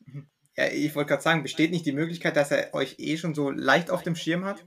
Mhm. 0.06 0.30
Ja, 0.56 0.68
ich 0.68 0.94
wollte 0.94 1.10
gerade 1.10 1.24
sagen, 1.24 1.42
besteht 1.42 1.72
nicht 1.72 1.86
die 1.86 1.94
Möglichkeit, 1.94 2.36
dass 2.36 2.52
er 2.52 2.74
euch 2.76 2.96
eh 3.00 3.18
schon 3.18 3.34
so 3.34 3.50
leicht 3.50 3.90
auf 3.90 4.04
dem 4.04 4.16
Schirm 4.16 4.46
hat? 4.46 4.64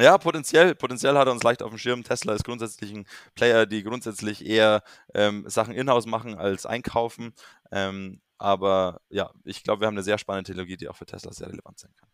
Ja, 0.00 0.18
potenziell, 0.18 0.74
potenziell 0.74 1.16
hat 1.16 1.28
er 1.28 1.32
uns 1.32 1.44
leicht 1.44 1.62
auf 1.62 1.70
dem 1.70 1.78
Schirm. 1.78 2.02
Tesla 2.02 2.34
ist 2.34 2.44
grundsätzlich 2.44 2.92
ein 2.92 3.06
Player, 3.36 3.64
die 3.64 3.84
grundsätzlich 3.84 4.44
eher 4.44 4.82
ähm, 5.14 5.44
Sachen 5.48 5.72
in-house 5.72 6.06
machen 6.06 6.34
als 6.34 6.66
einkaufen. 6.66 7.32
Ähm, 7.70 8.20
aber 8.38 9.00
ja, 9.08 9.30
ich 9.44 9.62
glaube, 9.62 9.80
wir 9.80 9.86
haben 9.86 9.94
eine 9.94 10.02
sehr 10.02 10.18
spannende 10.18 10.48
Technologie, 10.48 10.76
die 10.76 10.88
auch 10.88 10.96
für 10.96 11.06
Tesla 11.06 11.32
sehr 11.32 11.48
relevant 11.48 11.78
sein 11.78 11.92
kann. 11.94 12.08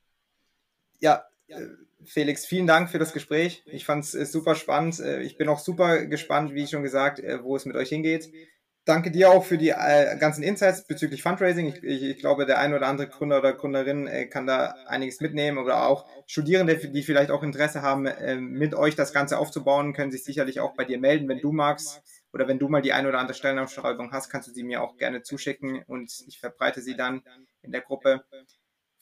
Ja, 0.98 1.24
äh, 1.46 1.66
Felix, 2.04 2.44
vielen 2.44 2.66
Dank 2.66 2.90
für 2.90 2.98
das 2.98 3.14
Gespräch. 3.14 3.62
Ich 3.64 3.86
fand 3.86 4.04
es 4.04 4.14
äh, 4.14 4.26
super 4.26 4.54
spannend. 4.56 5.00
Äh, 5.00 5.22
ich 5.22 5.38
bin 5.38 5.48
auch 5.48 5.58
super 5.58 6.04
gespannt, 6.04 6.52
wie 6.52 6.66
schon 6.66 6.82
gesagt, 6.82 7.22
wo 7.42 7.56
es 7.56 7.64
mit 7.64 7.76
euch 7.76 7.88
hingeht 7.88 8.30
danke 8.90 9.10
dir 9.10 9.30
auch 9.30 9.44
für 9.44 9.56
die 9.56 9.70
äh, 9.70 10.16
ganzen 10.18 10.42
Insights 10.42 10.84
bezüglich 10.86 11.22
Fundraising. 11.22 11.68
Ich, 11.68 11.82
ich, 11.82 12.02
ich, 12.02 12.18
glaube, 12.18 12.44
der 12.44 12.58
ein 12.58 12.74
oder 12.74 12.88
andere 12.88 13.08
Gründer 13.08 13.38
oder 13.38 13.52
Gründerin 13.52 14.06
äh, 14.06 14.26
kann 14.26 14.46
da 14.46 14.74
einiges 14.86 15.20
mitnehmen 15.20 15.58
oder 15.58 15.86
auch 15.86 16.06
Studierende, 16.26 16.76
die 16.76 17.02
vielleicht 17.02 17.30
auch 17.30 17.42
Interesse 17.42 17.82
haben, 17.82 18.06
äh, 18.06 18.36
mit 18.36 18.74
euch 18.74 18.96
das 18.96 19.12
Ganze 19.12 19.38
aufzubauen, 19.38 19.92
können 19.92 20.10
sich 20.10 20.24
sicherlich 20.24 20.60
auch 20.60 20.74
bei 20.74 20.84
dir 20.84 20.98
melden, 20.98 21.28
wenn 21.28 21.40
du 21.40 21.52
magst. 21.52 22.02
Oder 22.32 22.46
wenn 22.46 22.58
du 22.58 22.68
mal 22.68 22.82
die 22.82 22.92
ein 22.92 23.06
oder 23.06 23.18
andere 23.18 23.34
Stellenausschreibung 23.34 24.12
hast, 24.12 24.28
kannst 24.28 24.48
du 24.48 24.52
sie 24.52 24.62
mir 24.62 24.82
auch 24.82 24.96
gerne 24.96 25.22
zuschicken 25.22 25.82
und 25.86 26.12
ich 26.26 26.38
verbreite 26.38 26.80
sie 26.80 26.96
dann 26.96 27.22
in 27.62 27.72
der 27.72 27.80
Gruppe. 27.80 28.24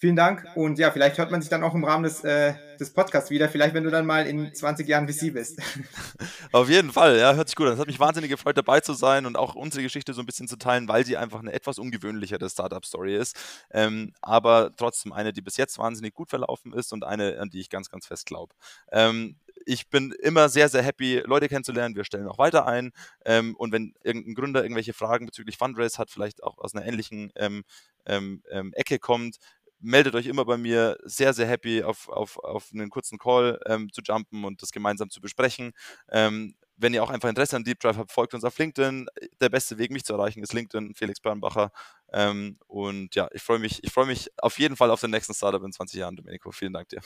Vielen 0.01 0.15
Dank 0.15 0.47
und 0.55 0.79
ja, 0.79 0.93
vielleicht 0.93 1.19
hört 1.19 1.33
man 1.33 1.43
sich 1.43 1.51
dann 1.51 1.65
auch 1.65 1.75
im 1.75 1.83
Rahmen 1.83 2.05
des, 2.05 2.23
äh, 2.23 2.55
des 2.79 2.93
Podcasts 2.93 3.31
wieder, 3.31 3.49
vielleicht 3.49 3.75
wenn 3.75 3.83
du 3.83 3.91
dann 3.91 4.07
mal 4.07 4.29
in 4.29 4.55
20 4.55 4.87
Jahren 4.87 5.09
VC 5.09 5.35
bist. 5.35 5.61
Auf 6.53 6.71
jeden 6.71 6.93
Fall, 6.93 7.19
ja, 7.19 7.35
hört 7.35 7.49
sich 7.49 7.57
gut 7.57 7.67
an. 7.67 7.73
Es 7.73 7.81
hat 7.81 7.89
mich 7.89 7.99
wahnsinnig 7.99 8.31
gefreut, 8.31 8.57
dabei 8.57 8.79
zu 8.79 8.93
sein 8.93 9.27
und 9.27 9.37
auch 9.37 9.57
unsere 9.57 9.83
Geschichte 9.83 10.15
so 10.15 10.21
ein 10.23 10.27
bisschen 10.27 10.47
zu 10.47 10.57
teilen, 10.57 10.87
weil 10.87 11.05
sie 11.05 11.17
einfach 11.17 11.41
eine 11.41 11.53
etwas 11.53 11.81
ungewöhnlichere 11.81 12.49
Startup-Story 12.49 13.17
ist, 13.17 13.37
ähm, 13.73 14.13
aber 14.23 14.71
trotzdem 14.77 15.13
eine, 15.13 15.33
die 15.33 15.43
bis 15.43 15.57
jetzt 15.57 15.79
wahnsinnig 15.79 16.15
gut 16.15 16.31
verlaufen 16.31 16.73
ist 16.73 16.93
und 16.93 17.03
eine, 17.03 17.41
an 17.41 17.51
die 17.51 17.59
ich 17.59 17.69
ganz, 17.69 17.91
ganz 17.91 18.07
fest 18.07 18.27
glaube. 18.27 18.55
Ähm, 18.93 19.35
ich 19.67 19.91
bin 19.91 20.13
immer 20.23 20.49
sehr, 20.49 20.69
sehr 20.69 20.83
happy, 20.83 21.23
Leute 21.27 21.49
kennenzulernen. 21.49 21.95
Wir 21.95 22.05
stellen 22.05 22.27
auch 22.27 22.39
weiter 22.39 22.67
ein. 22.67 22.93
Ähm, 23.25 23.55
und 23.57 23.71
wenn 23.71 23.95
irgendein 24.03 24.35
Gründer 24.35 24.63
irgendwelche 24.63 24.95
Fragen 24.95 25.27
bezüglich 25.27 25.59
Fundraise 25.59 25.99
hat, 25.99 26.11
vielleicht 26.11 26.43
auch 26.43 26.57
aus 26.57 26.75
einer 26.75 26.87
ähnlichen 26.87 27.33
ähm, 27.37 27.65
ähm, 28.07 28.43
ähm 28.51 28.73
Ecke 28.73 28.99
kommt, 28.99 29.37
meldet 29.81 30.15
euch 30.15 30.27
immer 30.27 30.45
bei 30.45 30.57
mir. 30.57 30.97
Sehr, 31.05 31.33
sehr 31.35 31.47
happy, 31.47 31.83
auf, 31.83 32.09
auf, 32.09 32.39
auf 32.39 32.71
einen 32.73 32.91
kurzen 32.91 33.19
Call 33.19 33.61
ähm, 33.67 33.93
zu 33.93 34.01
jumpen 34.03 34.45
und 34.45 34.63
das 34.63 34.73
gemeinsam 34.73 35.11
zu 35.11 35.21
besprechen. 35.21 35.73
Ähm, 36.11 36.55
wenn 36.79 36.95
ihr 36.95 37.03
auch 37.03 37.11
einfach 37.11 37.29
Interesse 37.29 37.57
an 37.57 37.65
Deep 37.65 37.81
Drive 37.81 37.97
habt, 37.97 38.13
folgt 38.13 38.35
uns 38.35 38.45
auf 38.45 38.57
LinkedIn. 38.57 39.09
Der 39.41 39.49
beste 39.49 39.79
Weg, 39.79 39.91
mich 39.91 40.05
zu 40.05 40.15
erreichen, 40.15 40.43
ist 40.43 40.53
LinkedIn, 40.53 40.95
Felix 40.95 41.21
Bernbacher. 41.21 41.73
Ähm, 42.13 42.59
und 42.69 43.15
ja, 43.17 43.29
ich 43.33 43.43
freue 43.43 43.59
mich, 43.59 43.83
ich 43.83 43.93
freue 43.93 44.07
mich 44.07 44.31
auf 44.39 44.59
jeden 44.59 44.77
Fall 44.77 44.91
auf 44.91 45.01
den 45.01 45.11
nächsten 45.11 45.35
Startup 45.35 45.63
in 45.63 45.73
20 45.73 45.99
Jahren, 45.99 46.17
Domenico. 46.17 46.53
Vielen 46.53 46.73
Dank 46.73 46.89
dir. 46.89 47.01